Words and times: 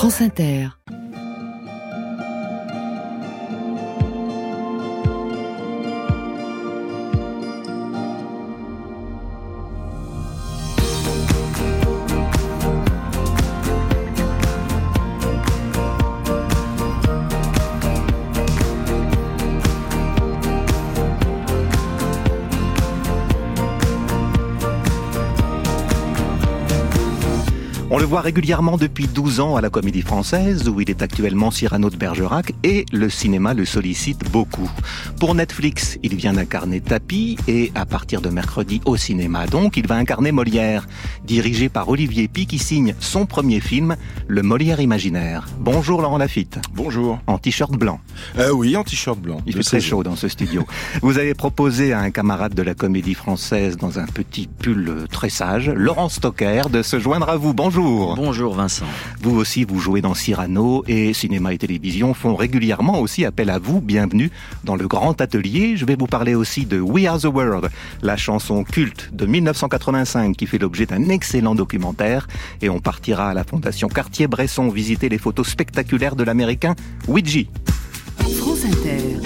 France 0.00 0.22
Inter. 0.22 0.70
Voit 28.10 28.22
régulièrement 28.22 28.76
depuis 28.76 29.06
12 29.06 29.38
ans 29.38 29.54
à 29.54 29.60
la 29.60 29.70
Comédie 29.70 30.02
Française, 30.02 30.68
où 30.68 30.80
il 30.80 30.90
est 30.90 31.00
actuellement 31.00 31.52
Cyrano 31.52 31.90
de 31.90 31.96
Bergerac, 31.96 32.54
et 32.64 32.84
le 32.92 33.08
cinéma 33.08 33.54
le 33.54 33.64
sollicite 33.64 34.28
beaucoup. 34.32 34.68
Pour 35.20 35.36
Netflix, 35.36 35.96
il 36.02 36.16
vient 36.16 36.32
d'incarner 36.32 36.80
Tapi, 36.80 37.38
et 37.46 37.70
à 37.76 37.86
partir 37.86 38.20
de 38.20 38.28
mercredi 38.28 38.80
au 38.84 38.96
cinéma 38.96 39.46
donc, 39.46 39.76
il 39.76 39.86
va 39.86 39.94
incarner 39.94 40.32
Molière, 40.32 40.88
dirigé 41.24 41.68
par 41.68 41.88
Olivier 41.88 42.26
Pi, 42.26 42.48
qui 42.48 42.58
signe 42.58 42.96
son 42.98 43.26
premier 43.26 43.60
film, 43.60 43.94
Le 44.26 44.42
Molière 44.42 44.80
imaginaire. 44.80 45.46
Bonjour 45.60 46.02
Laurent 46.02 46.18
Lafitte. 46.18 46.58
Bonjour. 46.74 47.20
En 47.28 47.38
t-shirt 47.38 47.70
blanc. 47.70 48.00
Euh, 48.40 48.50
oui, 48.50 48.76
en 48.76 48.82
t-shirt 48.82 49.20
blanc. 49.20 49.40
Il 49.46 49.54
fait 49.54 49.62
très 49.62 49.80
chaud 49.80 50.02
dans 50.02 50.16
ce 50.16 50.26
studio. 50.26 50.66
Vous 51.02 51.18
avez 51.18 51.34
proposé 51.34 51.92
à 51.92 52.00
un 52.00 52.10
camarade 52.10 52.54
de 52.54 52.62
la 52.62 52.74
Comédie 52.74 53.14
Française, 53.14 53.76
dans 53.76 54.00
un 54.00 54.06
petit 54.06 54.48
pull 54.48 55.06
très 55.12 55.30
sage, 55.30 55.70
Laurent 55.70 56.08
Stocker, 56.08 56.62
de 56.70 56.82
se 56.82 56.98
joindre 56.98 57.28
à 57.28 57.36
vous. 57.36 57.54
Bonjour. 57.54 57.99
Bonjour. 58.00 58.54
Vincent. 58.54 58.86
Vous 59.20 59.36
aussi, 59.36 59.64
vous 59.64 59.78
jouez 59.78 60.00
dans 60.00 60.14
Cyrano 60.14 60.82
et 60.88 61.12
cinéma 61.12 61.52
et 61.52 61.58
télévision 61.58 62.14
font 62.14 62.34
régulièrement 62.34 62.98
aussi 62.98 63.24
appel 63.24 63.50
à 63.50 63.58
vous. 63.58 63.80
Bienvenue 63.80 64.30
dans 64.64 64.76
le 64.76 64.88
grand 64.88 65.20
atelier. 65.20 65.76
Je 65.76 65.84
vais 65.84 65.96
vous 65.96 66.06
parler 66.06 66.34
aussi 66.34 66.64
de 66.64 66.80
We 66.80 67.06
Are 67.06 67.18
the 67.18 67.26
World, 67.26 67.70
la 68.02 68.16
chanson 68.16 68.64
culte 68.64 69.10
de 69.12 69.26
1985 69.26 70.36
qui 70.36 70.46
fait 70.46 70.58
l'objet 70.58 70.86
d'un 70.86 71.08
excellent 71.10 71.54
documentaire. 71.54 72.26
Et 72.62 72.70
on 72.70 72.80
partira 72.80 73.30
à 73.30 73.34
la 73.34 73.44
Fondation 73.44 73.88
Cartier-Bresson 73.88 74.68
visiter 74.68 75.08
les 75.08 75.18
photos 75.18 75.48
spectaculaires 75.48 76.16
de 76.16 76.24
l'américain 76.24 76.74
Ouija. 77.06 77.40
France 78.38 78.64
Inter. 78.64 79.20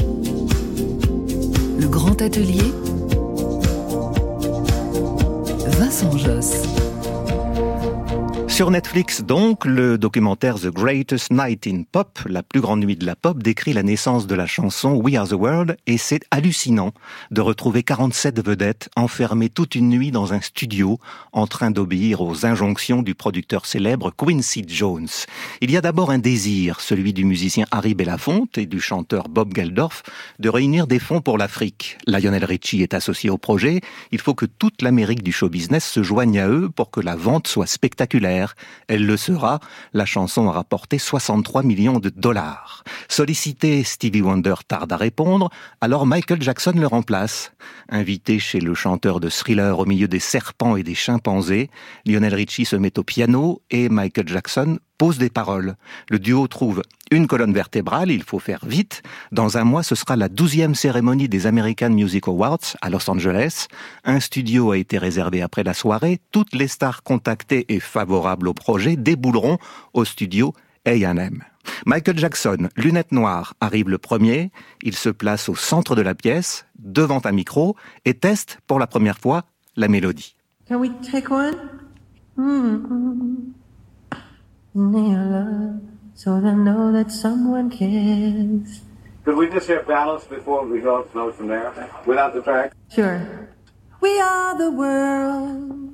Le 1.80 1.89
grand 1.89 2.20
atelier. 2.20 2.72
Vincent 5.78 6.17
Josse. 6.17 6.83
Sur 8.55 8.70
Netflix, 8.70 9.20
donc, 9.20 9.64
le 9.64 9.98
documentaire 9.98 10.60
The 10.60 10.69
Greatest 10.69 11.33
Night 11.33 11.66
in 11.66 11.83
Pop, 11.91 12.20
la 12.24 12.44
plus 12.44 12.61
grande 12.61 12.84
nuit 12.84 12.94
de 12.94 13.05
la 13.05 13.16
pop, 13.16 13.42
décrit 13.42 13.72
la 13.72 13.83
naissance 13.83 14.28
de 14.28 14.34
la 14.36 14.46
chanson 14.46 14.94
We 14.94 15.16
Are 15.16 15.27
the 15.27 15.33
World 15.33 15.77
et 15.88 15.98
c'est 15.98 16.20
hallucinant 16.30 16.92
de 17.33 17.41
retrouver 17.41 17.83
47 17.83 18.46
vedettes 18.46 18.91
enfermées 18.94 19.48
toute 19.48 19.74
une 19.74 19.88
nuit 19.88 20.12
dans 20.12 20.34
un 20.34 20.41
studio 20.41 21.00
en 21.33 21.48
train 21.48 21.72
d'obéir 21.72 22.20
aux 22.20 22.46
injonctions 22.46 23.02
du 23.02 23.16
producteur 23.16 23.66
célèbre 23.66 24.12
Quincy 24.16 24.64
Jones. 24.68 25.08
Il 25.61 25.72
y 25.72 25.77
a 25.77 25.80
d'abord 25.80 26.12
un 26.12 26.18
désir, 26.18 26.78
celui 26.78 27.12
du 27.12 27.24
musicien 27.24 27.66
Harry 27.72 27.94
Belafonte 27.94 28.56
et 28.56 28.66
du 28.66 28.78
chanteur 28.78 29.28
Bob 29.28 29.52
Geldorf, 29.52 30.05
de 30.39 30.48
réunir 30.48 30.86
des 30.86 31.00
fonds 31.00 31.20
pour 31.20 31.39
l'Afrique. 31.39 31.98
Lionel 32.06 32.44
Richie 32.44 32.84
est 32.84 32.94
associé 32.94 33.30
au 33.30 33.36
projet. 33.36 33.80
Il 34.12 34.20
faut 34.20 34.34
que 34.34 34.46
toute 34.46 34.80
l'Amérique 34.80 35.24
du 35.24 35.33
show 35.33 35.48
business 35.48 35.84
se 35.84 36.05
joigne 36.05 36.39
à 36.39 36.48
eux 36.48 36.68
pour 36.68 36.92
que 36.92 37.00
la 37.00 37.16
vente 37.16 37.48
soit 37.48 37.66
spectaculaire 37.66 38.44
elle 38.89 39.06
le 39.06 39.17
sera. 39.17 39.61
La 39.92 40.05
chanson 40.05 40.48
a 40.48 40.53
rapporté 40.53 40.98
63 40.98 41.62
millions 41.62 41.98
de 41.98 42.11
dollars. 42.11 42.84
Sollicité, 43.09 43.84
Stevie 43.84 44.23
Wonder 44.23 44.55
tarde 44.67 44.92
à 44.92 44.97
répondre, 44.97 45.51
alors 45.81 46.06
Michael 46.06 46.42
Jackson 46.42 46.75
le 46.77 46.86
remplace. 46.86 47.53
Invité 47.89 48.39
chez 48.39 48.61
le 48.61 48.74
chanteur 48.74 49.20
de 49.20 49.29
thriller 49.29 49.79
au 49.79 49.86
milieu 49.86 50.08
des 50.08 50.20
serpents 50.20 50.77
et 50.77 50.83
des 50.83 50.95
chimpanzés, 50.95 51.70
Lionel 52.07 52.35
Richie 52.35 52.64
se 52.64 52.77
met 52.77 52.98
au 52.98 53.05
piano 53.05 53.63
et 53.70 53.89
Michael 53.89 54.29
Jackson 54.29 54.79
pose 54.98 55.18
des 55.18 55.30
paroles. 55.30 55.77
Le 56.08 56.18
duo 56.18 56.47
trouve 56.47 56.83
une 57.11 57.27
colonne 57.27 57.52
vertébrale, 57.52 58.11
il 58.11 58.23
faut 58.23 58.39
faire 58.39 58.64
vite. 58.64 59.02
Dans 59.33 59.58
un 59.58 59.64
mois, 59.64 59.83
ce 59.83 59.95
sera 59.95 60.17
la 60.17 60.29
douzième 60.29 60.74
cérémonie 60.74 61.29
des 61.29 61.47
American 61.47 61.91
Music 61.91 62.27
Awards 62.29 62.77
à 62.80 62.91
Los 62.91 63.11
Angeles. 63.11 63.67
Un 64.05 64.20
studio 64.20 64.70
a 64.70 64.79
été 64.79 64.98
réservé 64.98 65.42
après 65.42 65.63
la 65.63 65.74
soirée. 65.74 66.20
Toutes 66.33 66.55
les 66.55 66.68
stars 66.68 67.02
contactées 67.02 67.67
et 67.68 67.80
favorables 67.80 68.33
au 68.42 68.55
projet 68.55 68.96
débouleront 68.96 69.58
au 69.92 70.05
studio 70.05 70.52
A&M. 70.86 71.42
Michael 71.86 72.18
Jackson, 72.18 72.68
lunettes 72.77 73.12
noires, 73.12 73.55
arrive 73.61 73.89
le 73.89 73.98
premier. 73.98 74.50
Il 74.83 74.95
se 74.95 75.08
place 75.08 75.48
au 75.48 75.55
centre 75.55 75.96
de 75.96 76.02
la 76.02 76.14
pièce, 76.14 76.67
devant 76.78 77.20
un 77.24 77.33
micro, 77.33 77.77
et 78.05 78.14
teste 78.14 78.58
pour 78.67 78.78
la 78.78 78.86
première 78.86 79.18
fois 79.18 79.44
la 79.77 79.89
mélodie. 79.89 80.36
Can 80.68 80.78
we 80.78 80.90
take 81.11 81.30
one? 81.30 81.55
Mm-hmm. 82.39 83.52
Near 84.74 85.74
so 86.14 86.40
they 86.40 86.52
know 86.52 86.92
that 86.92 87.11
someone 87.11 87.70
cares. 87.70 88.83
Could 89.24 89.36
we 89.36 89.48
just 89.48 89.67
hear 89.67 89.83
balance 89.83 90.24
before 90.24 90.67
we 90.67 90.80
go 90.80 91.06
notes 91.14 91.36
from 91.36 91.48
there, 91.48 91.73
without 92.06 92.34
the 92.34 92.42
track? 92.42 92.73
Sure. 92.90 93.20
We 94.00 94.20
are 94.20 94.56
the 94.58 94.70
world. 94.70 95.93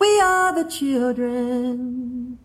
We 0.00 0.20
are 0.20 0.54
the 0.54 0.68
children. 0.70 2.38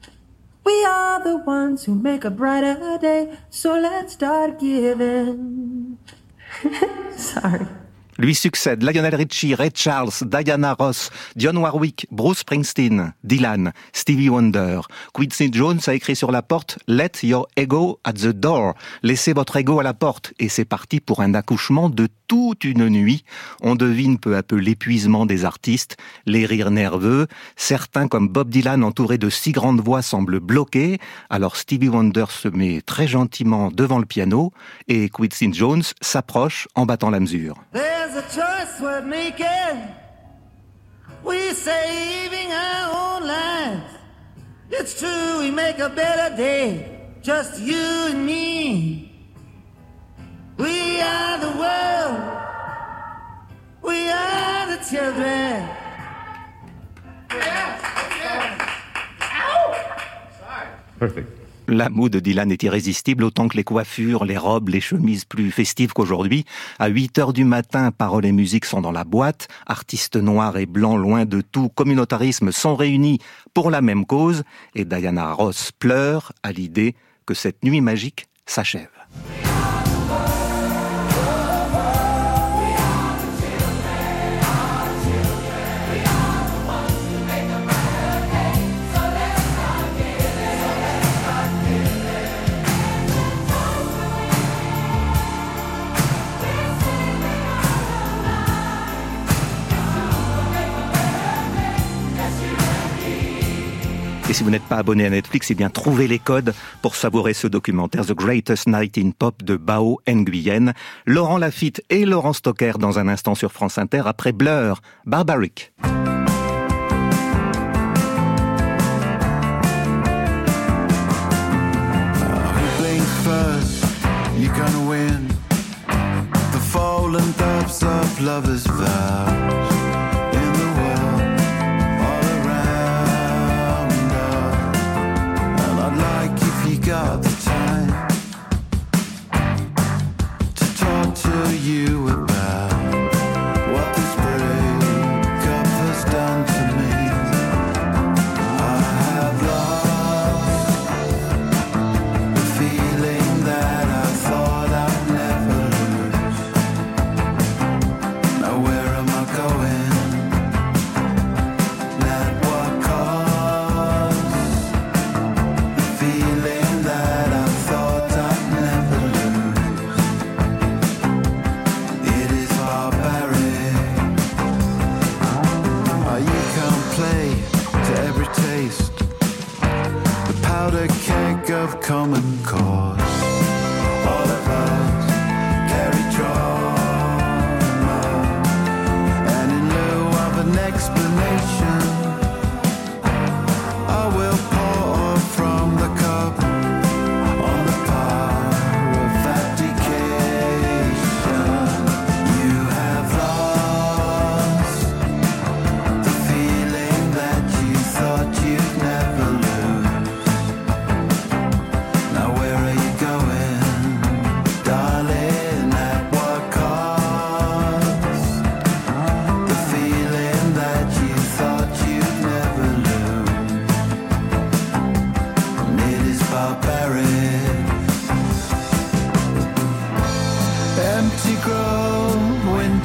We 0.65 0.85
are 0.85 1.23
the 1.23 1.37
ones 1.37 1.85
who 1.85 1.95
make 1.95 2.25
a 2.25 2.31
brighter 2.31 2.97
day. 2.99 3.37
So 3.49 3.73
let's 3.77 4.13
start 4.13 4.59
giving. 4.59 5.97
Sorry. 7.15 7.67
Lui 8.19 8.35
succèdent 8.35 8.83
Lionel 8.83 9.15
Richie, 9.15 9.55
Ray 9.55 9.71
Charles, 9.73 10.23
Diana 10.23 10.75
Ross, 10.77 11.09
Dionne 11.35 11.57
Warwick, 11.57 12.05
Bruce 12.11 12.41
Springsteen, 12.41 13.11
Dylan, 13.23 13.71
Stevie 13.91 14.29
Wonder. 14.29 14.81
Quincy 15.13 15.49
Jones 15.51 15.79
a 15.87 15.95
écrit 15.95 16.15
sur 16.15 16.31
la 16.31 16.43
porte 16.43 16.77
Let 16.87 17.23
your 17.23 17.47
ego 17.57 17.99
at 18.03 18.13
the 18.13 18.27
door. 18.27 18.75
Laissez 19.01 19.33
votre 19.33 19.57
ego 19.57 19.79
à 19.79 19.83
la 19.83 19.95
porte. 19.95 20.33
Et 20.37 20.47
c'est 20.47 20.65
parti 20.65 20.99
pour 20.99 21.21
un 21.21 21.33
accouchement 21.33 21.89
de 21.89 22.07
toute 22.33 22.63
une 22.63 22.89
nuit. 22.89 23.25
On 23.61 23.75
devine 23.75 24.17
peu 24.17 24.35
à 24.35 24.41
peu 24.41 24.55
l'épuisement 24.55 25.27
des 25.27 25.45
artistes, 25.45 25.97
les 26.25 26.47
rires 26.47 26.71
nerveux. 26.71 27.27
Certains, 27.55 28.07
comme 28.07 28.27
Bob 28.27 28.49
Dylan, 28.49 28.83
entouré 28.83 29.19
de 29.19 29.29
six 29.29 29.51
grandes 29.51 29.81
voix, 29.81 30.01
semblent 30.01 30.39
bloqués. 30.39 30.97
Alors 31.29 31.55
Stevie 31.55 31.89
Wonder 31.89 32.25
se 32.29 32.47
met 32.47 32.81
très 32.81 33.05
gentiment 33.05 33.69
devant 33.69 33.99
le 33.99 34.07
piano 34.07 34.51
et 34.87 35.09
Quincy 35.09 35.53
Jones 35.53 35.83
s'approche 36.01 36.67
en 36.73 36.87
battant 36.87 37.11
la 37.11 37.19
mesure. 37.19 37.53
There's 37.71 38.17
a 38.17 38.23
choice 38.33 38.81
we're 38.81 39.05
making. 39.05 39.93
We 41.23 41.53
saving 41.53 42.49
our 42.51 42.95
own 42.95 43.27
lives. 43.27 43.93
It's 44.71 44.99
true, 44.99 45.39
we 45.39 45.51
make 45.51 45.77
a 45.77 45.89
better 45.89 46.35
day. 46.35 46.87
Just 47.21 47.61
you 47.61 48.09
and 48.09 48.25
me. 48.25 49.12
We 50.57 51.01
are 51.01 51.39
the 51.39 51.57
world. 51.57 52.19
We 53.83 54.09
are 54.09 54.67
the 54.67 54.83
children. 54.89 55.67
Perfect. 60.99 61.29
La 61.67 61.89
moue 61.89 62.09
de 62.09 62.19
Dylan 62.19 62.51
est 62.51 62.61
irrésistible 62.63 63.23
autant 63.23 63.47
que 63.47 63.55
les 63.57 63.63
coiffures, 63.63 64.25
les 64.25 64.37
robes, 64.37 64.69
les 64.69 64.81
chemises 64.81 65.25
plus 65.25 65.49
festives 65.49 65.93
qu'aujourd'hui. 65.93 66.45
À 66.77 66.87
8 66.87 67.17
heures 67.19 67.33
du 67.33 67.45
matin, 67.45 67.91
paroles 67.91 68.25
et 68.25 68.31
musique 68.31 68.65
sont 68.65 68.81
dans 68.81 68.91
la 68.91 69.05
boîte. 69.05 69.47
Artistes 69.65 70.17
noirs 70.17 70.57
et 70.57 70.65
blancs, 70.65 70.99
loin 70.99 71.25
de 71.25 71.41
tout 71.41 71.69
communautarisme, 71.69 72.51
sont 72.51 72.75
réunis 72.75 73.19
pour 73.53 73.71
la 73.71 73.81
même 73.81 74.05
cause. 74.05 74.43
Et 74.75 74.85
Diana 74.85 75.33
Ross 75.33 75.71
pleure 75.71 76.33
à 76.43 76.51
l'idée 76.51 76.95
que 77.25 77.33
cette 77.33 77.63
nuit 77.63 77.81
magique 77.81 78.27
s'achève. 78.45 78.89
Et 104.33 104.35
si 104.35 104.43
vous 104.43 104.49
n'êtes 104.49 104.63
pas 104.63 104.77
abonné 104.77 105.05
à 105.05 105.11
Netflix, 105.11 105.51
eh 105.51 105.53
bien 105.53 105.69
trouvez 105.69 106.07
les 106.07 106.17
codes 106.17 106.55
pour 106.81 106.95
savourer 106.95 107.35
ce 107.35 107.45
documentaire 107.45 108.03
The 108.03 108.13
Greatest 108.13 108.67
Night 108.67 108.97
in 108.97 109.11
Pop 109.11 109.43
de 109.43 109.57
Bao 109.57 109.99
Nguyen. 110.09 110.73
Laurent 111.05 111.37
Lafitte 111.37 111.83
et 111.91 112.03
Laurent 112.03 112.33
Stocker 112.33 112.79
dans 112.79 112.97
un 112.97 113.07
instant 113.09 113.35
sur 113.35 113.51
France 113.51 113.77
Inter 113.77 114.01
après 114.07 114.31
Blur, 114.31 114.81
Barbaric. 115.05 115.71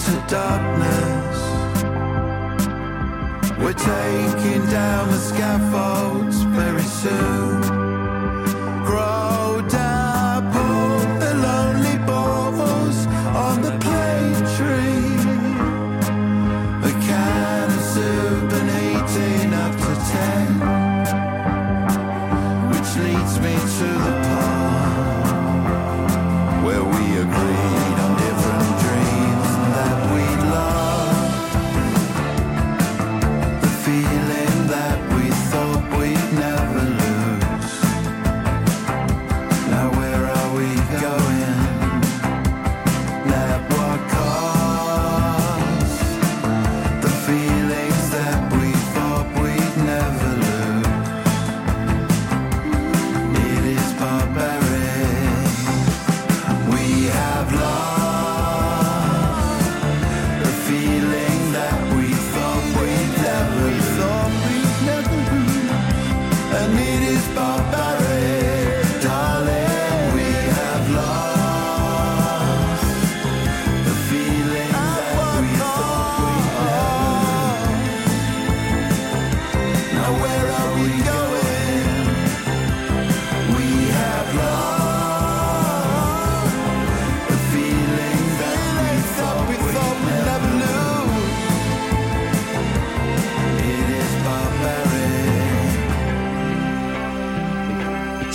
Winter 0.09 0.27
darkness. 0.29 1.39
We're 3.59 3.73
taking 3.73 4.65
down 4.71 5.09
the 5.09 5.19
scaffolds 5.19 6.43
very 6.43 6.83
soon. 6.83 7.88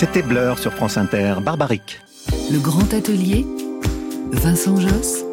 C'était 0.03 0.21
Blur 0.21 0.59
sur 0.59 0.73
France 0.73 0.97
Inter, 0.97 1.35
barbarique. 1.41 2.01
Le 2.51 2.59
grand 2.59 2.93
atelier, 2.93 3.45
Vincent 4.33 4.75
Josse, 4.75 5.23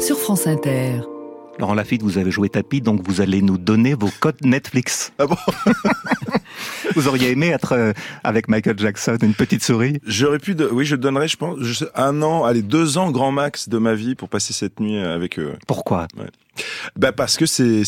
sur 0.00 0.16
France 0.16 0.46
Inter. 0.46 1.02
Laurent 1.58 1.74
Lafitte, 1.74 2.02
vous 2.02 2.16
avez 2.16 2.30
joué 2.30 2.48
tapis, 2.48 2.80
donc 2.80 3.06
vous 3.06 3.20
allez 3.20 3.42
nous 3.42 3.58
donner 3.58 3.92
vos 3.92 4.08
codes 4.18 4.42
Netflix. 4.46 5.12
Ah 5.18 5.26
bon 5.26 5.36
Vous 6.96 7.06
auriez 7.06 7.32
aimé 7.32 7.48
être 7.48 7.72
euh, 7.72 7.92
avec 8.24 8.48
Michael 8.48 8.78
Jackson, 8.78 9.18
une 9.20 9.34
petite 9.34 9.62
souris? 9.62 10.00
J'aurais 10.06 10.38
pu, 10.38 10.54
de... 10.54 10.66
oui, 10.72 10.86
je 10.86 10.96
donnerais, 10.96 11.28
je 11.28 11.36
pense, 11.36 11.84
un 11.94 12.22
an, 12.22 12.44
allez, 12.44 12.62
deux 12.62 12.96
ans 12.96 13.10
grand 13.10 13.30
max 13.30 13.68
de 13.68 13.76
ma 13.76 13.92
vie 13.92 14.14
pour 14.14 14.30
passer 14.30 14.54
cette 14.54 14.80
nuit 14.80 14.96
avec 14.96 15.38
eux. 15.38 15.52
Pourquoi? 15.66 16.08
Bah 16.96 17.12
parce 17.12 17.36
que 17.36 17.46
c'est, 17.46 17.82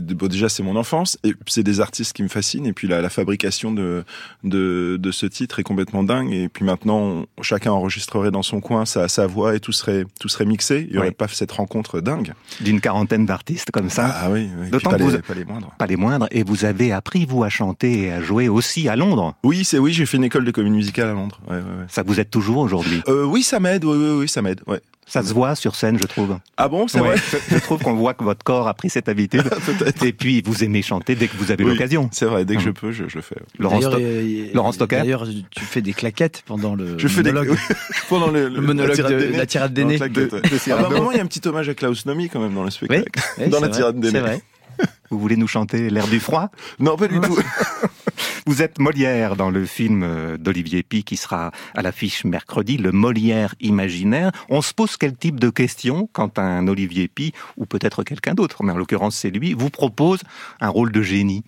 bon, 0.00 0.26
déjà 0.28 0.48
c'est 0.48 0.62
mon 0.62 0.76
enfance 0.76 1.18
et 1.24 1.32
c'est 1.46 1.62
des 1.62 1.80
artistes 1.80 2.12
qui 2.12 2.22
me 2.22 2.28
fascinent 2.28 2.66
et 2.66 2.72
puis 2.72 2.86
la, 2.88 3.00
la 3.00 3.08
fabrication 3.08 3.72
de, 3.72 4.04
de 4.42 4.98
de 5.00 5.10
ce 5.10 5.26
titre 5.26 5.58
est 5.60 5.62
complètement 5.62 6.02
dingue 6.02 6.32
et 6.32 6.48
puis 6.48 6.64
maintenant 6.64 6.98
on- 6.98 7.26
chacun 7.42 7.72
enregistrerait 7.72 8.30
dans 8.30 8.42
son 8.42 8.60
coin 8.60 8.84
sa, 8.84 9.08
sa 9.08 9.26
voix 9.26 9.54
et 9.56 9.60
tout 9.60 9.72
serait 9.72 10.04
tout 10.20 10.28
serait 10.28 10.44
mixé. 10.44 10.86
Il 10.88 10.94
y 10.94 10.98
aurait 10.98 11.08
Oui. 11.08 11.14
pas 11.14 11.28
cette 11.28 11.52
rencontre 11.52 12.00
dingue. 12.00 12.32
D'une 12.60 12.80
quarantaine 12.80 13.24
d'artistes 13.26 13.70
comme 13.70 13.88
ça 13.90 14.10
Ah, 14.14 14.30
oui, 14.30 14.48
oui. 14.60 14.70
D'autant 14.70 14.90
pas, 14.90 14.96
vous- 14.98 15.10
les, 15.10 15.18
pas 15.22 15.34
les 15.34 15.44
moindres. 15.44 15.70
Pas 15.78 15.86
les 15.86 15.96
moindres, 15.96 16.26
et 16.30 16.42
vous 16.42 16.64
avez 16.64 16.92
appris, 16.92 17.24
vous, 17.26 17.42
à 17.44 17.48
chanter 17.48 18.02
et 18.02 18.12
à 18.12 18.20
jouer 18.22 18.48
aussi 18.48 18.88
à 18.88 18.96
Londres. 18.96 19.34
Oui, 19.44 19.64
c'est 19.64 19.78
oui, 19.78 19.92
j'ai 19.92 20.06
fait 20.06 20.16
une 20.18 20.24
école 20.24 20.44
de 20.44 20.50
comédie 20.50 20.76
musicale 20.76 21.08
à 21.08 21.12
Londres. 21.12 21.40
Ouais, 21.48 21.56
ouais, 21.56 21.62
ouais. 21.62 21.84
Ça 21.88 22.02
vous 22.02 22.20
aide 22.20 22.30
toujours 22.30 22.58
aujourd'hui? 22.58 23.02
Euh, 23.08 23.24
oui, 23.24 23.42
ça 23.42 23.60
m'aide. 23.60 23.84
Oui, 23.84 23.96
oui, 23.96 24.10
oui, 24.20 24.28
ça 24.28 24.42
m'aide. 24.42 24.60
Ouais. 24.66 24.80
Ça 25.06 25.22
se 25.22 25.32
voit 25.34 25.54
sur 25.54 25.74
scène, 25.74 25.98
je 26.00 26.06
trouve. 26.06 26.38
Ah 26.56 26.68
bon, 26.68 26.88
c'est 26.88 26.98
Ouais, 27.00 27.08
vrai. 27.08 27.16
je, 27.50 27.54
je 27.56 27.60
trouve 27.60 27.80
qu'on 27.82 27.92
voit 27.94 28.14
que 28.14 28.24
votre 28.24 28.42
corps 28.42 28.66
a 28.68 28.74
pris 28.74 28.88
cette 28.90 29.08
habitude. 29.08 29.42
Peut-être. 29.66 30.02
Et 30.02 30.12
puis, 30.12 30.42
vous 30.44 30.64
aimez 30.64 30.80
chanter 30.82 31.14
dès 31.14 31.28
que 31.28 31.36
vous 31.36 31.50
avez 31.50 31.62
Oui, 31.62 31.70
l'occasion. 31.72 32.08
C'est 32.12 32.24
vrai. 32.24 32.44
Dès 32.44 32.54
que 32.54 32.60
Hum. 32.60 32.64
je 32.66 32.70
peux, 32.70 32.90
je, 32.92 33.04
je 33.08 33.16
le 33.16 33.22
fais. 33.22 33.36
Laurent, 33.58 33.80
Sto- 33.80 33.98
euh, 34.00 34.46
Laurent 34.54 34.72
Stocker 34.72 34.96
D'ailleurs, 34.96 35.26
tu 35.50 35.64
fais 35.64 35.82
des 35.82 35.92
claquettes 35.92 36.42
pendant 36.46 36.74
le 36.74 36.98
Je 36.98 37.06
fais 37.08 37.22
des 37.22 37.32
monologue. 37.32 37.58
pendant 38.08 38.30
le, 38.30 38.48
Le 38.48 38.60
monologue 38.62 38.96
de- 38.96 39.36
la 39.36 39.46
tirade 39.46 39.74
d'aîné. 39.74 39.98
De- 39.98 40.08
de 40.08 40.72
à 40.72 40.86
un 40.86 40.88
moment, 40.88 41.12
il 41.12 41.18
y 41.18 41.20
a 41.20 41.22
un 41.22 41.26
petit 41.26 41.46
hommage 41.46 41.68
à 41.68 41.74
Klaus 41.74 42.06
Nomi 42.06 42.28
quand 42.30 42.40
même 42.40 42.54
dans 42.54 42.64
le 42.64 42.70
spectacle. 42.70 43.20
oui, 43.38 43.48
dans 43.48 43.60
la 43.60 43.68
vrai, 43.68 43.76
tirade 43.76 44.00
d'aîné. 44.00 44.12
C'est 44.12 44.20
vrai. 44.20 44.42
Vous 45.10 45.20
voulez 45.20 45.36
nous 45.36 45.46
chanter 45.46 45.90
l'air 45.90 46.08
du 46.08 46.18
froid? 46.18 46.48
Non, 46.80 46.96
pas 46.96 47.06
du 47.08 47.20
tout. 47.20 47.38
Vous 48.46 48.60
êtes 48.60 48.78
Molière 48.78 49.36
dans 49.36 49.50
le 49.50 49.64
film 49.64 50.02
euh, 50.02 50.36
d'Olivier 50.36 50.82
Pi 50.82 51.02
qui 51.02 51.16
sera 51.16 51.50
à 51.74 51.80
l'affiche 51.80 52.24
mercredi, 52.24 52.76
le 52.76 52.92
Molière 52.92 53.54
imaginaire. 53.60 54.32
On 54.50 54.60
se 54.60 54.74
pose 54.74 54.98
quel 54.98 55.16
type 55.16 55.40
de 55.40 55.48
questions 55.48 56.10
quand 56.12 56.38
un 56.38 56.68
Olivier 56.68 57.08
Pi, 57.08 57.32
ou 57.56 57.64
peut-être 57.64 58.02
quelqu'un 58.02 58.34
d'autre, 58.34 58.62
mais 58.62 58.72
en 58.72 58.76
l'occurrence 58.76 59.16
c'est 59.16 59.30
lui, 59.30 59.54
vous 59.54 59.70
propose 59.70 60.20
un 60.60 60.68
rôle 60.68 60.92
de 60.92 61.00
génie? 61.00 61.42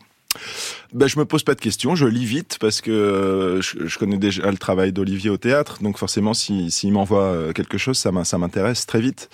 Ben, 0.94 1.06
je 1.06 1.18
me 1.18 1.26
pose 1.26 1.42
pas 1.42 1.54
de 1.54 1.60
questions, 1.60 1.96
je 1.96 2.06
lis 2.06 2.24
vite 2.24 2.56
parce 2.60 2.80
que 2.80 2.90
euh, 2.90 3.60
je, 3.60 3.98
connais 3.98 4.18
déjà 4.18 4.50
le 4.50 4.56
travail 4.56 4.92
d'Olivier 4.92 5.28
au 5.28 5.36
théâtre, 5.36 5.82
donc 5.82 5.98
forcément, 5.98 6.32
s'il 6.32 6.70
si, 6.70 6.80
s'il 6.80 6.92
m'envoie 6.92 7.24
euh, 7.24 7.52
quelque 7.52 7.76
chose, 7.76 7.98
ça 7.98 8.10
m'intéresse 8.10 8.86
très 8.86 9.00
vite. 9.00 9.28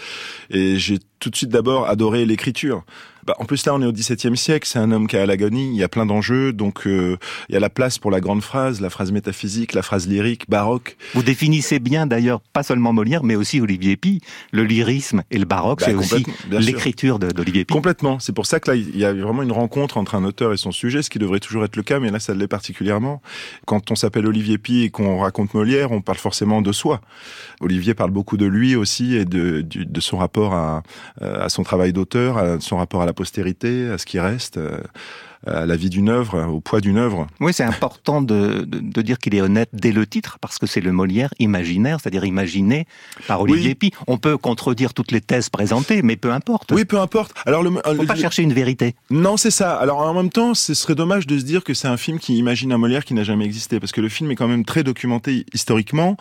Et 0.51 0.79
j'ai 0.79 0.99
tout 1.21 1.31
de 1.31 1.37
suite 1.37 1.51
d'abord 1.51 1.89
adoré 1.89 2.25
l'écriture. 2.25 2.85
Bah, 3.27 3.35
en 3.39 3.45
plus 3.45 3.65
là, 3.67 3.75
on 3.75 3.81
est 3.81 3.87
au 3.87 3.93
XVIIe 3.93 4.37
siècle, 4.37 4.67
c'est 4.69 4.79
un 4.79 4.91
homme 4.91 5.07
qui 5.07 5.17
a 5.17 5.25
l'agonie, 5.27 5.71
il 5.71 5.77
y 5.77 5.85
a 5.85 5.89
plein 5.89 6.07
d'enjeux, 6.07 6.53
donc 6.53 6.87
euh, 6.87 7.17
il 7.49 7.53
y 7.53 7.57
a 7.57 7.61
la 7.61 7.71
place 7.71 7.99
pour 7.99 8.11
la 8.11 8.21
grande 8.21 8.43
phrase, 8.43 8.81
la 8.81 8.91
phrase 8.91 9.13
métaphysique, 9.13 9.75
la 9.75 9.83
phrase 9.83 10.09
lyrique, 10.09 10.49
baroque. 10.49 10.97
Vous 11.15 11.23
définissez 11.23 11.79
bien 11.79 12.07
d'ailleurs 12.07 12.41
pas 12.41 12.63
seulement 12.63 12.93
Molière, 12.93 13.23
mais 13.23 13.37
aussi 13.37 13.61
Olivier 13.61 13.97
Py. 13.97 14.21
Le 14.51 14.65
lyrisme 14.65 15.23
et 15.31 15.39
le 15.39 15.45
baroque, 15.45 15.81
Bah, 15.81 15.87
c'est 15.89 15.95
aussi 15.95 16.27
l'écriture 16.51 17.19
d'Olivier 17.19 17.65
Py. 17.65 17.73
Complètement. 17.73 18.19
C'est 18.19 18.33
pour 18.33 18.47
ça 18.47 18.59
que 18.59 18.71
là, 18.71 18.77
il 18.77 18.97
y 18.99 19.05
a 19.05 19.13
vraiment 19.13 19.43
une 19.43 19.53
rencontre 19.53 19.99
entre 19.99 20.15
un 20.17 20.25
auteur 20.25 20.53
et 20.53 20.57
son 20.57 20.73
sujet, 20.73 21.03
ce 21.03 21.11
qui 21.11 21.19
devrait 21.19 21.41
toujours 21.41 21.65
être 21.65 21.77
le 21.77 21.83
cas, 21.83 22.01
mais 22.01 22.11
là, 22.11 22.19
ça 22.19 22.35
l'est 22.35 22.49
particulièrement. 22.49 23.23
Quand 23.67 23.91
on 23.91 23.95
s'appelle 23.95 24.27
Olivier 24.27 24.59
Py 24.59 24.83
et 24.83 24.91
qu'on 24.91 25.19
raconte 25.21 25.55
Molière, 25.55 25.93
on 25.93 26.01
parle 26.01 26.19
forcément 26.19 26.61
de 26.61 26.73
soi. 26.73 27.01
Olivier 27.61 27.95
parle 27.95 28.11
beaucoup 28.11 28.37
de 28.37 28.47
lui 28.47 28.75
aussi 28.75 29.15
et 29.15 29.25
de 29.25 30.01
son 30.01 30.19
rapport 30.19 30.55
à, 30.55 30.83
à 31.21 31.49
son 31.49 31.63
travail 31.63 31.93
d'auteur, 31.93 32.39
à 32.39 32.59
son 32.61 32.79
rapport 32.79 33.03
à 33.03 33.07
la 33.07 33.12
postérité, 33.13 33.89
à 33.91 33.99
ce 33.99 34.07
qui 34.07 34.19
reste, 34.19 34.57
euh, 34.57 34.79
à 35.47 35.67
la 35.67 35.77
vie 35.77 35.91
d'une 35.91 36.09
œuvre, 36.09 36.45
au 36.47 36.61
poids 36.61 36.81
d'une 36.81 36.99
œuvre. 36.99 37.27
Oui, 37.41 37.53
c'est 37.53 37.65
important 37.65 38.23
de, 38.23 38.65
de- 38.67 38.79
de 38.81 39.03
dire 39.03 39.19
qu'il 39.19 39.35
est 39.35 39.41
honnête 39.41 39.69
dès 39.73 39.93
le 39.93 40.07
titre, 40.07 40.39
parce 40.41 40.59
que 40.59 40.67
c'est 40.67 40.81
le 40.81 40.93
Molière 40.93 41.33
imaginaire, 41.39 41.99
c'est-à-dire 42.01 42.25
imaginé 42.25 42.87
par 43.27 43.41
Olivier 43.43 43.77
Oui. 43.83 43.91
On 44.07 44.19
peut 44.19 44.37
contredire 44.37 44.95
toutes 44.95 45.11
les 45.13 45.21
thèses 45.21 45.49
présentées, 45.49 46.03
mais 46.03 46.17
peu 46.17 46.33
importe. 46.33 46.73
Oui, 46.73 46.85
peu 46.85 46.99
importe. 47.01 47.33
Alors, 47.47 47.63
le, 47.63 47.71
Faut 47.71 48.05
pas 48.05 48.15
chercher 48.15 48.43
une 48.43 48.53
vérité. 48.53 48.95
Non, 49.11 49.37
c'est 49.37 49.51
ça. 49.51 49.75
Alors 49.77 49.99
en 49.99 50.15
même 50.15 50.31
temps, 50.31 50.55
ce 50.55 50.75
serait 50.75 50.95
dommage 50.95 51.27
de 51.27 51.39
se 51.39 51.45
dire 51.45 51.65
que 51.65 51.75
c'est 51.75 51.89
un 51.89 51.97
film 51.97 52.19
qui 52.19 52.37
imagine 52.37 52.73
un 52.73 52.79
Molière 52.79 53.05
qui 53.05 53.15
n'a 53.15 53.25
jamais 53.25 53.45
existé, 53.45 53.81
parce 53.81 53.93
que 53.93 54.01
le 54.01 54.09
film 54.09 54.31
est 54.31 54.37
quand 54.37 54.49
même 54.49 54.65
très 54.65 54.83
documenté 54.85 55.45
historiquement. 55.55 56.17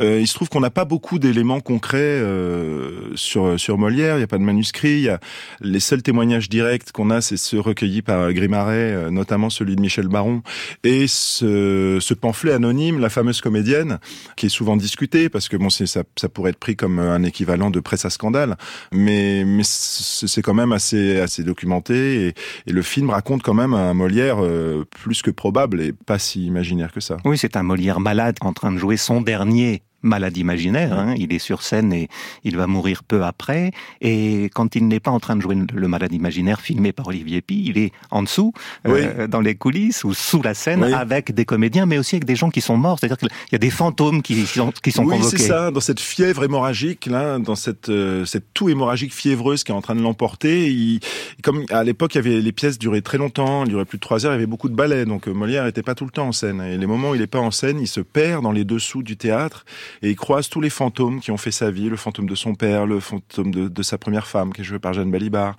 Euh, 0.00 0.20
il 0.20 0.26
se 0.26 0.34
trouve 0.34 0.48
qu'on 0.48 0.60
n'a 0.60 0.70
pas 0.70 0.84
beaucoup 0.84 1.18
d'éléments 1.18 1.60
concrets 1.60 1.98
euh, 2.00 3.10
sur 3.14 3.58
sur 3.58 3.78
Molière. 3.78 4.16
Il 4.16 4.18
n'y 4.18 4.24
a 4.24 4.28
pas 4.28 4.38
de 4.38 4.42
manuscrit. 4.42 4.94
Il 4.96 5.00
y 5.02 5.08
a 5.08 5.20
les 5.60 5.80
seuls 5.80 6.02
témoignages 6.02 6.48
directs 6.48 6.92
qu'on 6.92 7.10
a, 7.10 7.20
c'est 7.20 7.36
ceux 7.36 7.60
recueillis 7.60 8.02
par 8.02 8.32
Grimaret, 8.32 8.65
euh, 8.74 9.10
notamment 9.10 9.50
celui 9.50 9.76
de 9.76 9.80
Michel 9.80 10.08
Baron, 10.08 10.42
et 10.84 11.06
ce, 11.06 11.98
ce 12.00 12.14
pamphlet 12.14 12.52
anonyme, 12.52 12.98
la 13.00 13.08
fameuse 13.08 13.40
comédienne, 13.40 13.98
qui 14.36 14.46
est 14.46 14.50
souvent 14.50 14.76
discuté, 14.76 15.28
parce 15.28 15.48
que 15.48 15.56
bon, 15.56 15.70
ça, 15.70 16.02
ça 16.16 16.28
pourrait 16.28 16.50
être 16.50 16.58
pris 16.58 16.76
comme 16.76 16.98
un 16.98 17.22
équivalent 17.22 17.70
de 17.70 17.80
presse 17.80 18.04
à 18.04 18.10
scandale, 18.10 18.56
mais 18.92 19.44
mais 19.44 19.62
c'est 19.64 20.42
quand 20.42 20.54
même 20.54 20.72
assez 20.72 21.20
assez 21.20 21.42
documenté 21.42 22.26
et, 22.28 22.34
et 22.66 22.72
le 22.72 22.82
film 22.82 23.10
raconte 23.10 23.42
quand 23.42 23.54
même 23.54 23.74
un 23.74 23.94
Molière 23.94 24.38
euh, 24.42 24.84
plus 24.90 25.22
que 25.22 25.30
probable 25.30 25.80
et 25.80 25.92
pas 25.92 26.18
si 26.18 26.46
imaginaire 26.46 26.92
que 26.92 27.00
ça. 27.00 27.16
Oui, 27.24 27.38
c'est 27.38 27.56
un 27.56 27.62
Molière 27.62 28.00
malade 28.00 28.36
en 28.40 28.52
train 28.52 28.72
de 28.72 28.78
jouer 28.78 28.96
son 28.96 29.20
dernier 29.20 29.82
malade 30.06 30.36
imaginaire. 30.36 30.92
hein. 30.98 31.14
Il 31.18 31.32
est 31.32 31.38
sur 31.38 31.62
scène 31.62 31.92
et 31.92 32.08
il 32.44 32.56
va 32.56 32.66
mourir 32.66 33.02
peu 33.04 33.24
après. 33.24 33.72
Et 34.00 34.50
quand 34.54 34.74
il 34.76 34.88
n'est 34.88 35.00
pas 35.00 35.10
en 35.10 35.20
train 35.20 35.36
de 35.36 35.42
jouer 35.42 35.56
le 35.72 35.88
malade 35.88 36.12
imaginaire 36.12 36.60
filmé 36.60 36.92
par 36.92 37.08
Olivier 37.08 37.40
Py, 37.42 37.64
il 37.66 37.78
est 37.78 37.92
en 38.10 38.22
dessous, 38.22 38.52
euh, 38.86 39.26
dans 39.26 39.40
les 39.40 39.54
coulisses 39.54 40.04
ou 40.04 40.14
sous 40.14 40.42
la 40.42 40.54
scène, 40.54 40.82
Oui. 40.84 40.92
avec 40.92 41.34
des 41.34 41.44
comédiens, 41.44 41.86
mais 41.86 41.98
aussi 41.98 42.16
avec 42.16 42.24
des 42.24 42.36
gens 42.36 42.50
qui 42.50 42.60
sont 42.60 42.76
morts. 42.76 42.98
C'est-à-dire 42.98 43.18
qu'il 43.18 43.28
y 43.52 43.54
a 43.54 43.58
des 43.58 43.70
fantômes 43.70 44.22
qui 44.22 44.46
sont, 44.46 44.72
qui 44.82 44.92
sont 44.92 45.04
oui, 45.04 45.16
convoqués. 45.16 45.36
c'est 45.38 45.48
ça. 45.48 45.70
Dans 45.70 45.80
cette 45.80 46.00
fièvre 46.00 46.44
hémorragique, 46.44 47.06
là, 47.06 47.38
dans 47.38 47.54
cette 47.56 47.88
euh, 47.88 48.24
cette 48.24 48.52
toux 48.54 48.68
hémorragique 48.68 49.12
fiévreuse 49.14 49.64
qui 49.64 49.72
est 49.72 49.74
en 49.74 49.82
train 49.82 49.94
de 49.96 50.00
l'emporter, 50.02 50.70
il- 50.72 51.00
comme 51.42 51.64
à 51.70 51.84
l'époque, 51.84 52.14
il 52.14 52.18
y 52.18 52.20
avait 52.20 52.40
les 52.40 52.52
pièces 52.52 52.78
duraient 52.78 53.00
très 53.02 53.18
longtemps, 53.18 53.64
duraient 53.64 53.84
plus 53.84 53.98
de 53.98 54.00
trois 54.00 54.24
heures, 54.26 54.32
il 54.32 54.36
y 54.36 54.38
avait 54.38 54.46
beaucoup 54.46 54.68
de 54.68 54.74
ballets, 54.74 55.04
donc 55.04 55.28
euh, 55.28 55.32
Molière 55.32 55.64
n'était 55.64 55.82
pas 55.82 55.94
tout 55.94 56.04
le 56.04 56.10
temps 56.10 56.28
en 56.28 56.32
scène. 56.32 56.60
Et 56.60 56.76
les 56.78 56.86
moments 56.86 57.10
où 57.10 57.14
il 57.14 57.20
n'est 57.20 57.26
pas 57.26 57.40
en 57.40 57.50
scène, 57.50 57.78
il 57.80 57.88
se 57.88 58.00
perd 58.00 58.42
dans 58.42 58.52
les 58.52 58.64
dessous 58.64 59.02
du 59.02 59.16
théâtre 59.16 59.64
et 60.02 60.10
il 60.10 60.16
croise 60.16 60.48
tous 60.48 60.60
les 60.60 60.70
fantômes 60.70 61.20
qui 61.20 61.30
ont 61.30 61.36
fait 61.36 61.50
sa 61.50 61.70
vie, 61.70 61.88
le 61.88 61.96
fantôme 61.96 62.28
de 62.28 62.34
son 62.34 62.54
père, 62.54 62.86
le 62.86 63.00
fantôme 63.00 63.50
de, 63.50 63.68
de 63.68 63.82
sa 63.82 63.98
première 63.98 64.26
femme, 64.26 64.52
qui 64.52 64.60
est 64.60 64.64
joué 64.64 64.78
par 64.78 64.92
Jeanne 64.92 65.10
Balibar. 65.10 65.56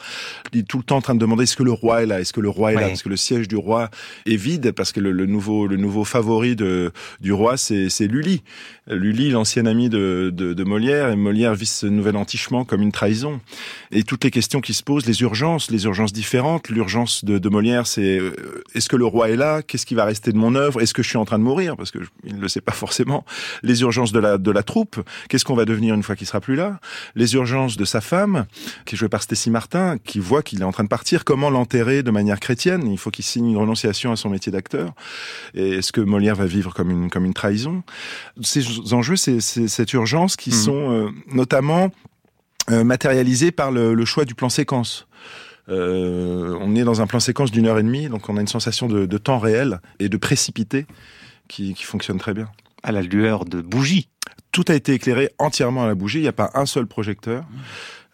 Il 0.54 0.60
est 0.60 0.64
tout 0.68 0.78
le 0.78 0.84
temps 0.84 0.98
en 0.98 1.02
train 1.02 1.16
de 1.16 1.20
demander 1.20 1.44
est-ce 1.44 1.56
que 1.58 1.64
le 1.64 1.72
roi 1.72 2.04
est 2.04 2.06
là, 2.06 2.20
est-ce 2.20 2.34
que 2.34 2.42
le 2.42 2.50
roi 2.50 2.72
est 2.72 2.76
là, 2.76 2.82
Ouais. 2.88 2.92
est-ce 2.94 3.04
que 3.04 3.10
le 3.10 3.18
siège 3.18 3.48
du 3.48 3.56
roi 3.56 3.90
est 4.26 4.36
vide, 4.36 4.72
parce 4.72 4.92
que 4.92 5.00
le, 5.00 5.12
le 5.12 5.26
nouveau 5.26 5.68
le 5.68 5.78
nouveau 5.78 6.04
favori 6.04 6.56
de 6.56 6.92
du 7.22 7.32
roi, 7.34 7.58
c'est 7.58 7.88
Lully. 8.08 8.44
Lully, 8.90 9.32
l'ancien 9.32 9.66
ami 9.66 9.90
de, 9.90 10.32
de, 10.34 10.54
de 10.54 10.64
Molière, 10.64 11.10
et 11.10 11.16
Molière 11.16 11.54
vit 11.56 11.66
ce 11.66 11.86
nouvel 11.88 12.16
entichement 12.16 12.64
comme 12.64 12.82
une 12.82 12.92
trahison. 12.92 13.42
Et 13.92 14.04
toutes 14.04 14.24
les 14.24 14.32
questions 14.32 14.62
qui 14.62 14.74
se 14.74 14.84
posent, 14.84 15.06
les 15.06 15.22
urgences, 15.22 15.70
les 15.72 15.84
urgences 15.86 16.14
différentes. 16.14 16.70
L'urgence 16.70 17.26
de, 17.26 17.38
de 17.38 17.50
Molière, 17.50 17.86
c'est 17.88 18.18
euh, 18.20 18.34
est-ce 18.76 18.88
que 18.88 18.96
le 18.96 19.06
roi 19.06 19.30
est 19.30 19.36
là? 19.36 19.62
Qu'est-ce 19.62 19.86
qui 19.86 19.96
va 19.96 20.06
rester 20.06 20.32
de 20.32 20.38
mon 20.38 20.56
œuvre? 20.56 20.82
Est-ce 20.82 20.94
que 20.94 21.04
je 21.04 21.10
suis 21.10 21.18
en 21.18 21.26
train 21.26 21.40
de 21.40 21.44
mourir? 21.44 21.76
Parce 21.76 21.92
que 21.92 22.02
je- 22.02 22.08
il 22.26 22.36
ne 22.36 22.42
le 22.42 22.48
sait 22.48 22.62
pas 22.62 22.72
forcément. 22.72 23.26
Les 23.64 23.82
urgences 23.82 24.12
de 24.12 24.20
la 24.20 24.27
de 24.38 24.52
la 24.52 24.64
troupe. 24.64 25.00
Qu'est-ce 25.30 25.46
qu'on 25.46 25.56
va 25.56 25.64
devenir 25.66 25.96
une 25.96 26.04
fois 26.04 26.16
qu'il 26.18 26.28
sera 26.28 26.42
plus 26.42 26.56
là? 26.56 26.80
Les 27.16 27.36
urgences 27.36 27.78
de 27.78 27.86
sa 27.86 28.02
femme, 28.02 28.46
qui 28.86 28.96
est 28.96 28.98
jouée 28.98 29.08
par 29.08 29.22
Stécie 29.22 29.50
Martin, 29.50 29.98
qui 30.04 30.20
voit 30.20 30.42
qu'il 30.44 30.60
est 30.62 30.66
en 30.66 30.72
train 30.74 30.84
de 30.84 30.90
partir. 30.90 31.24
Comment 31.24 31.50
l'enterrer 31.50 32.04
de 32.04 32.12
manière 32.12 32.40
chrétienne? 32.40 32.92
Il 32.92 32.98
faut 32.98 33.12
qu'il 33.12 33.24
signe 33.24 33.50
une 33.52 33.58
renonciation 33.58 34.12
à 34.12 34.16
son 34.18 34.30
métier 34.30 34.52
d'acteur. 34.52 34.94
Et 35.54 35.76
est-ce 35.76 35.92
que 35.94 36.02
Molière 36.02 36.36
va 36.36 36.46
vivre 36.48 36.74
comme 36.74 36.92
une 36.92 37.10
comme 37.10 37.24
une 37.26 37.34
trahison? 37.34 37.84
Ces 38.42 38.66
enjeux, 38.94 39.16
c'est 39.16 39.40
cette 39.40 39.94
urgence 39.94 40.36
qui 40.36 40.50
Mhm. 40.50 40.56
sont 40.56 40.92
euh, 40.92 41.10
notamment 41.32 41.90
euh, 42.72 42.84
matérialisés 42.84 43.52
par 43.52 43.72
le, 43.72 43.94
le 43.94 44.06
choix 44.06 44.26
du 44.26 44.36
plan 44.36 44.50
séquence. 44.50 45.08
Euh, 45.70 46.58
on 46.62 46.76
est 46.76 46.84
dans 46.84 47.02
un 47.02 47.08
plan 47.08 47.20
séquence 47.20 47.52
d'une 47.52 47.68
heure 47.68 47.78
et 47.78 47.84
demie, 47.84 48.08
donc 48.08 48.30
on 48.30 48.38
a 48.38 48.42
une 48.42 48.48
sensation 48.48 48.88
de, 48.88 49.06
de 49.06 49.18
temps 49.18 49.38
réel 49.40 49.80
et 50.00 50.08
de 50.10 50.18
précipité 50.18 50.86
qui, 51.50 51.74
qui 51.74 51.84
fonctionne 51.84 52.18
très 52.18 52.34
bien. 52.34 52.48
À 52.84 52.92
la 52.92 53.02
lueur 53.02 53.46
de 53.46 53.62
bougies. 53.62 54.10
Tout 54.52 54.66
a 54.70 54.76
été 54.76 54.94
éclairé 54.94 55.30
entièrement 55.38 55.84
à 55.84 55.88
la 55.88 55.96
bougie, 55.96 56.20
il 56.20 56.24
n'y 56.24 56.28
a 56.28 56.34
pas 56.34 56.52
un 56.54 56.66
seul 56.66 56.88
projecteur. 56.88 57.44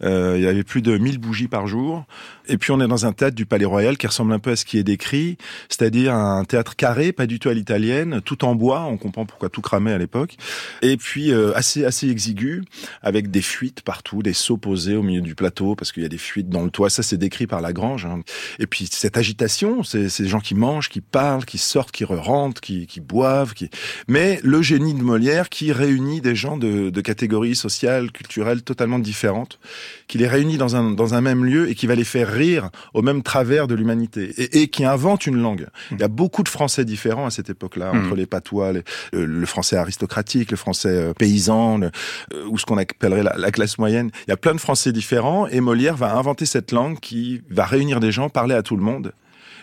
Euh, 0.03 0.36
il 0.38 0.43
y 0.43 0.48
avait 0.48 0.63
plus 0.63 0.81
de 0.81 0.98
1000 0.98 1.17
bougies 1.17 1.48
par 1.48 1.67
jour. 1.67 2.05
Et 2.48 2.57
puis 2.57 2.72
on 2.72 2.81
est 2.81 2.88
dans 2.88 3.05
un 3.05 3.13
théâtre 3.13 3.36
du 3.36 3.45
Palais 3.45 3.65
Royal 3.65 3.98
qui 3.98 4.05
ressemble 4.05 4.33
un 4.33 4.39
peu 4.39 4.51
à 4.51 4.55
ce 4.55 4.65
qui 4.65 4.77
est 4.77 4.83
décrit, 4.83 5.38
c'est-à-dire 5.69 6.13
un 6.13 6.43
théâtre 6.43 6.75
carré, 6.75 7.13
pas 7.13 7.25
du 7.25 7.39
tout 7.39 7.48
à 7.48 7.53
l'italienne, 7.53 8.22
tout 8.25 8.43
en 8.43 8.53
bois, 8.53 8.81
on 8.81 8.98
comprend 8.98 9.25
pourquoi 9.25 9.50
tout 9.50 9.62
cramait 9.62 9.93
à 9.93 9.98
l'époque. 9.98 10.36
Et 10.81 10.98
puis 10.98 11.31
euh, 11.31 11.53
assez 11.55 11.86
assez 11.86 12.10
exigu, 12.10 12.63
avec 13.01 13.31
des 13.31 13.41
fuites 13.41 13.81
partout, 13.81 14.22
des 14.22 14.33
seaux 14.33 14.57
posés 14.57 14.95
au 14.95 15.03
milieu 15.03 15.22
du 15.22 15.36
plateau, 15.36 15.75
parce 15.75 15.93
qu'il 15.93 16.03
y 16.03 16.05
a 16.05 16.10
des 16.10 16.17
fuites 16.17 16.50
dans 16.50 16.63
le 16.63 16.69
toit, 16.69 16.89
ça 16.89 17.01
c'est 17.01 17.17
décrit 17.17 17.48
par 17.48 17.62
Lagrange. 17.62 18.05
hein. 18.05 18.22
Et 18.60 18.67
puis 18.67 18.89
cette 18.91 19.17
agitation, 19.17 19.83
c'est 19.83 20.10
ces 20.10 20.27
gens 20.27 20.41
qui 20.41 20.55
mangent, 20.55 20.89
qui 20.89 21.01
parlent, 21.01 21.45
qui 21.45 21.57
sortent, 21.57 21.91
qui 21.91 22.03
re-rentrent, 22.03 22.60
qui, 22.60 22.88
qui 22.88 23.00
boivent, 23.00 23.53
qui... 23.53 23.69
mais 24.10 24.39
le 24.43 24.62
génie 24.62 24.93
de 24.93 25.01
Molière 25.01 25.48
qui 25.48 25.72
réunit 25.72 26.19
des 26.19 26.36
gens 26.36 26.57
de, 26.57 26.89
de 26.89 27.01
catégories 27.01 27.55
sociales, 27.55 28.12
culturelles 28.12 28.63
totalement 28.63 29.00
différentes, 29.00 29.60
qui 30.07 30.17
les 30.17 30.27
réunit 30.27 30.57
dans 30.57 30.75
un, 30.75 30.91
dans 30.91 31.13
un 31.13 31.21
même 31.21 31.43
lieu 31.45 31.69
et 31.69 31.75
qui 31.75 31.88
va 31.88 31.95
les 31.95 32.03
faire 32.03 32.31
rire 32.31 32.69
au 32.93 33.01
même 33.01 33.23
travers 33.23 33.67
de 33.67 33.75
l'humanité 33.75 34.33
et, 34.38 34.62
et 34.62 34.67
qui 34.67 34.85
invente 34.85 35.27
une 35.27 35.38
langue. 35.41 35.67
Il 35.91 36.00
y 36.00 36.03
a 36.03 36.07
beaucoup 36.07 36.43
de 36.43 36.50
Français 36.50 36.85
différents 36.85 37.25
à 37.25 37.29
cette 37.31 37.50
époque-là, 37.50 37.93
Mhm. 37.93 38.05
entre 38.05 38.15
les 38.15 38.25
patois, 38.25 38.71
les- 38.73 38.83
le, 39.12 39.25
le 39.25 39.45
français 39.45 39.75
aristocratique, 39.77 40.51
le 40.51 40.57
français 40.57 40.89
euh, 40.89 41.13
paysan, 41.13 41.77
le- 41.77 41.91
euh, 42.33 42.45
ou 42.50 42.57
ce 42.57 42.65
qu'on 42.65 42.77
appellerait 42.77 43.23
la, 43.23 43.35
la 43.38 43.51
classe 43.51 43.77
moyenne. 43.77 44.09
Il 44.27 44.31
y 44.31 44.33
a 44.33 44.38
plein 44.38 44.53
de 44.53 44.59
Français 44.59 44.91
différents 44.91 45.47
et 45.47 45.59
Molière 45.62 45.95
va 45.95 46.15
inventer 46.15 46.45
cette 46.45 46.71
langue 46.71 47.00
qui 47.00 47.41
va 47.50 47.65
réunir 47.65 48.00
des 48.00 48.12
gens, 48.12 48.29
parler 48.29 48.55
à 48.55 48.63
tout 48.63 48.75
le 48.77 48.83
monde. 48.83 49.13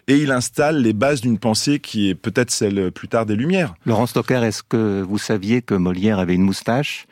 Et 0.09 0.17
il 0.17 0.33
installe 0.33 0.83
les 0.83 0.93
bases 0.95 1.21
d'une 1.21 1.39
pensée 1.39 1.79
qui 1.79 2.09
est 2.09 2.15
peut-être 2.15 2.51
celle 2.51 2.91
plus 2.91 3.07
tard 3.07 3.27
des 3.27 3.37
Lumières. 3.37 3.75
Laurent 3.87 4.07
Stocker, 4.07 4.43
est-ce 4.43 4.63
que 4.63 5.03
vous 5.07 5.19
saviez 5.19 5.63
que 5.63 5.75
Molière 5.75 6.19
avait 6.19 6.35
une 6.35 6.43
moustache? 6.43 7.07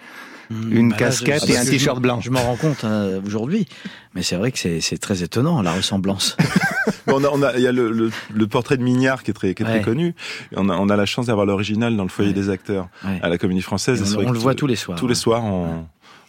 Une 0.50 0.88
Bah 0.90 0.97
là, 0.97 1.07
casquette 1.07 1.47
je- 1.47 1.52
et 1.52 1.57
un 1.59 1.64
t-shirt 1.64 2.00
blanc. 2.00 2.21
Je 2.21 2.31
m'en 2.31 2.43
rends 2.43 2.57
compte 2.57 2.85
hein, 2.85 3.21
aujourd'hui, 3.26 3.67
mais 4.14 4.23
c'est 4.23 4.37
vrai 4.37 4.50
que 4.52 4.59
c'est 4.59 4.81
c'est 4.81 4.99
très 4.99 5.23
étonnant 5.23 5.61
la 5.62 5.73
ressemblance. 5.73 6.37
on 7.07 7.23
a, 7.25 7.28
on 7.28 7.43
a- 7.43 7.55
il 7.57 7.62
y 7.62 7.67
a 7.67 7.73
le, 7.73 7.90
le- 7.93 8.11
le 8.33 8.47
portrait 8.47 8.76
de 8.78 8.83
Mignard 8.83 9.23
qui 9.23 9.31
est 9.31 9.35
très, 9.35 9.55
qui 9.55 9.62
est 9.62 9.67
très 9.67 9.83
connu. 9.83 10.14
On, 10.57 10.69
a, 10.71 10.76
on 10.76 10.88
a 10.88 10.97
la 10.97 11.07
chance 11.07 11.26
d'avoir 11.26 11.45
l'original 11.47 11.97
dans 11.97 12.02
le 12.05 12.09
foyer 12.09 12.31
Ouais. 12.31 12.35
des 12.35 12.49
acteurs 12.50 12.88
Ouais. 13.05 13.19
à 13.23 13.28
la 13.28 13.37
Comédie 13.38 13.62
Française. 13.62 14.14
Et 14.14 14.26
on, 14.26 14.31
le 14.31 14.38
voit 14.38 14.55
tous- 14.55 14.67
les 14.67 14.76
soirs. 14.76 14.99
Tous 14.99 15.07
les 15.09 15.14
soirs, 15.14 15.45
on, 15.45 15.87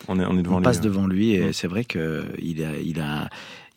on 0.08 0.20
est, 0.20 0.26
on 0.26 0.38
est 0.38 0.42
devant 0.44 0.56
on 0.56 0.60
lui. 0.60 0.64
passe 0.66 0.82
devant 0.82 1.08
lui 1.08 1.32
et 1.32 1.54
c'est 1.54 1.68
vrai 1.68 1.86
que 1.86 2.26
il 2.42 2.64
a, 2.64 2.72
il 2.84 3.00
a, 3.00 3.30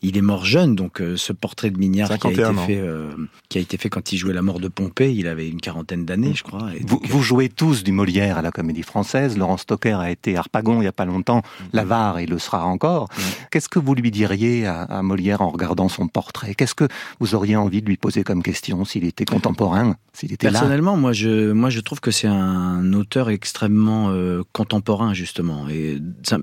il 0.03 0.17
est 0.17 0.21
mort 0.21 0.45
jeune. 0.45 0.75
Donc 0.75 1.01
euh, 1.01 1.17
ce 1.17 1.33
portrait 1.33 1.71
de 1.71 1.77
Mignard 1.77 2.07
qui 2.07 2.13
a, 2.27 2.31
été 2.31 2.41
51 2.43 2.57
ans. 2.57 2.65
fait, 2.67 2.77
euh, 2.77 3.11
qui 3.49 3.57
a 3.57 3.61
été 3.61 3.77
fait 3.77 3.89
quand 3.89 4.11
il 4.11 4.17
jouait 4.17 4.33
la 4.33 4.41
mort 4.41 4.59
de 4.59 4.67
Pompée, 4.67 5.13
il 5.13 5.27
avait 5.27 5.49
une 5.49 5.61
quarantaine 5.61 6.05
d'années, 6.05 6.33
je 6.35 6.43
crois. 6.43 6.69
Et 6.75 6.79
Vous, 6.79 6.97
donc, 6.99 7.07
vous 7.07 7.21
jouez 7.23 7.49
tous 7.49 7.83
du 7.83 7.91
Molière 7.91 8.37
à 8.37 8.41
la 8.41 8.51
Comédie 8.51 8.83
Française. 8.83 9.37
Laurent 9.37 9.57
Stocker 9.57 9.93
a 9.93 10.11
été 10.11 10.37
Harpagon 10.37 10.75
il 10.75 10.81
n'y 10.81 10.87
a 10.87 10.91
pas 10.91 11.05
longtemps. 11.05 11.41
L'avare, 11.71 12.19
il 12.19 12.29
le 12.29 12.39
sera 12.39 12.65
encore. 12.65 13.07
Qu'est-ce 13.51 13.69
que 13.69 13.79
vous 13.79 13.95
lui 13.95 14.11
diriez 14.11 14.65
à, 14.65 14.81
à 14.83 15.01
Molière 15.01 15.41
en 15.41 15.49
regardant 15.49 15.89
son 15.89 16.07
portrait? 16.07 16.53
Qu'est-ce 16.55 16.75
que 16.75 16.87
vous 17.19 17.35
auriez 17.35 17.55
envie 17.55 17.81
de 17.81 17.87
lui 17.87 17.97
poser 17.97 18.23
comme 18.23 18.43
question 18.43 18.85
s'il 18.85 19.05
était 19.05 19.25
contemporain, 19.25 19.95
s'il 20.13 20.33
était 20.33 20.47
là? 20.47 20.59
Personnellement, 20.59 20.97
moi 20.97 21.13
je, 21.13 21.51
moi 21.51 21.69
je 21.69 21.79
trouve 21.79 21.99
que 22.01 22.11
c'est 22.11 22.27
un 22.27 22.91
auteur 22.93 23.29
extrêmement 23.29 24.09
euh, 24.09 24.41
contemporain 24.51 25.13
justement. 25.13 25.67
Et 25.69 25.99
ça- 26.23 26.39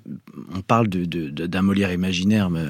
on 0.55 0.61
parle 0.63 0.89
d'un 0.89 1.63
Molière 1.63 1.93
imaginaire, 1.93 2.51
mais, 2.51 2.65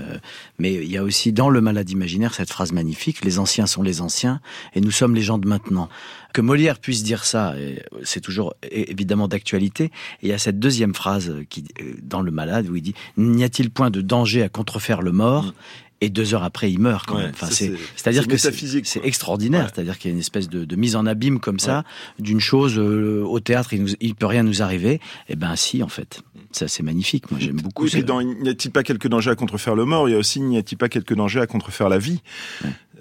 mais 0.58 0.79
il 0.82 0.90
y 0.90 0.96
a 0.96 1.02
aussi 1.02 1.32
dans 1.32 1.48
le 1.48 1.60
malade 1.60 1.90
imaginaire 1.90 2.34
cette 2.34 2.50
phrase 2.50 2.72
magnifique 2.72 3.24
les 3.24 3.38
anciens 3.38 3.66
sont 3.66 3.82
les 3.82 4.00
anciens 4.00 4.40
et 4.74 4.80
nous 4.80 4.90
sommes 4.90 5.14
les 5.14 5.22
gens 5.22 5.38
de 5.38 5.48
maintenant. 5.48 5.88
Que 6.32 6.40
Molière 6.40 6.78
puisse 6.78 7.02
dire 7.02 7.24
ça, 7.24 7.58
et 7.58 7.82
c'est 8.04 8.20
toujours 8.20 8.54
évidemment 8.70 9.26
d'actualité. 9.26 9.84
Et 9.84 9.90
il 10.26 10.28
y 10.28 10.32
a 10.32 10.38
cette 10.38 10.60
deuxième 10.60 10.94
phrase 10.94 11.34
qui, 11.48 11.64
euh, 11.80 11.94
dans 12.02 12.22
le 12.22 12.30
malade 12.30 12.68
où 12.68 12.76
il 12.76 12.82
dit 12.82 12.94
n'y 13.16 13.42
a-t-il 13.42 13.70
point 13.70 13.90
de 13.90 14.00
danger 14.00 14.42
à 14.42 14.48
contrefaire 14.48 15.02
le 15.02 15.12
mort? 15.12 15.54
Et 16.02 16.08
deux 16.08 16.32
heures 16.34 16.44
après, 16.44 16.72
il 16.72 16.78
meurt. 16.78 17.06
Quand 17.06 17.16
Ouais, 17.16 17.22
même. 17.24 17.30
Enfin, 17.34 17.46
ça, 17.48 17.52
c'est, 17.52 17.66
c'est- 17.68 17.76
c'est-à 17.96 18.12
dire 18.12 18.22
c'est 18.38 18.50
que 18.80 18.86
c'est, 18.86 19.04
extraordinaire. 19.04 19.64
Ouais. 19.64 19.70
C'est-à-dire 19.74 19.98
qu'il 19.98 20.10
y 20.10 20.12
a 20.12 20.14
une 20.14 20.20
espèce 20.20 20.48
de, 20.48 20.64
de 20.64 20.76
mise 20.76 20.96
en 20.96 21.04
abîme 21.04 21.40
comme 21.40 21.58
ça 21.58 21.84
d'une 22.18 22.40
chose 22.40 22.78
euh, 22.78 23.22
au 23.26 23.38
théâtre. 23.40 23.74
Il, 23.74 23.82
nous, 23.82 23.90
il 24.00 24.14
peut 24.14 24.26
rien 24.26 24.42
nous 24.42 24.62
arriver. 24.62 24.98
Eh 25.28 25.36
ben 25.36 25.54
si, 25.56 25.82
en 25.82 25.88
fait. 25.88 26.22
Ça, 26.52 26.66
c'est 26.68 26.82
magnifique. 26.82 27.30
Moi, 27.30 27.38
j'aime 27.38 27.60
beaucoup. 27.60 27.84
Oui, 27.84 27.90
ce- 27.90 27.98
dans 27.98 28.20
N'y 28.22 28.48
a-t-il 28.48 28.70
pas 28.70 28.82
quelques 28.82 29.08
dangers 29.08 29.30
à 29.30 29.34
contrefaire 29.36 29.74
le 29.74 29.84
mort? 29.84 30.08
Il 30.08 30.12
y 30.12 30.14
a 30.14 30.18
aussi 30.18 30.40
N'y 30.40 30.56
a-t-il 30.56 30.76
pas 30.78 30.88
quelques 30.88 31.14
dangers 31.14 31.40
à 31.40 31.46
contrefaire 31.46 31.88
la 31.88 31.98
vie? 31.98 32.22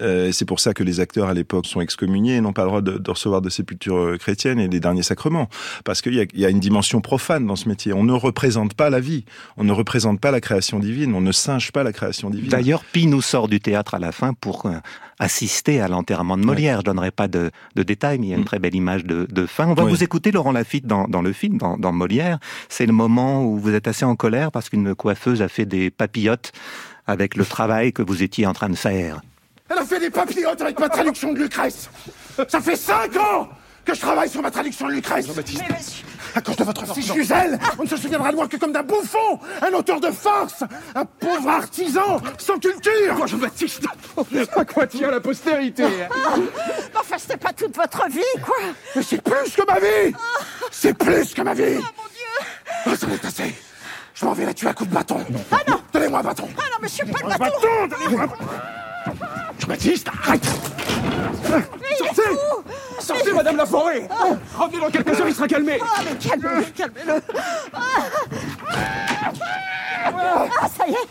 Euh, 0.00 0.32
C'est 0.32 0.44
pour 0.44 0.60
ça 0.60 0.74
que 0.74 0.82
les 0.82 1.00
acteurs 1.00 1.28
à 1.28 1.34
l'époque 1.34 1.66
sont 1.66 1.80
excommuniés 1.80 2.36
et 2.36 2.40
n'ont 2.40 2.52
pas 2.52 2.62
le 2.62 2.68
droit 2.68 2.80
de, 2.80 2.98
de 2.98 3.10
recevoir 3.10 3.42
de 3.42 3.50
sépulture 3.50 3.96
euh, 3.96 4.16
chrétienne 4.16 4.58
et 4.58 4.68
des 4.68 4.80
derniers 4.80 5.02
sacrements. 5.02 5.48
Parce 5.84 6.00
qu'il 6.02 6.14
y 6.14 6.26
y 6.40 6.44
a 6.44 6.48
une 6.50 6.60
dimension 6.60 7.00
profane 7.00 7.46
dans 7.46 7.56
ce 7.56 7.68
métier. 7.68 7.92
On 7.92 8.04
ne 8.04 8.12
représente 8.12 8.74
pas 8.74 8.90
la 8.90 9.00
vie. 9.00 9.24
On 9.56 9.64
ne 9.64 9.72
représente 9.72 10.20
pas 10.20 10.30
la 10.30 10.40
création 10.40 10.78
divine. 10.78 11.14
On 11.14 11.20
ne 11.20 11.32
singe 11.32 11.72
pas 11.72 11.82
la 11.82 11.92
création 11.92 12.30
divine. 12.30 12.48
D'ailleurs, 12.50 12.84
Pi 12.84 13.06
nous 13.06 13.22
sort 13.22 13.48
du 13.48 13.60
théâtre 13.60 13.94
à 13.94 13.98
la 13.98 14.12
fin 14.12 14.32
pour 14.32 14.66
euh, 14.66 14.72
assister 15.18 15.80
à 15.80 15.88
l'enterrement 15.88 16.36
de 16.38 16.44
Molière. 16.44 16.80
Je 16.80 16.84
donnerai 16.84 17.10
pas 17.10 17.28
de, 17.28 17.50
de 17.76 17.82
détails, 17.82 18.18
mais 18.18 18.26
il 18.28 18.30
y 18.30 18.32
a 18.32 18.36
une 18.36 18.42
Mm. 18.42 18.44
très 18.46 18.58
belle 18.58 18.74
image 18.74 19.04
de, 19.04 19.26
de 19.30 19.46
fin. 19.46 19.66
On 19.68 19.74
va 19.74 19.84
Oui. 19.84 19.90
vous 19.90 20.02
écouter, 20.02 20.30
Laurent 20.32 20.52
Lafitte, 20.52 20.86
dans, 20.86 21.06
dans 21.08 21.20
le 21.22 21.32
film, 21.32 21.58
dans, 21.58 21.76
dans 21.76 21.92
Molière. 21.92 22.38
C'est 22.68 22.86
le 22.86 22.92
moment 22.92 23.44
où 23.44 23.58
vous 23.58 23.74
êtes 23.74 23.86
assez 23.88 24.04
en 24.04 24.16
colère 24.16 24.50
parce 24.50 24.68
qu'une 24.70 24.94
coiffeuse 24.94 25.42
a 25.42 25.48
fait 25.48 25.66
des 25.66 25.90
papillotes 25.90 26.52
avec 27.06 27.36
le 27.36 27.44
travail 27.44 27.92
que 27.92 28.02
vous 28.02 28.22
étiez 28.22 28.46
en 28.46 28.52
train 28.54 28.68
de 28.70 28.76
faire. 28.76 29.20
Elle 29.70 29.78
a 29.78 29.84
fait 29.84 30.00
des 30.00 30.10
papillotes 30.10 30.60
avec 30.60 30.78
ma 30.80 30.88
traduction 30.88 31.32
de 31.32 31.38
Lucrèce. 31.38 31.88
Ça 32.48 32.60
fait 32.60 32.74
cinq 32.76 33.16
ans 33.16 33.48
que 33.84 33.94
je 33.94 34.00
travaille 34.00 34.28
sur 34.28 34.42
ma 34.42 34.50
traduction 34.50 34.88
de 34.88 34.92
Lucrèce. 34.92 35.26
Jean-Baptiste. 35.28 35.62
À 36.34 36.40
cause 36.40 36.56
de 36.56 36.64
votre 36.64 36.92
fils 36.94 37.12
Gisèle, 37.12 37.58
on 37.78 37.84
ne 37.84 37.88
se 37.88 37.96
souviendra 37.96 38.30
de 38.30 38.36
moi 38.36 38.46
que 38.48 38.56
comme 38.56 38.72
d'un 38.72 38.82
bouffon, 38.82 39.40
un 39.62 39.72
auteur 39.72 40.00
de 40.00 40.10
farce, 40.10 40.62
un 40.94 41.04
pauvre 41.04 41.48
artisan 41.48 42.20
sans 42.38 42.58
culture. 42.58 43.16
Moi, 43.16 43.26
Jean-Baptiste, 43.26 43.84
à 44.56 44.64
quoi 44.64 44.86
tient 44.86 45.10
la 45.10 45.20
postérité? 45.20 45.84
Enfin, 46.94 47.16
c'était 47.18 47.36
pas 47.36 47.52
toute 47.52 47.74
votre 47.76 48.08
vie, 48.08 48.20
quoi 48.44 48.56
Mais 48.94 49.02
c'est 49.02 49.22
plus 49.22 49.52
que 49.56 49.66
ma 49.66 49.80
vie 49.80 50.14
C'est 50.70 50.94
plus 50.94 51.34
que 51.34 51.42
ma 51.42 51.54
vie 51.54 51.78
Oh 51.78 51.82
mon 51.96 52.08
Dieu 52.08 52.86
Oh, 52.86 52.96
ça 52.96 53.06
m'est 53.06 53.24
assez. 53.24 53.54
Je 54.14 54.24
m'en 54.24 54.32
vais 54.32 54.44
la 54.46 54.54
tuer 54.54 54.68
à 54.68 54.74
coups 54.74 54.90
de 54.90 54.94
bâton. 54.94 55.24
Ah 55.50 55.56
non 55.68 55.80
Donnez-moi 55.92 56.20
un 56.20 56.22
bâton 56.22 56.48
Ah 56.58 56.62
non, 56.70 56.76
mais 56.82 56.88
je 56.88 56.94
suis 56.94 57.06
pas 57.06 57.18
le 57.20 57.32
Un 57.32 57.36
bâton 57.36 57.56
bâton 57.56 57.96
Donnez-moi 57.96 58.22
un 58.22 58.26
bâton 58.26 58.44
Jean-Baptiste, 59.58 60.08
arrête. 60.08 60.44
Sortez. 61.98 62.22
Sortez, 62.98 63.32
Madame 63.32 63.56
Laforêt 63.56 64.08
Revenez 64.56 64.80
dans 64.80 64.90
quelques 64.90 65.20
heures, 65.20 65.28
il 65.28 65.34
sera 65.34 65.48
calmé. 65.48 65.78
Ah, 65.82 66.00
mais 66.04 66.16
calmez-le, 66.16 66.62
calmez-le. 66.76 67.22
Ah, 67.72 68.02
Ah, 70.62 70.68
ça 70.76 70.86
y 70.86 70.92
est 70.92 71.08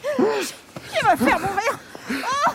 Il 0.96 1.06
va 1.06 1.16
faire 1.18 1.40
mourir. 1.40 1.80
Ah. 2.12 2.52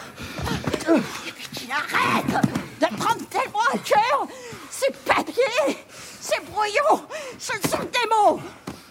Qui 1.52 1.68
arrête 1.70 2.44
de 2.80 2.96
prendre 2.96 3.28
tellement 3.30 3.66
à 3.72 3.78
cœur 3.78 4.26
Ces 4.70 4.90
papiers 5.06 5.78
Ces 6.20 6.40
brouillons 6.50 7.02
Ce 7.38 7.52
sont 7.68 7.78
des 7.78 8.08
mots 8.10 8.40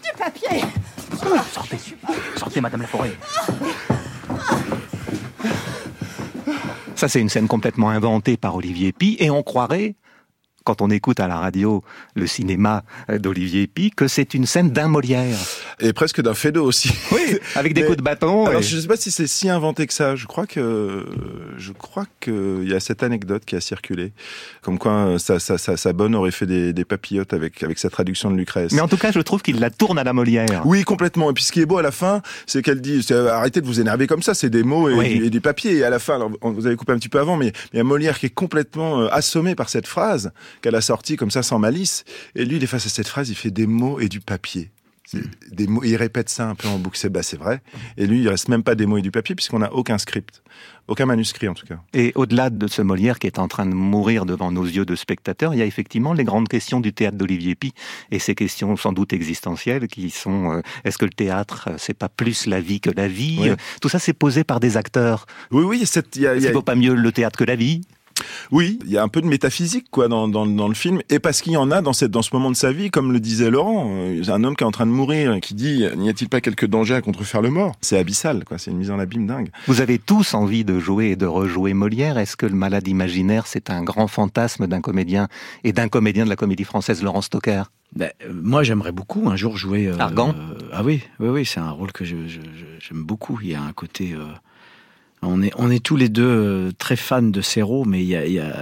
Du 0.02 0.10
papier. 0.18 0.64
Sortez, 1.52 1.78
sortez, 2.36 2.60
Madame 2.60 2.82
Laforêt. 2.82 3.16
Ça, 6.96 7.08
c'est 7.08 7.20
une 7.20 7.28
scène 7.28 7.48
complètement 7.48 7.90
inventée 7.90 8.36
par 8.36 8.54
Olivier 8.54 8.92
Pi, 8.92 9.16
et 9.18 9.30
on 9.30 9.42
croirait, 9.42 9.96
quand 10.64 10.80
on 10.82 10.90
écoute 10.90 11.20
à 11.20 11.28
la 11.28 11.36
radio 11.36 11.84
le 12.14 12.26
cinéma 12.26 12.82
euh, 13.10 13.18
d'Olivier 13.18 13.66
Pi, 13.66 13.90
que 13.90 14.08
c'est 14.08 14.34
une 14.34 14.46
scène 14.46 14.70
d'un 14.70 14.88
Molière. 14.88 15.36
Et 15.80 15.92
presque 15.92 16.22
d'un 16.22 16.34
Fédo 16.34 16.64
aussi. 16.64 16.90
Oui, 17.12 17.38
avec 17.54 17.74
des 17.74 17.82
Mais- 17.82 17.86
coups 17.86 17.98
de 17.98 18.02
bâton. 18.02 18.46
Alors, 18.46 18.60
et- 18.60 18.64
je 18.64 18.76
ne 18.76 18.80
sais 18.80 18.86
pas 18.88 18.96
si 18.96 19.10
c'est 19.10 19.26
si 19.26 19.48
inventé 19.50 19.86
que 19.86 19.92
ça. 19.92 20.16
Je 20.16 20.26
crois 20.26 20.46
que 20.46 21.06
je 21.58 21.72
crois 21.72 22.06
que 22.20 22.60
il 22.62 22.70
y 22.70 22.74
a 22.74 22.80
cette 22.80 23.02
anecdote 23.02 23.44
qui 23.44 23.56
a 23.56 23.60
circulé, 23.60 24.12
comme 24.62 24.78
quoi 24.78 24.92
euh, 24.92 25.18
sa, 25.18 25.38
sa, 25.38 25.58
sa, 25.58 25.76
sa 25.76 25.92
bonne 25.92 26.14
aurait 26.14 26.30
fait 26.30 26.46
des, 26.46 26.72
des 26.72 26.84
papillotes 26.84 27.32
avec 27.34 27.62
avec 27.62 27.78
sa 27.78 27.90
traduction 27.90 28.30
de 28.30 28.36
Lucrèce. 28.36 28.72
Mais 28.72 28.80
en 28.80 28.88
tout 28.88 28.96
cas, 28.96 29.12
je 29.12 29.20
trouve 29.20 29.42
qu'il 29.42 29.60
la 29.60 29.70
tourne 29.70 29.98
à 29.98 30.04
la 30.04 30.12
Molière. 30.12 30.62
Oui, 30.64 30.82
complètement. 30.84 31.30
Et 31.30 31.34
puis 31.34 31.44
ce 31.44 31.52
qui 31.52 31.60
est 31.60 31.66
beau 31.66 31.78
à 31.78 31.82
la 31.82 31.90
fin, 31.92 32.22
c'est 32.46 32.62
qu'elle 32.62 32.80
dit 32.80 33.04
euh, 33.10 33.28
arrêtez 33.30 33.60
de 33.60 33.66
vous 33.66 33.80
énerver 33.80 34.06
comme 34.06 34.22
ça, 34.22 34.32
c'est 34.34 34.50
des 34.50 34.62
mots 34.62 34.88
et, 34.88 34.94
Oui. 34.94 35.18
du- 35.18 35.24
et 35.26 35.30
des 35.30 35.40
papiers. 35.40 35.74
Et 35.76 35.84
à 35.84 35.90
la 35.90 35.98
fin, 35.98 36.14
alors, 36.16 36.30
vous 36.42 36.66
avez 36.66 36.76
coupé 36.76 36.92
un 36.92 36.98
petit 36.98 37.08
peu 37.10 37.18
avant, 37.20 37.36
mais 37.36 37.52
il 37.72 37.76
y 37.76 37.80
a 37.80 37.84
Molière 37.84 38.18
qui 38.18 38.26
est 38.26 38.30
complètement 38.34 39.06
assommé 39.08 39.54
par 39.54 39.68
cette 39.68 39.86
phrase 39.86 40.32
qu'elle 40.62 40.74
a 40.74 40.80
sortie 40.80 41.16
comme 41.16 41.30
ça 41.30 41.42
sans 41.42 41.58
malice. 41.58 42.04
Et 42.34 42.44
lui, 42.44 42.56
il 42.56 42.64
est 42.64 42.66
face 42.68 42.86
à 42.86 42.90
cette 42.90 43.08
phrase, 43.08 43.28
il 43.30 43.34
fait 43.36 43.50
des 43.50 43.66
mots 43.66 44.00
et 44.00 44.08
du 44.08 44.20
papier. 44.20 44.70
C'est 45.06 45.20
Des 45.54 45.66
mots, 45.66 45.82
il 45.84 45.96
répète 45.96 46.30
ça 46.30 46.48
un 46.48 46.54
peu 46.54 46.66
en 46.66 46.78
boucle, 46.78 46.96
c'est 46.96 47.10
bah, 47.10 47.22
c'est 47.22 47.36
vrai. 47.36 47.60
Et 47.98 48.06
lui, 48.06 48.22
il 48.22 48.28
reste 48.28 48.48
même 48.48 48.62
pas 48.62 48.74
des 48.74 48.86
mots 48.86 48.96
et 48.96 49.02
du 49.02 49.10
papier 49.10 49.34
puisqu'on 49.34 49.58
n'a 49.58 49.70
aucun 49.74 49.98
script, 49.98 50.42
aucun 50.88 51.04
manuscrit 51.04 51.46
en 51.46 51.52
tout 51.52 51.66
cas. 51.66 51.78
Et 51.92 52.12
au-delà 52.14 52.48
de 52.48 52.66
ce 52.68 52.80
Molière 52.80 53.18
qui 53.18 53.26
est 53.26 53.38
en 53.38 53.46
train 53.46 53.66
de 53.66 53.74
mourir 53.74 54.24
devant 54.24 54.50
nos 54.50 54.64
yeux 54.64 54.86
de 54.86 54.94
spectateurs, 54.94 55.52
il 55.52 55.58
y 55.58 55.62
a 55.62 55.66
effectivement 55.66 56.14
les 56.14 56.24
grandes 56.24 56.48
questions 56.48 56.80
du 56.80 56.94
théâtre 56.94 57.18
d'Olivier 57.18 57.54
Pi, 57.54 57.74
et 58.10 58.18
ces 58.18 58.34
questions 58.34 58.74
sans 58.78 58.94
doute 58.94 59.12
existentielles 59.12 59.88
qui 59.88 60.08
sont 60.08 60.52
euh, 60.52 60.62
est-ce 60.84 60.96
que 60.96 61.04
le 61.04 61.10
théâtre 61.12 61.68
euh, 61.72 61.74
c'est 61.76 61.92
pas 61.92 62.08
plus 62.08 62.46
la 62.46 62.60
vie 62.60 62.80
que 62.80 62.90
la 62.90 63.06
vie? 63.06 63.36
Oui. 63.42 63.50
Tout 63.82 63.90
ça 63.90 63.98
c'est 63.98 64.14
posé 64.14 64.42
par 64.42 64.58
des 64.58 64.78
acteurs. 64.78 65.26
Oui, 65.50 65.64
oui, 65.64 65.84
il 66.16 66.22
y 66.22 66.26
a, 66.26 66.30
a- 66.30 66.52
vaut 66.52 66.62
pas 66.62 66.76
mieux 66.76 66.94
le 66.94 67.12
théâtre 67.12 67.38
que 67.38 67.44
la 67.44 67.56
vie? 67.56 67.82
Oui, 68.52 68.78
il 68.84 68.90
y 68.92 68.98
a 68.98 69.02
un 69.02 69.08
peu 69.08 69.20
de 69.20 69.26
métaphysique 69.26 69.86
quoi 69.90 70.08
dans, 70.08 70.28
dans, 70.28 70.46
dans 70.46 70.68
le 70.68 70.74
film, 70.74 71.00
et 71.10 71.18
parce 71.18 71.40
qu'il 71.42 71.52
y 71.52 71.56
en 71.56 71.70
a 71.70 71.80
dans, 71.82 71.92
cette, 71.92 72.10
dans 72.10 72.22
ce 72.22 72.30
moment 72.32 72.50
de 72.50 72.56
sa 72.56 72.72
vie, 72.72 72.90
comme 72.90 73.12
le 73.12 73.20
disait 73.20 73.50
Laurent, 73.50 73.88
euh, 73.90 74.22
un 74.28 74.44
homme 74.44 74.56
qui 74.56 74.64
est 74.64 74.66
en 74.66 74.70
train 74.70 74.86
de 74.86 74.90
mourir, 74.92 75.38
qui 75.40 75.54
dit 75.54 75.84
n'y 75.96 76.08
a-t-il 76.08 76.28
pas 76.28 76.40
quelques 76.40 76.66
dangers 76.66 76.94
à 76.94 77.00
contrefaire 77.00 77.42
le 77.42 77.50
mort? 77.50 77.72
C'est 77.80 77.98
abyssal, 77.98 78.44
quoi. 78.44 78.58
C'est 78.58 78.70
une 78.70 78.78
mise 78.78 78.90
en 78.90 78.98
abîme 78.98 79.26
dingue. 79.26 79.50
Vous 79.66 79.80
avez 79.80 79.98
tous 79.98 80.34
envie 80.34 80.64
de 80.64 80.78
jouer 80.78 81.06
et 81.10 81.16
de 81.16 81.26
rejouer 81.26 81.74
Molière. 81.74 82.18
Est-ce 82.18 82.36
que 82.36 82.46
le 82.46 82.54
malade 82.54 82.86
imaginaire 82.88 83.46
c'est 83.46 83.70
un 83.70 83.82
grand 83.82 84.06
fantasme 84.08 84.66
d'un 84.66 84.80
comédien 84.80 85.28
et 85.64 85.72
d'un 85.72 85.88
comédien 85.88 86.24
de 86.24 86.30
la 86.30 86.36
comédie 86.36 86.64
française, 86.64 87.02
Laurent 87.02 87.22
Stocker? 87.22 87.64
Ben, 87.96 88.10
euh, 88.24 88.32
moi, 88.32 88.62
j'aimerais 88.64 88.92
beaucoup 88.92 89.28
un 89.28 89.36
jour 89.36 89.56
jouer. 89.56 89.86
euh, 89.86 89.98
Argan? 89.98 90.34
Euh, 90.36 90.54
Ah 90.72 90.82
oui, 90.82 91.02
oui, 91.20 91.28
oui, 91.28 91.44
c'est 91.46 91.60
un 91.60 91.70
rôle 91.70 91.92
que 91.92 92.04
je- 92.04 92.26
je- 92.26 92.40
je- 92.40 92.86
j'aime 92.88 93.04
beaucoup. 93.04 93.38
Il 93.42 93.50
y 93.50 93.54
a 93.54 93.62
un 93.62 93.72
côté. 93.72 94.12
euh, 94.14 94.24
on 95.26 95.42
est, 95.42 95.52
on 95.56 95.70
est 95.70 95.84
tous 95.84 95.96
les 95.96 96.08
deux 96.08 96.22
euh, 96.24 96.72
très 96.78 96.96
fans 96.96 97.22
de 97.22 97.40
Serrault, 97.40 97.84
mais 97.84 98.00
il 98.02 98.06
y 98.08 98.16
a, 98.16 98.26
y 98.26 98.38
a- 98.38 98.54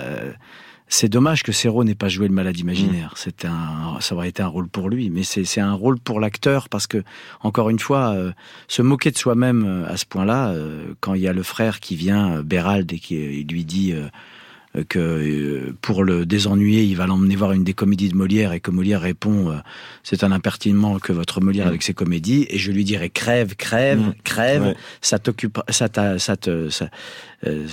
c'est 0.88 1.09
dommage 1.09 1.42
que 1.42 1.53
Serrault 1.53 1.85
n'ait 1.85 1.94
pas 1.94 2.09
joué 2.09 2.29
le 2.29 2.35
malade 2.35 2.59
imaginaire. 2.59 3.14
C'était 3.16 3.48
un, 3.48 3.96
ça 4.01 4.14
aurait 4.14 4.29
été 4.29 4.42
un 4.42 4.46
rôle 4.48 4.68
pour 4.68 4.90
lui, 4.90 5.09
mais 5.09 5.22
c'est, 5.22 5.44
c'est 5.44 5.62
un 5.62 5.72
rôle 5.72 5.98
pour 5.98 6.20
l'acteur 6.20 6.68
parce 6.68 6.87
que, 6.87 7.03
encore 7.40 7.70
une 7.70 7.79
fois, 7.79 8.11
euh, 8.14 8.33
se 8.68 8.83
moquer 8.83 9.11
de 9.11 9.16
soi-même 9.16 9.64
euh, 9.66 9.87
à 9.90 9.96
ce 9.96 10.05
point-là, 10.05 10.51
euh, 10.51 10.92
quand 11.01 11.14
il 11.14 11.22
y 11.22 11.29
a 11.29 11.33
le 11.33 11.42
frère 11.42 11.81
qui 11.81 11.96
vient, 11.96 12.37
euh, 12.37 12.42
Bérald, 12.42 12.92
et 12.92 12.98
qui 12.98 13.14
il 13.40 13.46
lui 13.46 13.64
dit. 13.64 13.92
euh, 13.94 14.09
que 14.89 14.99
euh, 14.99 15.75
pour 15.83 16.03
le 16.05 16.25
désennuyer, 16.27 16.83
il 16.85 16.97
va 16.97 17.07
l'emmener 17.07 17.37
voir 17.37 17.53
une 17.53 17.65
des 17.65 17.75
comédies 17.75 18.09
de 18.09 18.17
Molière 18.17 18.53
et 18.53 18.61
que 18.61 18.71
Molière 18.71 19.03
répond 19.03 19.51
euh, 19.51 19.57
c'est 20.03 20.25
un 20.25 20.33
impertinent 20.33 20.99
que 20.99 21.13
votre 21.13 21.41
Molière 21.41 21.67
avec 21.67 21.83
ses 21.83 21.95
comédies 21.95 22.47
et 22.49 22.59
je 22.59 22.73
lui 22.73 22.85
dirais 22.85 23.11
crève, 23.11 23.55
crève, 23.57 24.01
Mm. 24.01 24.15
crève, 24.25 24.63
Ouais. 24.63 24.77
ça 25.01 25.19
t'occupe, 25.19 25.59
ça 25.69 25.89
t'a, 25.89 26.19
ça 26.19 26.37
te, 26.37 26.69
ça, 26.71 26.89
euh, 27.47 27.67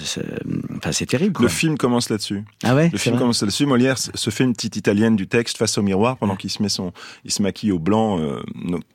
enfin 0.77 0.91
c'est 0.91 1.05
terrible. 1.05 1.33
Quoi. 1.33 1.43
Le 1.43 1.49
film 1.49 1.77
commence 1.77 2.09
là-dessus. 2.09 2.43
ah 2.63 2.75
ouais, 2.75 2.89
Le 2.91 2.97
film 2.97 3.15
vrai 3.15 3.21
commence 3.23 3.41
là-dessus. 3.41 3.65
Molière 3.65 3.97
se 3.97 4.29
fait 4.29 4.43
une 4.43 4.53
petite 4.53 4.75
italienne 4.75 5.15
du 5.15 5.27
texte 5.27 5.57
face 5.57 5.77
au 5.77 5.81
miroir 5.81 6.17
pendant 6.17 6.35
qu'il 6.35 6.49
se 6.49 6.61
met 6.61 6.69
son, 6.69 6.91
il 7.25 7.31
se 7.31 7.41
maquille 7.41 7.71
au 7.71 7.79
blanc. 7.79 8.19
euh, 8.19 8.39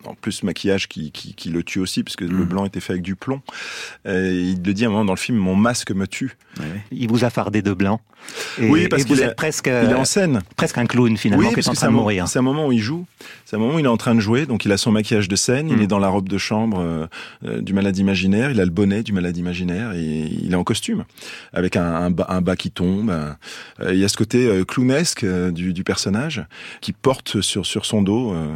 en 0.05 0.15
plus 0.15 0.43
maquillage 0.43 0.89
qui, 0.89 1.11
qui, 1.11 1.35
qui 1.35 1.49
le 1.49 1.63
tue 1.63 1.79
aussi 1.79 2.03
puisque 2.03 2.21
le 2.23 2.29
Mm. 2.29 2.45
blanc 2.45 2.65
était 2.67 2.81
fait 2.81 2.93
avec 2.95 3.03
du 3.03 3.17
plomb. 3.17 3.41
Euh, 4.07 4.31
il 4.33 4.63
le 4.63 4.75
dit 4.75 4.85
à 4.85 4.89
un 4.89 4.91
moment 4.91 5.05
dans 5.05 5.13
le 5.15 5.19
film, 5.19 5.39
mon 5.39 5.55
masque 5.57 5.91
me 5.93 6.07
tue. 6.07 6.37
Ouais. 6.59 6.65
Il 6.93 7.09
vous 7.09 7.25
a 7.25 7.31
fardé 7.31 7.63
de 7.63 7.73
blanc. 7.73 7.94
Et, 8.59 8.71
Oui, 8.71 8.89
parce 8.89 9.05
qu'il 9.05 9.21
êtes 9.21 9.33
est- 9.33 9.35
presque, 9.35 9.67
il 9.67 9.73
est 9.91 9.93
euh, 9.93 9.99
en 9.99 10.07
scène. 10.07 10.41
presque 10.57 10.79
un 10.79 10.87
clown 10.87 11.15
finalement 11.19 11.51
qui 11.51 11.61
est 11.61 11.69
en 11.69 11.75
train 11.75 11.89
de 11.89 11.93
mourir. 11.93 12.27
C'est 12.27 12.39
un 12.39 12.43
moment 12.43 12.67
où 12.69 12.73
il 12.73 12.79
joue. 12.81 13.05
C'est 13.45 13.57
un 13.57 13.59
moment 13.59 13.75
où 13.75 13.79
il 13.79 13.85
est 13.85 13.89
en 13.89 13.99
train 13.99 14.15
de 14.15 14.21
jouer. 14.21 14.47
Donc 14.47 14.65
il 14.65 14.73
a 14.73 14.79
son 14.79 14.93
maquillage 14.93 15.29
de 15.29 15.37
scène. 15.37 15.69
Il 15.69 15.77
Mm. 15.77 15.83
est 15.83 15.87
dans 15.87 15.99
la 15.99 16.09
robe 16.09 16.27
de 16.29 16.39
chambre 16.39 16.79
euh, 16.81 17.07
euh, 17.45 17.61
du 17.61 17.75
malade 17.75 17.99
imaginaire. 17.99 18.51
Il 18.51 18.61
a 18.61 18.65
le 18.65 18.71
bonnet 18.71 19.03
du 19.03 19.13
malade 19.13 19.37
imaginaire 19.37 19.93
et 19.93 20.03
il 20.43 20.51
est 20.53 20.57
en 20.57 20.65
costume 20.65 21.05
avec 21.53 21.77
un, 21.77 21.85
un, 21.85 22.11
bas, 22.11 22.25
un 22.31 22.41
bas 22.41 22.57
qui 22.57 22.71
tombe. 22.71 23.11
euh, 23.11 23.33
il 23.93 23.99
y 23.99 24.05
a 24.05 24.09
ce 24.09 24.17
côté 24.17 24.47
euh, 24.47 24.65
clownesque 24.65 25.25
euh, 25.25 25.51
du, 25.51 25.75
du 25.75 25.85
personnage 25.85 26.47
qui 26.81 26.93
porte 26.93 27.43
sur 27.43 27.67
sur 27.67 27.85
son 27.85 28.01
dos 28.01 28.33
euh, 28.33 28.47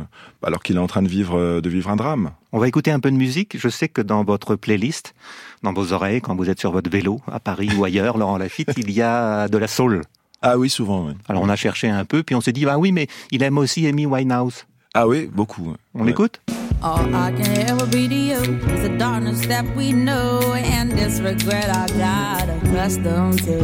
alors 0.42 0.62
qu'il 0.62 0.76
est 0.76 0.80
en 0.80 0.86
train 0.86 1.02
de 1.02 1.08
vivre 1.08 1.36
euh, 1.38 1.60
de 1.60 1.68
vivre 1.68 1.90
un 1.90 1.96
drame. 1.96 2.30
On 2.52 2.58
va 2.58 2.68
écouter 2.68 2.90
un 2.90 3.00
peu 3.00 3.10
de 3.10 3.16
musique. 3.16 3.58
Je 3.58 3.68
sais 3.68 3.88
que 3.88 4.00
dans 4.00 4.24
votre 4.24 4.56
playlist, 4.56 5.14
dans 5.62 5.72
vos 5.72 5.92
oreilles, 5.92 6.20
quand 6.20 6.34
vous 6.36 6.48
êtes 6.50 6.60
sur 6.60 6.70
votre 6.72 6.90
vélo, 6.90 7.20
à 7.30 7.40
Paris 7.40 7.70
ou 7.76 7.84
ailleurs, 7.84 8.16
Laurent 8.18 8.38
Lafitte, 8.38 8.70
il 8.76 8.90
y 8.90 9.02
a 9.02 9.48
de 9.48 9.58
la 9.58 9.66
soul. 9.68 10.02
Ah 10.42 10.56
oui, 10.56 10.70
souvent. 10.70 11.06
oui. 11.06 11.14
Alors 11.28 11.42
on 11.42 11.48
a 11.48 11.56
cherché 11.56 11.88
un 11.88 12.04
peu, 12.04 12.22
puis 12.22 12.34
on 12.36 12.40
s'est 12.40 12.52
dit, 12.52 12.64
bah 12.64 12.78
oui, 12.78 12.92
mais 12.92 13.08
il 13.32 13.42
aime 13.42 13.58
aussi 13.58 13.86
Amy 13.86 14.06
Winehouse. 14.06 14.66
Ah 14.94 15.06
oui, 15.08 15.28
beaucoup. 15.32 15.74
On 15.94 16.00
Ouais. 16.00 16.06
l'écoute? 16.06 16.40
All 16.80 17.08
I 17.12 17.32
can 17.36 17.50
ever 17.66 17.86
be 17.86 18.08
to 18.08 18.14
you 18.14 18.40
is 18.72 18.82
the 18.88 18.96
darkness 18.98 19.40
that 19.48 19.64
we 19.76 19.92
know 19.92 20.40
and 20.54 20.90
this 20.92 21.18
regret 21.20 21.68
I 21.68 21.86
got 21.98 22.48
accustomed 22.62 23.42
to. 23.44 23.58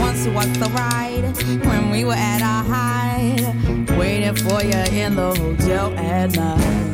Once 0.00 0.26
was 0.34 0.46
the 0.58 0.70
ride 0.74 1.24
when 1.66 1.90
we 1.90 2.04
were 2.06 2.14
at 2.16 2.40
our 2.42 2.64
height, 2.64 3.42
waiting 3.98 4.34
for 4.34 4.62
you 4.64 4.78
in 4.98 5.14
the 5.14 5.34
hotel 5.38 5.92
at 5.98 6.34
night. 6.34 6.93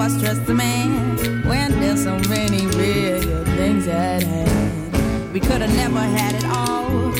I 0.00 0.08
stress 0.08 0.38
the 0.38 0.54
man 0.54 1.44
when 1.46 1.78
there's 1.78 2.04
so 2.04 2.18
many 2.20 2.66
bigger 2.68 3.44
things 3.44 3.86
at 3.86 4.22
hand? 4.22 5.32
We 5.34 5.40
could 5.40 5.60
have 5.60 5.76
never 5.76 6.00
had 6.00 6.34
it 6.36 6.44
all. 6.46 7.10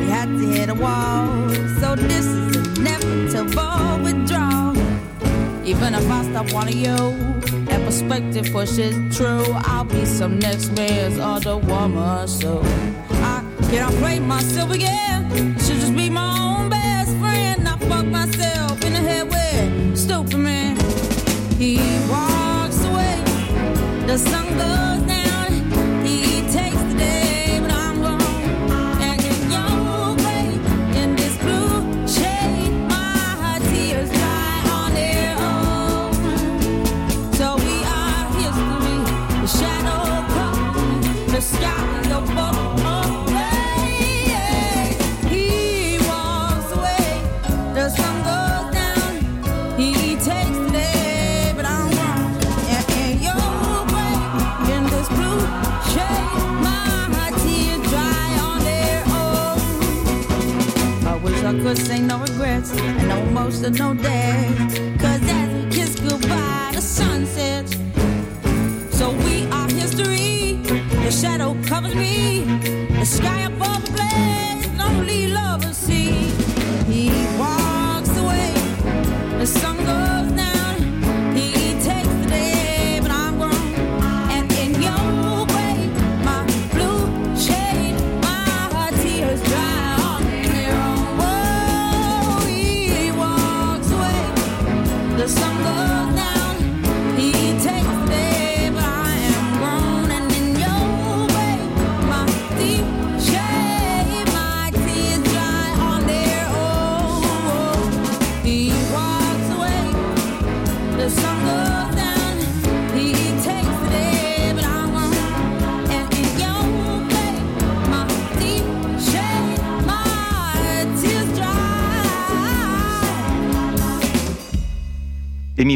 We 0.00 0.06
had 0.08 0.26
to 0.26 0.46
hit 0.48 0.70
a 0.70 0.74
wall. 0.74 1.50
So 1.80 1.96
this 1.96 2.24
is 2.24 2.78
inevitable 2.78 4.02
withdrawal. 4.02 4.74
Even 5.66 5.94
if 5.94 6.10
I 6.10 6.24
stop 6.30 6.50
wanting 6.50 6.78
you, 6.78 6.96
and 7.68 7.84
perspective 7.84 8.50
pushes 8.50 8.94
true, 9.14 9.44
I'll 9.66 9.84
be 9.84 10.06
some 10.06 10.38
next 10.38 10.70
man's 10.70 11.18
other 11.18 11.58
woman. 11.58 12.26
So 12.26 12.62
I 12.64 13.44
cannot 13.70 13.92
play 14.00 14.18
myself 14.18 14.70
again. 14.70 15.58
Should 15.58 15.79
the 24.10 24.18
sun 24.18 24.58
goes 24.58 24.99
no 63.78 63.94
days. 63.94 64.78
Cause 65.00 65.22
as 65.22 65.48
we 65.54 65.70
kiss 65.70 65.94
goodbye, 66.00 66.70
the 66.74 66.80
sun 66.80 67.26
sets. 67.26 67.72
So 68.96 69.10
we 69.10 69.46
are 69.50 69.68
history. 69.68 70.60
The 71.04 71.10
shadow 71.10 71.56
covers 71.66 71.94
me. 71.94 72.44
The 72.98 73.04
sky 73.04 73.48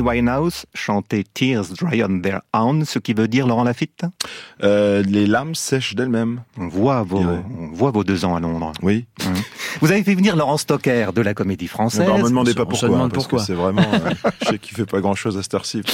Winehouse 0.05 0.67
chantait 0.85 1.25
Tears 1.33 1.65
Dry 1.79 2.03
on 2.05 2.21
Their 2.21 2.41
Own, 2.53 2.85
ce 2.85 2.99
qui 2.99 3.15
veut 3.15 3.27
dire, 3.29 3.47
Laurent 3.47 3.65
Lafitte? 3.65 4.03
Euh, 4.63 5.03
les 5.03 5.27
larmes 5.27 5.55
sèchent 5.55 5.95
d'elles-mêmes. 5.95 6.43
On 6.59 6.69
voit 6.69 7.03
vos, 7.03 7.21
on 7.21 7.69
voit 7.73 7.91
vos 7.91 8.05
deux 8.05 8.25
ans 8.27 8.37
à 8.37 8.41
Londres. 8.41 8.73
Oui. 8.83 9.07
Vous 9.81 9.91
avez 9.91 10.03
fait 10.05 10.15
venir 10.15 10.37
Laurent 10.37 10.59
Stocker 10.59 11.09
de 11.15 11.23
la 11.23 11.33
Comédie 11.35 11.69
Française. 11.69 12.03
Alors, 12.03 12.19
me 12.19 12.29
demandez 12.29 12.53
on 12.59 12.65
pas 12.65 12.65
se- 12.65 12.67
on 12.67 12.75
se 12.75 12.87
pourquoi, 12.87 12.89
demande 12.89 13.01
hein, 13.07 13.11
parce 13.15 13.25
pourquoi. 13.27 13.39
que 13.41 13.45
c'est 13.47 13.55
vraiment. 13.55 13.83
euh, 13.83 14.11
je 14.43 14.49
sais 14.51 14.59
qu'il 14.59 14.77
fait 14.77 14.85
pas 14.87 15.01
grand-chose 15.01 15.39
à 15.39 15.43
cette 15.43 15.55
heure-ci. 15.55 15.83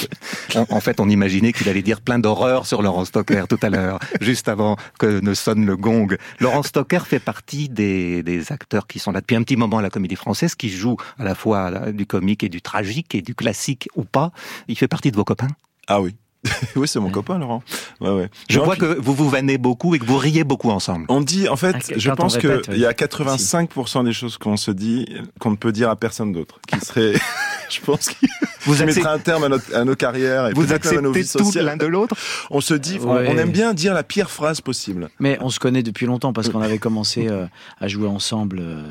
En, 0.57 0.66
en 0.68 0.81
fait, 0.81 0.98
on 0.98 1.09
imaginait 1.09 1.53
qu'il 1.53 1.68
allait 1.68 1.81
dire 1.83 2.00
plein 2.00 2.18
d'horreurs 2.18 2.66
sur 2.66 2.83
Laurent 2.83 3.05
Stocker 3.05 3.44
tout 3.48 3.59
à 3.62 3.70
l'heure, 3.70 4.00
juste 4.20 4.48
avant 4.48 4.76
que 4.98 5.20
ne 5.20 5.33
sonne 5.33 5.64
le 5.64 5.76
gong. 5.76 6.16
Laurent 6.40 6.64
Stocker 6.64 6.98
fait 7.07 7.20
partie 7.20 7.68
des, 7.68 8.24
des 8.24 8.50
acteurs 8.50 8.88
qui 8.88 8.98
sont 8.98 9.12
là 9.12 9.20
depuis 9.20 9.37
un 9.37 9.42
petit 9.44 9.55
moment 9.55 9.79
à 9.79 9.83
la 9.83 9.90
Comédie 9.90 10.16
Française, 10.16 10.57
qui 10.57 10.68
jouent 10.70 10.96
à 11.20 11.24
la 11.24 11.37
fois 11.37 11.70
euh, 11.70 11.92
du 11.92 12.05
comique 12.05 12.42
et 12.42 12.48
du 12.48 12.61
tragique 12.61 13.14
et 13.14 13.22
du 13.22 13.37
classique 13.37 13.88
ou 13.94 14.03
pas. 14.03 14.33
Il 14.66 14.76
fait 14.81 14.88
partie 14.88 15.11
de 15.11 15.16
vos 15.16 15.25
copains. 15.25 15.49
Ah 15.87 16.01
oui. 16.01 16.16
oui, 16.75 16.88
c'est 16.88 17.01
mon 17.01 17.11
copain, 17.11 17.38
Laurent. 17.38 17.62
Ouais, 18.01 18.09
ouais. 18.11 18.31
Je 18.49 18.59
vois 18.61 18.75
puis- 18.75 18.81
que 18.81 18.99
vous 18.99 19.12
vous 19.12 19.29
vannez 19.29 19.59
beaucoup 19.59 19.95
et 19.95 19.99
que 19.99 20.07
vous 20.07 20.16
riez 20.16 20.43
beaucoup 20.43 20.71
ensemble. 20.71 21.05
On 21.11 21.21
dit, 21.21 21.51
en 21.51 21.57
fait, 21.57 21.77
Ah, 21.79 21.95
je 21.99 22.11
pense 22.12 22.38
qu'il 22.38 22.49
oui. 22.71 22.79
y 22.79 22.87
a 22.87 22.93
85% 22.95 24.05
des 24.05 24.14
choses 24.14 24.38
qu'on 24.38 24.57
se 24.57 24.71
dit 24.71 25.07
qu'on 25.38 25.51
ne 25.51 25.57
peut 25.57 25.71
dire 25.71 25.90
à 25.90 25.97
personne 25.97 26.33
d'autre. 26.33 26.59
Qui 26.66 26.81
serait, 26.81 27.12
je 27.71 27.81
pense, 27.83 28.09
qui 28.09 28.27
Vous, 28.62 28.75
qui 28.75 28.81
accep- 28.83 28.87
mettrait 28.87 29.11
un 29.11 29.19
terme 29.19 29.45
à, 29.45 29.49
notre- 29.51 29.75
à 29.77 29.85
nos 29.85 29.95
carrières 29.95 30.47
et 30.47 30.55
vous 30.55 30.62
même 30.62 30.71
à 30.71 30.73
nos 30.73 30.77
acceptez 31.11 31.11
vies 31.21 31.29
tout 31.31 31.45
sociales. 31.45 31.66
l'un 31.66 31.77
de 31.77 31.85
l'autre 31.87 32.16
On 32.51 32.62
se 32.62 32.73
dit, 32.73 32.99
on 33.05 33.19
aime 33.19 33.51
bien 33.53 33.75
dire 33.75 33.93
la 33.93 34.03
pire 34.03 34.31
phrase 34.31 34.62
possible. 34.62 35.11
Mais 35.19 35.37
on 35.43 35.51
se 35.51 35.61
connaît 35.61 35.83
depuis 35.83 36.07
longtemps 36.07 36.33
parce 36.33 36.49
qu'on 36.49 36.62
avait 36.62 36.79
commencé 36.79 37.29
euh, 37.29 37.45
à 37.83 37.87
jouer 37.87 38.09
ensemble 38.09 38.61
euh, 38.62 38.83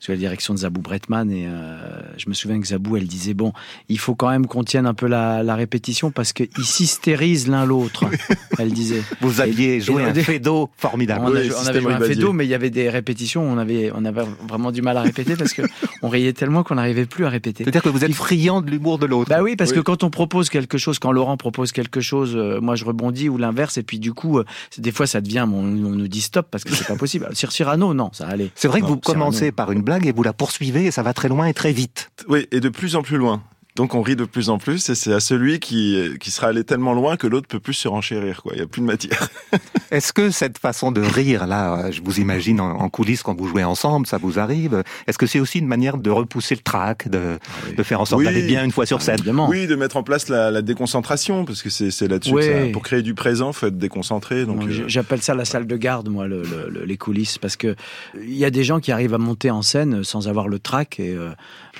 sous 0.00 0.10
la 0.12 0.16
direction 0.16 0.54
de 0.54 0.58
Zabou 0.60 0.80
Bretman 0.80 1.30
et 1.30 1.46
euh, 1.46 1.78
je 2.16 2.28
me 2.28 2.34
souviens 2.34 2.60
que 2.60 2.66
Zabou 2.66 2.96
elle 2.96 3.06
disait 3.06 3.34
bon 3.34 3.52
il 3.88 3.98
faut 3.98 4.14
quand 4.14 4.28
même 4.30 4.46
qu'on 4.46 4.64
tienne 4.64 4.86
un 4.86 4.94
peu 4.94 5.06
la, 5.06 5.42
la 5.42 5.54
répétition 5.54 6.10
parce 6.10 6.32
qu'ils 6.32 6.48
s'hystérisent 6.64 7.48
l'un 7.48 7.64
l'autre 7.64 8.04
elle 8.58 8.72
disait 8.72 9.02
Vous 9.20 9.40
aviez 9.40 9.76
Et- 9.76 9.80
joué 9.80 10.02
et- 10.02 10.06
un 10.06 10.14
fédo 10.14 10.70
formidable. 10.76 11.22
on, 11.24 11.28
a- 11.34 11.40
Oui, 11.40 11.50
on 11.62 11.66
avait 11.66 11.80
joué 11.80 11.92
un 11.94 12.00
fédo 12.00 12.32
mais 12.32 12.44
il 12.44 12.50
y 12.50 12.54
avait 12.54 12.70
des 12.70 12.88
répétitions 12.90 13.42
on 13.42 13.58
avait 13.58 13.90
on 13.94 14.04
avait 14.04 14.22
vraiment 14.48 14.72
du 14.72 14.82
mal 14.82 14.96
à 14.96 15.02
répéter 15.02 15.36
parce 15.36 15.52
que 15.52 15.62
on 16.02 16.08
riait 16.08 16.32
tellement 16.32 16.62
qu'on 16.62 16.74
n'arrivait 16.76 17.06
plus 17.06 17.24
à 17.24 17.30
répéter 17.30 17.64
C'est-à-dire 17.64 17.82
que 17.82 17.88
vous 17.88 18.04
êtes 18.04 18.12
friand 18.12 18.60
de 18.60 18.70
l'humour 18.70 18.98
de 18.98 19.06
l'autre. 19.06 19.30
bah 19.30 19.42
oui, 19.42 19.56
parce 19.56 19.70
Oui. 19.70 19.76
que 19.76 19.80
quand 19.82 20.04
on 20.04 20.10
propose 20.10 20.48
quelque 20.50 20.78
chose, 20.78 20.98
quand 20.98 21.12
Laurent 21.12 21.36
propose 21.36 21.72
quelque 21.72 22.00
chose, 22.00 22.34
euh, 22.36 22.60
moi 22.60 22.76
je 22.76 22.84
rebondis 22.84 23.28
ou 23.28 23.38
l'inverse, 23.38 23.78
et 23.78 23.82
puis 23.82 23.98
du 23.98 24.12
coup, 24.12 24.38
euh, 24.38 24.44
des 24.78 24.92
fois 24.92 25.06
ça 25.06 25.20
devient, 25.20 25.44
on, 25.46 25.54
on 25.58 25.62
nous 25.62 26.08
dit 26.08 26.20
stop 26.20 26.46
parce 26.50 26.64
que 26.64 26.74
c'est 26.74 26.86
pas 26.86 26.96
possible. 26.96 27.28
Sur 27.32 27.52
Cyrano, 27.52 27.94
non, 27.94 28.10
ça 28.12 28.26
allait. 28.26 28.50
C'est 28.54 28.68
vrai 28.68 28.80
que 28.80 28.86
vous 28.86 28.96
commencez 28.98 29.52
par 29.52 29.72
une 29.72 29.82
et 29.94 30.12
vous 30.12 30.22
la 30.22 30.32
poursuivez 30.32 30.86
et 30.86 30.90
ça 30.90 31.02
va 31.02 31.14
très 31.14 31.28
loin 31.28 31.46
et 31.46 31.54
très 31.54 31.72
vite. 31.72 32.10
Oui, 32.28 32.46
et 32.50 32.60
de 32.60 32.68
plus 32.68 32.96
en 32.96 33.02
plus 33.02 33.16
loin. 33.16 33.42
Donc 33.76 33.94
on 33.94 34.02
rit 34.02 34.16
de 34.16 34.24
plus 34.24 34.48
en 34.48 34.58
plus 34.58 34.88
et 34.88 34.94
c'est 34.94 35.12
à 35.12 35.20
celui 35.20 35.60
qui, 35.60 36.08
qui 36.18 36.30
sera 36.30 36.48
allé 36.48 36.64
tellement 36.64 36.94
loin 36.94 37.16
que 37.16 37.26
l'autre 37.26 37.46
peut 37.46 37.60
plus 37.60 37.74
se 37.74 37.88
renchérir. 37.88 38.42
Quoi. 38.42 38.52
Il 38.54 38.56
n'y 38.56 38.62
a 38.62 38.66
plus 38.66 38.80
de 38.80 38.86
matière. 38.86 39.28
Est-ce 39.90 40.12
que 40.12 40.30
cette 40.30 40.58
façon 40.58 40.90
de 40.92 41.00
rire, 41.00 41.46
là, 41.46 41.90
je 41.90 42.00
vous 42.02 42.18
imagine 42.18 42.60
en, 42.60 42.70
en 42.80 42.88
coulisses 42.88 43.22
quand 43.22 43.38
vous 43.38 43.46
jouez 43.46 43.62
ensemble, 43.64 44.06
ça 44.06 44.18
vous 44.18 44.38
arrive? 44.38 44.82
Est-ce 45.06 45.18
que 45.18 45.26
c'est 45.26 45.38
aussi 45.40 45.58
une 45.58 45.68
manière 45.68 45.98
de 45.98 46.10
repousser 46.10 46.54
le 46.54 46.62
trac, 46.62 47.08
de, 47.08 47.38
de 47.76 47.82
faire 47.82 48.00
en 48.00 48.04
sorte 48.04 48.20
Oui. 48.20 48.24
d'aller 48.24 48.42
bien 48.46 48.64
une 48.64 48.72
fois 48.72 48.86
sur 48.86 49.02
scène? 49.02 49.20
Oui, 49.48 49.66
de 49.66 49.76
mettre 49.76 49.96
en 49.96 50.02
place 50.02 50.28
la, 50.28 50.50
la 50.50 50.62
déconcentration 50.62 51.44
parce 51.44 51.62
que 51.62 51.70
c'est 51.70 51.90
c'est 51.90 52.08
là-dessus 52.08 52.42
ça- 52.42 52.72
pour 52.72 52.82
créer 52.82 53.02
du 53.02 53.14
présent, 53.14 53.52
faut 53.52 53.66
être 53.66 53.78
déconcentré. 53.78 54.44
Donc 54.46 54.62
euh, 54.64 54.84
J'appelle 54.88 55.22
ça 55.22 55.34
la 55.34 55.44
salle 55.44 55.66
de 55.66 55.76
garde, 55.76 56.08
moi, 56.08 56.26
le- 56.26 56.42
le- 56.42 56.68
le- 56.70 56.84
les 56.84 56.96
coulisses, 56.96 57.38
parce 57.38 57.56
que 57.56 57.76
il 58.20 58.34
y 58.36 58.44
a 58.44 58.50
des 58.50 58.64
gens 58.64 58.80
qui 58.80 58.90
arrivent 58.90 59.14
à 59.14 59.18
monter 59.18 59.50
en 59.50 59.62
scène 59.62 60.02
sans 60.02 60.28
avoir 60.28 60.48
le 60.48 60.58
trac, 60.58 60.98
et 60.98 61.14
euh, 61.14 61.30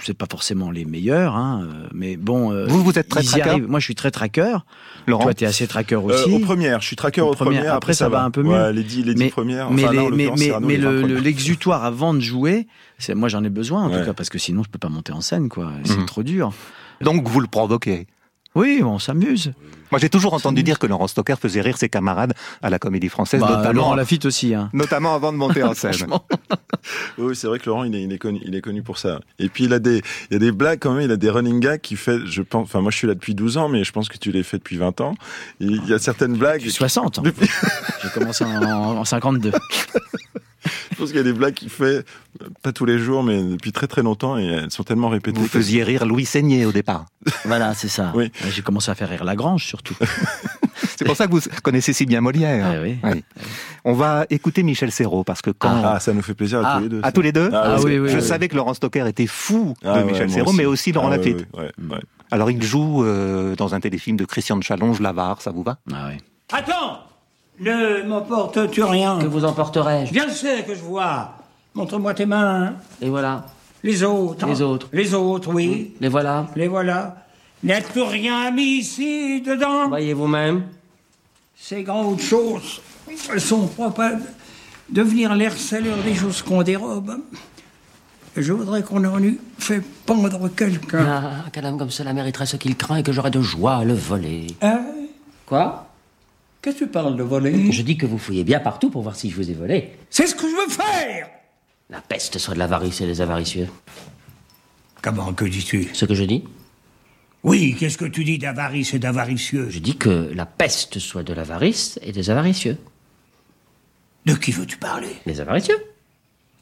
c'est 0.05 0.15
pas 0.17 0.27
forcément 0.31 0.71
les 0.71 0.85
meilleurs, 0.85 1.35
hein, 1.37 1.67
euh, 1.67 1.87
mais 1.95 2.17
bon. 2.17 2.53
euh, 2.53 2.67
Vous, 2.67 2.83
vous 2.85 2.99
êtes 2.99 3.09
très 3.09 3.41
arrivent. 3.41 3.69
Moi, 3.69 3.81
je 3.81 3.85
suis 3.85 3.95
très 3.95 4.11
traqueur. 4.11 4.65
Laurent 5.07 5.25
Toi, 5.25 5.35
t'es 5.35 5.47
assez 5.47 5.67
traqueur 5.67 6.03
euh, 6.11 6.15
aussi. 6.23 6.33
aux 6.33 6.39
premières, 6.41 6.81
je 6.81 6.87
suis 6.87 6.97
traqueur 6.97 7.27
Aux 7.27 7.31
aux 7.31 7.35
premières. 7.35 7.61
premières. 7.61 7.75
Après, 7.75 7.95
ça 7.95 8.09
va 8.09 8.23
un 8.25 8.31
peu 8.31 8.43
mieux. 8.43 8.51
Ouais, 8.51 8.73
les 8.73 8.83
dix, 8.83 9.03
les 9.03 9.15
dix 9.15 9.25
Mais- 9.25 9.31
premières. 9.31 9.71
mais 9.71 9.85
Enfin, 9.85 10.11
mais, 10.13 10.31
mais, 10.37 10.53
mais 10.61 10.77
le- 10.77 11.19
l'exutoire 11.19 11.85
avant 11.85 12.13
de 12.15 12.21
jouer, 12.21 12.67
c'est 12.99 13.15
moi 13.15 13.29
j'en 13.29 13.43
ai 13.45 13.51
besoin 13.51 13.85
en 13.85 13.91
Ouais. 13.91 14.01
tout 14.01 14.07
cas 14.07 14.13
parce 14.15 14.29
que 14.29 14.39
sinon 14.39 14.63
je 14.65 14.69
peux 14.71 14.79
pas 14.79 14.89
monter 14.89 15.13
en 15.13 15.21
scène 15.21 15.49
quoi. 15.49 15.71
C'est 15.85 15.97
Mhm. 15.99 16.07
trop 16.07 16.23
dur. 16.23 16.53
Donc 17.01 17.29
vous 17.29 17.41
le 17.41 17.47
provoquez 17.47 18.07
Oui, 18.57 18.81
on 18.83 18.99
s'amuse. 18.99 19.53
Moi, 19.93 20.01
j'ai 20.01 20.09
toujours 20.09 20.35
entendu 20.35 20.65
dire 20.65 20.81
que 20.81 20.87
Laurent 20.89 21.07
Stocker 21.07 21.37
faisait 21.41 21.61
rire 21.61 21.77
ses 21.77 21.89
camarades 21.89 22.35
à 22.61 22.71
la 22.71 22.81
Comédie 22.81 23.09
Française, 23.09 23.41
Bah, 23.41 23.59
notamment, 23.59 23.73
Laurent 23.73 23.95
Lafitte 23.95 24.25
aussi. 24.25 24.53
Hein. 24.53 24.69
notamment 24.73 25.15
avant 25.15 25.31
de 25.33 25.37
monter 25.37 25.63
en 25.63 25.75
scène. 25.75 25.93
Franchement. 25.93 26.25
Oui, 27.19 27.35
c'est 27.35 27.49
vrai 27.49 27.59
que 27.59 27.67
Laurent, 27.67 27.83
il 27.85 27.95
est, 27.97 28.03
il 28.03 28.13
est 28.13 28.19
connu, 28.19 28.41
il 28.45 28.55
est 28.55 28.61
connu 28.61 28.81
pour 28.83 28.99
ça. 28.99 29.19
Et 29.41 29.49
puis 29.49 29.65
il 29.65 29.73
a 29.73 29.81
des, 29.81 30.03
il 30.31 30.35
y 30.35 30.37
a 30.37 30.39
des 30.39 30.53
blagues 30.53 30.79
quand 30.81 30.93
même, 30.93 31.03
il 31.03 31.11
a 31.11 31.17
des 31.17 31.31
running 31.31 31.59
gags 31.59 31.81
qui 31.81 31.97
fait, 31.97 32.25
je 32.27 32.43
pense, 32.43 32.63
enfin 32.65 32.81
moi 32.81 32.93
je 32.93 32.97
suis 32.99 33.09
là 33.09 33.15
depuis 33.15 33.35
12 33.35 33.57
ans, 33.57 33.69
mais 33.69 33.83
je 33.83 33.91
pense 33.91 34.09
que 34.09 34.17
tu 34.19 34.31
l'as 34.31 34.43
fait 34.45 34.59
depuis 34.59 34.77
20 34.77 35.01
ans. 35.01 35.15
Il 35.59 35.85
y 35.89 35.93
a 35.93 35.99
certaines 35.99 36.35
blagues. 36.37 36.61
J'ai 36.63 36.71
60 36.71 37.19
ans. 37.19 37.23
Depuis- 37.23 37.49
J'ai 38.05 38.09
commencé 38.11 38.45
en, 38.45 38.63
en 38.63 39.05
52. 39.05 39.51
Je 40.93 40.97
pense 40.97 41.09
qu'il 41.09 41.17
y 41.17 41.21
a 41.21 41.25
des 41.25 41.33
blagues 41.33 41.55
qu'il 41.55 41.71
fait, 41.71 42.05
pas 42.63 42.73
tous 42.73 42.85
les 42.85 42.99
jours, 42.99 43.23
mais 43.23 43.43
depuis 43.43 43.73
très 43.73 43.87
très 43.87 44.03
longtemps, 44.03 44.39
et 44.39 44.45
elles 44.47 44.71
sont 44.71 44.83
tellement 44.85 45.09
répétées. 45.09 45.39
Vous 45.39 45.49
faisiez 45.49 45.83
rire 45.83 46.05
Louis 46.07 46.25
Seigné 46.27 46.65
au 46.67 46.73
départ. 46.73 47.07
Voilà, 47.45 47.75
c'est 47.75 47.89
ça. 47.89 48.13
Oui. 48.15 48.31
J'ai 48.51 48.63
commencé 48.63 48.91
à 48.91 48.95
faire 48.95 49.09
rire 49.09 49.25
Lagrange 49.25 49.65
surtout. 49.65 49.97
C'est 50.99 51.05
pour 51.05 51.17
ça 51.17 51.27
que 51.27 51.33
vous 51.33 51.41
connaissez 51.63 51.93
si 51.93 52.07
bien 52.07 52.21
Molière. 52.21 52.67
Ah 52.69 52.83
oui. 52.83 52.97
Oui. 53.03 53.25
On 53.85 53.93
va 53.95 54.27
écouter 54.31 54.63
Michel 54.63 54.91
Serrault 54.93 55.25
parce 55.25 55.43
que 55.43 55.51
quand 55.51 55.83
Ah, 55.85 56.01
ça 56.01 56.13
nous 56.13 56.23
fait 56.23 56.35
plaisir 56.35 56.61
à 56.65 56.75
Ah, 56.75 56.79
tous 56.79 56.83
les 56.83 56.89
deux. 56.89 57.01
à 57.01 57.07
ça. 57.07 57.13
tous 57.13 57.21
les 57.23 57.33
deux, 57.33 57.51
Ah, 57.53 57.63
Ah 57.65 57.81
oui, 57.83 57.99
oui, 57.99 58.09
je 58.11 58.17
oui. 58.17 58.23
savais 58.23 58.49
que 58.49 58.57
Laurent 58.57 58.75
Stocker 58.75 59.07
était 59.09 59.27
fou 59.27 59.75
Ah, 59.85 59.99
de 60.01 60.05
ouais, 60.07 60.13
Michel 60.13 60.31
Serrault, 60.31 60.49
aussi. 60.51 60.57
mais 60.57 60.65
aussi 60.67 60.93
Laurent 60.93 61.09
Ah, 61.11 61.17
Lafitte. 61.17 61.47
ouais, 61.55 61.63
ouais, 61.63 61.95
ouais. 61.97 62.01
Alors 62.31 62.51
il 62.51 62.63
joue 62.63 63.05
euh, 63.05 63.55
dans 63.57 63.75
un 63.75 63.81
téléfilm 63.81 64.17
de 64.17 64.25
Christian 64.25 64.57
de 64.57 64.63
Challonge, 64.63 65.01
L'Avare, 65.01 65.41
ça 65.43 65.51
vous 65.51 65.63
va? 65.63 65.79
Ah 65.93 66.09
oui. 66.11 66.19
Attends 66.53 67.01
Ne 67.59 68.03
m'emportes-tu 68.03 68.83
rien? 68.83 69.19
Que 69.19 69.27
vous 69.27 69.45
emporterai-je? 69.45 70.13
Bien 70.13 70.29
sûr 70.29 70.65
que 70.67 70.75
je 70.75 70.81
vois. 70.81 71.33
Montre-moi 71.75 72.15
tes 72.15 72.27
mains. 72.27 72.75
Et 73.01 73.09
voilà. 73.09 73.47
Les 73.83 74.03
autres. 74.03 74.47
Les 74.47 74.63
autres. 74.63 74.89
Les 74.93 75.15
autres, 75.15 75.53
oui. 75.53 75.95
Les 76.01 76.09
voilà. 76.09 76.47
Les 76.57 76.69
voilà. 76.69 77.17
N'as-tu 77.63 78.03
rien 78.03 78.51
mis 78.51 78.79
ici, 78.79 79.41
dedans 79.41 79.89
Voyez 79.89 80.13
vous-même. 80.13 80.65
Ces 81.57 81.83
grandes 81.83 82.21
choses, 82.21 82.81
sont 83.39 83.67
propres 83.67 84.03
à 84.03 84.11
devenir 84.91 85.35
l'air 85.35 85.53
des 86.05 86.15
choses 86.15 86.43
qu'on 86.43 86.63
dérobe. 86.63 87.19
Je 88.37 88.53
voudrais 88.53 88.83
qu'on 88.83 89.03
en 89.05 89.23
eût 89.23 89.41
fait 89.59 89.83
pendre 90.05 90.49
quelqu'un. 90.49 91.07
Ah, 91.09 91.51
qu'un 91.51 91.65
homme 91.65 91.79
comme 91.79 91.91
cela 91.91 92.13
mériterait 92.13 92.45
ce 92.45 92.57
qu'il 92.57 92.77
craint 92.77 92.97
et 92.97 93.03
que 93.03 93.13
j'aurais 93.13 93.31
de 93.31 93.41
joie 93.41 93.77
à 93.77 93.85
le 93.85 93.95
voler. 93.95 94.49
Hein? 94.61 94.81
Quoi? 95.47 95.86
Qu'est-ce 96.67 96.79
que 96.81 96.85
tu 96.87 96.91
parles 96.91 97.15
de 97.15 97.23
voler? 97.23 97.71
Je 97.71 97.83
dis 97.83 97.97
que 97.97 98.07
vous 98.07 98.19
fouillez 98.19 98.43
bien 98.43 98.59
partout 98.59 98.91
pour 98.91 99.03
voir 99.03 99.15
si 99.15 99.31
je 99.31 99.37
vous 99.37 99.49
ai 99.49 99.55
volé. 99.55 99.93
C'est 100.11 100.27
ce 100.27 100.35
que 100.35 100.51
je 100.51 100.57
veux 100.57 100.69
faire! 100.69 101.31
La 101.91 102.01
peste 102.01 102.39
soit 102.39 102.55
de 102.55 102.59
l'avarice 102.59 103.01
et 103.01 103.07
des 103.07 103.21
avaricieux. 103.21 103.69
Comment 105.01 105.33
que 105.33 105.45
dis-tu? 105.45 105.91
Ce 105.93 106.05
que 106.05 106.15
je 106.15 106.25
dis? 106.25 106.43
Oui, 107.45 107.77
qu'est-ce 107.79 107.97
que 107.97 108.05
tu 108.05 108.25
dis 108.25 108.39
d'avarice 108.39 108.95
et 108.95 108.99
d'avaricieux? 108.99 109.71
Je 109.71 109.79
dis 109.79 109.97
que 109.97 110.33
la 110.35 110.45
peste 110.45 110.99
soit 110.99 111.23
de 111.23 111.33
l'avarice 111.33 112.01
et 112.03 112.11
des 112.11 112.31
avaricieux. 112.31 112.77
De 114.25 114.35
qui 114.35 114.51
veux-tu 114.51 114.77
parler? 114.77 115.15
Des 115.25 115.41
avaricieux. 115.41 115.81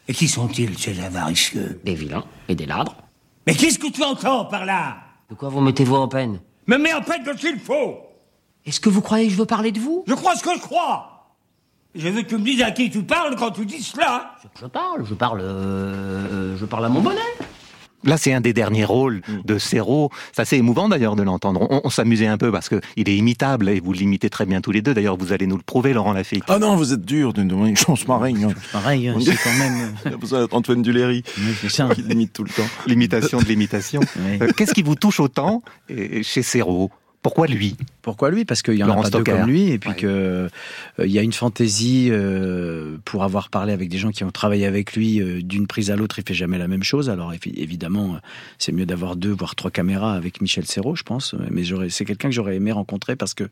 Et 0.07 0.13
qui 0.13 0.29
sont-ils, 0.29 0.79
ces 0.79 1.01
avaricieux? 1.01 1.81
Des 1.83 1.95
vilains 1.95 2.27
et 2.51 2.55
des 2.55 2.67
ladres. 2.67 2.99
Mais 3.47 3.55
qu'est-ce 3.55 3.79
que 3.79 3.91
tu 3.91 4.03
entends 4.03 4.45
par 4.45 4.67
là? 4.67 4.99
De 5.31 5.35
quoi 5.35 5.49
vous 5.49 5.63
mettez-vous 5.63 5.97
en 5.97 6.09
peine? 6.09 6.41
Me 6.67 6.77
mets 6.77 6.93
en 6.93 7.01
peine 7.01 7.25
de 7.25 7.33
ce 7.33 7.47
qu'il 7.47 7.59
faut 7.59 8.01
Est-ce 8.67 8.81
que 8.81 8.89
vous 8.89 9.01
croyez 9.03 9.27
que 9.27 9.33
je 9.33 9.39
veux 9.39 9.45
parler 9.47 9.73
de 9.73 9.81
vous? 9.81 10.05
Je 10.07 10.15
crois 10.15 10.35
ce 10.37 10.43
que 10.43 10.55
je 10.55 10.61
crois 10.61 11.29
Je 11.95 12.09
veux 12.09 12.23
que 12.23 12.29
tu 12.29 12.37
me 12.39 12.45
dises 12.45 12.63
à 12.63 12.71
qui 12.71 12.91
tu 12.91 13.03
parles 13.03 13.37
quand 13.37 13.51
tu 13.51 13.67
dis 13.67 13.83
cela 13.83 14.33
Je 14.61 14.67
parle, 14.67 15.05
je 15.07 15.15
parle, 15.15 15.41
euh, 15.43 16.57
je 16.57 16.65
parle 16.65 16.87
à 16.87 16.89
mon 16.89 17.01
bonnet. 17.01 17.21
Là, 18.07 18.19
c'est 18.19 18.35
un 18.35 18.43
des 18.43 18.53
derniers 18.53 18.85
rôles 18.85 19.23
de 19.47 19.57
Serrault. 19.57 20.11
C'est 20.33 20.43
assez 20.43 20.57
émouvant 20.59 20.91
d'ailleurs 20.91 21.17
de 21.17 21.23
l'entendre. 21.23 21.67
On, 21.71 21.81
on 21.85 21.89
s'amusait 21.89 22.27
un 22.27 22.37
peu 22.37 22.53
parce 22.53 22.69
que 22.69 22.79
il 22.97 23.09
est 23.09 23.17
imitable 23.17 23.71
et 23.71 23.81
vous 23.81 23.95
l'imitez 23.95 24.29
très 24.29 24.45
bien 24.45 24.61
tous 24.61 24.73
les 24.73 24.83
deux. 24.83 24.93
D'ailleurs, 24.93 25.17
vous 25.17 25.33
allez 25.33 25.47
nous 25.47 25.57
le 25.57 25.63
prouver, 25.63 25.95
Laurent 25.95 26.13
Lafitte. 26.13 26.45
Ah 26.49 26.59
non, 26.59 26.77
vous 26.77 26.93
êtes 26.93 27.01
dur 27.05 27.33
d'une 27.33 27.51
une 27.67 27.77
chance 27.79 28.05
pareille. 28.05 28.45
hein. 28.45 28.53
Pareil, 28.73 29.09
hein, 29.09 29.17
c'est 29.25 29.37
quand 29.43 29.59
même. 29.59 29.95
Il 30.05 30.11
y 30.11 30.15
a 30.15 30.19
besoin 30.19 30.41
d'être 30.43 30.53
Antoine 30.53 30.83
Duléry 30.83 31.23
Oui, 31.39 31.55
c'est 31.63 31.71
ça. 31.71 31.89
qui 31.95 32.03
l'imite 32.03 32.35
tout 32.35 32.45
le 32.45 32.51
temps. 32.51 32.69
L'imitation 32.87 33.39
de 33.39 33.45
l'imitation. 33.47 34.01
Oui. 34.17 34.39
Euh, 34.43 34.49
Qu'est-ce 34.55 34.75
qui 34.75 34.83
vous 34.83 34.97
touche 34.97 35.19
autant 35.21 35.63
euh, 35.91 36.21
chez 36.23 36.43
Serrault 36.43 36.91
Pourquoi 37.25 37.47
lui? 37.47 37.75
Pourquoi 38.03 38.31
lui? 38.31 38.45
Parce 38.45 38.61
qu'il 38.63 38.75
y 38.75 38.85
en 38.85 38.87
Laurent 38.87 39.01
a 39.01 39.11
pas 39.11 39.19
deux 39.19 39.25
comme 39.25 39.47
lui, 39.49 39.71
et 39.71 39.79
puis 39.79 39.91
Ouais. 39.91 39.97
que 39.97 40.07
euh, 40.07 40.49
il 41.05 41.11
y 41.11 41.19
a 41.19 41.23
une 41.23 41.33
fantaisie 41.33 42.09
euh, 42.11 42.99
pour 43.07 43.25
avoir 43.25 43.49
parlé 43.49 43.73
avec 43.73 43.89
des 43.89 43.97
gens 43.97 44.11
qui 44.11 44.25
ont 44.25 44.31
travaillé 44.31 44.67
avec 44.67 44.95
lui 44.95 45.21
euh, 45.23 45.41
d'une 45.43 45.67
prise 45.67 45.91
à 45.91 45.97
l'autre. 45.97 46.19
Il 46.19 46.25
fait 46.29 46.35
jamais 46.35 46.59
la 46.59 46.69
même 46.69 46.83
chose. 46.83 47.09
Alors 47.09 47.33
évi- 47.33 47.55
évidemment, 47.59 48.19
c'est 48.59 48.73
mieux 48.73 48.85
d'avoir 48.87 49.17
deux 49.17 49.33
voire 49.33 49.55
trois 49.55 49.71
caméras 49.71 50.13
avec 50.15 50.43
Michel 50.43 50.67
Serrault, 50.67 50.97
je 50.97 51.03
pense. 51.03 51.35
Mais 51.51 51.65
j'aurais, 51.65 51.89
c'est 51.89 52.05
quelqu'un 52.05 52.29
que 52.29 52.35
j'aurais 52.35 52.57
aimé 52.57 52.73
rencontrer 52.73 53.17
parce 53.17 53.33
que 53.33 53.45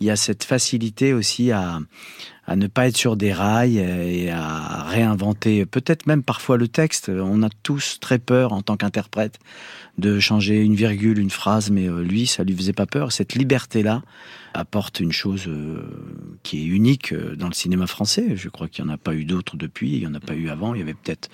il 0.00 0.06
y 0.06 0.10
a 0.10 0.16
cette 0.16 0.42
facilité 0.44 1.12
aussi 1.12 1.52
à 1.52 1.78
à 2.50 2.56
ne 2.56 2.66
pas 2.66 2.88
être 2.88 2.96
sur 2.96 3.16
des 3.16 3.32
rails 3.32 3.78
et 3.78 4.28
à 4.28 4.82
réinventer 4.82 5.64
peut-être 5.66 6.08
même 6.08 6.24
parfois 6.24 6.56
le 6.56 6.66
texte. 6.66 7.08
On 7.08 7.44
a 7.44 7.48
tous 7.62 7.98
très 8.00 8.18
peur 8.18 8.52
en 8.52 8.60
tant 8.60 8.76
qu'interprète 8.76 9.38
de 9.98 10.18
changer 10.18 10.60
une 10.60 10.74
virgule, 10.74 11.20
une 11.20 11.30
phrase, 11.30 11.70
mais 11.70 11.88
euh, 11.88 12.02
lui, 12.02 12.26
ça 12.26 12.42
lui 12.42 12.56
faisait 12.56 12.72
pas 12.72 12.86
peur. 12.86 13.12
Cette 13.12 13.34
liberté-là 13.34 14.02
apporte 14.52 14.98
une 14.98 15.12
chose 15.12 15.44
euh, 15.46 16.36
qui 16.42 16.62
est 16.62 16.64
unique 16.64 17.12
euh, 17.12 17.36
dans 17.36 17.46
le 17.46 17.54
cinéma 17.54 17.86
français. 17.86 18.34
Je 18.34 18.48
crois 18.48 18.66
qu'il 18.66 18.84
n'y 18.84 18.90
en 18.90 18.94
a 18.94 18.98
pas 18.98 19.14
eu 19.14 19.24
d'autres 19.24 19.56
depuis, 19.56 19.92
il 19.92 20.00
n'y 20.00 20.06
en 20.08 20.14
a 20.14 20.20
pas 20.20 20.34
eu 20.34 20.48
avant. 20.48 20.74
Il 20.74 20.80
y 20.80 20.82
avait 20.82 20.94
peut-être 20.94 21.30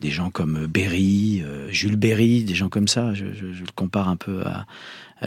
des 0.00 0.10
gens 0.10 0.30
comme 0.30 0.66
Berry, 0.66 1.42
Jules 1.68 1.96
Berry, 1.96 2.44
des 2.44 2.54
gens 2.54 2.70
comme 2.70 2.88
ça. 2.88 3.12
Je, 3.12 3.24
le 3.24 3.72
compare 3.74 4.08
un 4.08 4.16
peu 4.16 4.42
à, 4.46 4.66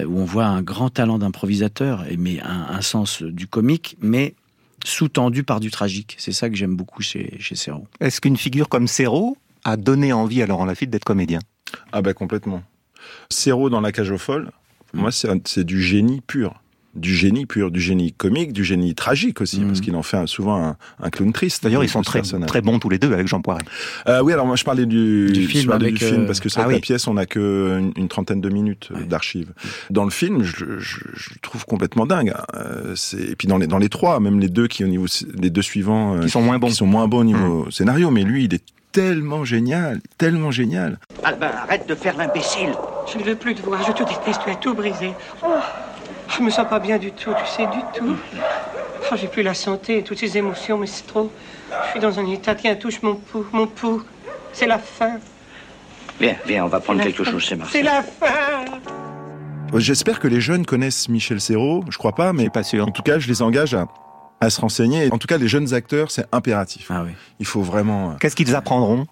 où 0.06 0.20
on 0.20 0.26
voit 0.26 0.46
un 0.46 0.64
grand 0.64 0.90
talent 0.90 1.20
d'improvisateur, 1.20 2.06
mais 2.18 2.40
un, 2.42 2.68
un 2.70 2.82
sens 2.82 3.22
du 3.22 3.46
comique, 3.46 3.96
mais 4.02 4.34
sous-tendu 4.86 5.44
par 5.44 5.60
du 5.60 5.72
tragique. 5.72 6.16
C'est 6.20 6.32
ça 6.32 6.50
que 6.50 6.56
j'aime 6.56 6.76
beaucoup 6.76 7.02
chez, 7.02 7.38
chez 7.40 7.56
Serrault. 7.56 7.88
Est-ce 8.00 8.22
qu'une 8.22 8.38
figure 8.38 8.70
comme 8.70 8.88
Serrault 8.88 9.38
a 9.64 9.78
donné 9.78 10.14
envie 10.14 10.42
à 10.42 10.48
Laurent 10.48 10.66
Lafitte 10.66 10.90
d'être 10.90 11.06
comédien? 11.06 11.40
Ah 11.92 12.02
bah 12.02 12.14
complètement. 12.14 12.64
Serrault 13.30 13.70
dans 13.70 13.82
la 13.82 13.92
cage 13.92 14.12
aux 14.12 14.18
folles, 14.18 14.52
moi 14.94 15.12
c'est 15.12 15.64
du 15.64 15.82
génie 15.82 16.22
pur. 16.22 16.62
Du 16.96 17.16
génie 17.16 17.46
pur, 17.46 17.70
du 17.70 17.80
génie 17.80 18.14
comique, 18.14 18.52
du 18.52 18.64
génie 18.64 18.96
tragique 18.96 19.42
aussi, 19.42 19.60
Mm. 19.62 19.68
parce 19.68 19.80
qu'il 19.82 19.96
en 19.96 20.02
fait 20.02 20.26
souvent 20.26 20.58
un, 20.70 20.78
un 21.02 21.10
clown 21.12 21.32
triste. 21.32 21.64
D'ailleurs, 21.64 21.82
de 21.82 21.86
ils 21.86 21.90
sont 21.90 22.02
très, 22.02 22.22
très 22.24 22.62
bons 22.62 22.80
tous 22.80 22.90
les 22.90 22.98
deux 22.98 23.14
avec 23.14 23.28
Jean 23.28 23.42
Poiret. 23.42 23.62
Euh, 24.08 24.22
oui, 24.24 24.34
alors 24.34 24.48
moi 24.48 24.56
je 24.56 24.64
parlais 24.64 24.88
du, 24.88 25.32
Du 25.32 25.44
je 25.44 25.48
film 25.48 25.68
parlais 25.70 25.86
avec, 25.86 26.00
du 26.00 26.04
film 26.06 26.24
euh, 26.24 26.26
parce 26.26 26.40
que 26.40 26.50
sur 26.50 26.62
ah 26.62 26.68
la 26.68 26.74
oui. 26.74 26.80
pièce 26.80 27.08
on 27.08 27.16
a 27.18 27.28
que 27.28 27.78
une, 27.80 27.94
une 27.96 28.08
trentaine 28.08 28.42
de 28.42 28.50
minutes 28.50 28.90
euh, 28.92 28.96
Ouais. 29.02 29.04
d'archives. 29.06 29.54
Dans 29.92 30.04
le 30.04 30.10
film, 30.10 30.42
je, 30.44 30.80
je- 30.80 31.00
je 31.14 31.30
le 31.30 31.40
trouve 31.42 31.64
complètement 31.66 32.08
dingue. 32.08 32.34
hein. 32.36 32.44
Euh, 32.56 32.94
c'est 32.96 33.22
et 33.22 33.36
puis 33.36 33.48
dans 33.48 33.58
les 33.60 33.68
dans 33.68 33.78
les 33.78 33.90
trois, 33.90 34.20
même 34.20 34.40
les 34.40 34.50
deux 34.50 34.68
qui 34.68 34.84
au 34.84 34.88
niveau 34.88 35.06
les 35.36 35.52
deux 35.52 35.62
suivants 35.62 36.20
Qui 36.20 36.30
sont 36.30 36.42
moins 36.42 36.58
bons. 36.58 36.68
qui 36.70 36.74
sont 36.74 36.88
moins 36.88 37.08
bons 37.08 37.20
au 37.20 37.24
niveau 37.24 37.70
scénario, 37.70 38.10
mais 38.10 38.24
lui 38.24 38.46
il 38.46 38.54
est 38.56 38.64
tellement 38.92 39.46
génial, 39.46 40.02
tellement 40.18 40.50
génial. 40.50 40.98
Albin, 41.24 41.52
arrête 41.64 41.88
de 41.88 41.94
faire 41.94 42.18
l'imbécile. 42.18 42.72
Je 43.14 43.20
ne 43.20 43.24
veux 43.24 43.36
plus 43.36 43.54
te 43.54 43.62
voir, 43.62 43.80
je 43.86 43.92
te 43.92 44.00
déteste, 44.10 44.42
tu 44.44 44.50
as 44.50 44.56
tout 44.56 44.74
brisé. 44.74 45.12
Oh, 45.46 45.48
je 46.38 46.42
me 46.44 46.50
sens 46.50 46.68
pas 46.70 46.80
bien 46.80 46.98
du 46.98 47.12
tout, 47.12 47.32
tu 47.34 47.52
sais, 47.52 47.66
du 47.68 47.80
tout. 47.98 48.16
Oh, 49.12 49.16
j'ai 49.16 49.28
plus 49.28 49.42
la 49.44 49.54
santé, 49.54 50.04
toutes 50.04 50.18
ces 50.20 50.38
émotions, 50.38 50.78
mais 50.78 50.88
c'est 50.88 51.08
trop. 51.08 51.32
Je 51.86 51.92
suis 51.92 52.00
dans 52.00 52.20
un 52.20 52.26
état, 52.28 52.56
tiens, 52.56 52.76
touche 52.76 53.02
mon 53.02 53.16
pouls, 53.16 53.46
mon 53.52 53.68
pouls. 53.68 54.04
C'est 54.54 54.68
la 54.68 54.78
fin. 54.80 55.18
Viens, 56.20 56.36
viens, 56.46 56.66
on 56.66 56.68
va 56.68 56.80
prendre 56.80 57.02
quelque 57.02 57.24
fin. 57.24 57.32
chose 57.32 57.42
chez 57.42 57.50
C'est 57.50 57.56
Marcel. 57.56 57.86
la 57.86 58.04
fin. 58.04 58.66
Euh, 59.74 59.80
J'espère 59.80 60.20
que 60.20 60.28
les 60.28 60.42
jeunes 60.42 60.66
connaissent 60.66 61.08
Michel 61.10 61.40
Serrault. 61.40 61.84
Je 61.90 61.98
crois 61.98 62.14
pas, 62.16 62.34
mais 62.34 62.50
pas 62.50 62.64
sûr. 62.64 62.88
en 62.88 62.92
tout 62.92 63.04
cas, 63.04 63.20
je 63.20 63.28
les 63.28 63.42
engage 63.42 63.74
à, 63.74 63.88
à 64.42 64.50
se 64.50 64.60
renseigner. 64.60 65.10
En 65.12 65.18
tout 65.18 65.28
cas, 65.28 65.38
les 65.38 65.48
jeunes 65.48 65.74
acteurs, 65.74 66.12
c'est 66.12 66.26
impératif. 66.32 66.88
Ah 66.90 67.04
oui. 67.06 67.12
Il 67.40 67.46
faut 67.46 67.62
vraiment. 67.62 68.12
euh, 68.12 68.14
Qu'est-ce 68.20 68.36
qu'ils 68.36 68.56
apprendront? 68.56 69.06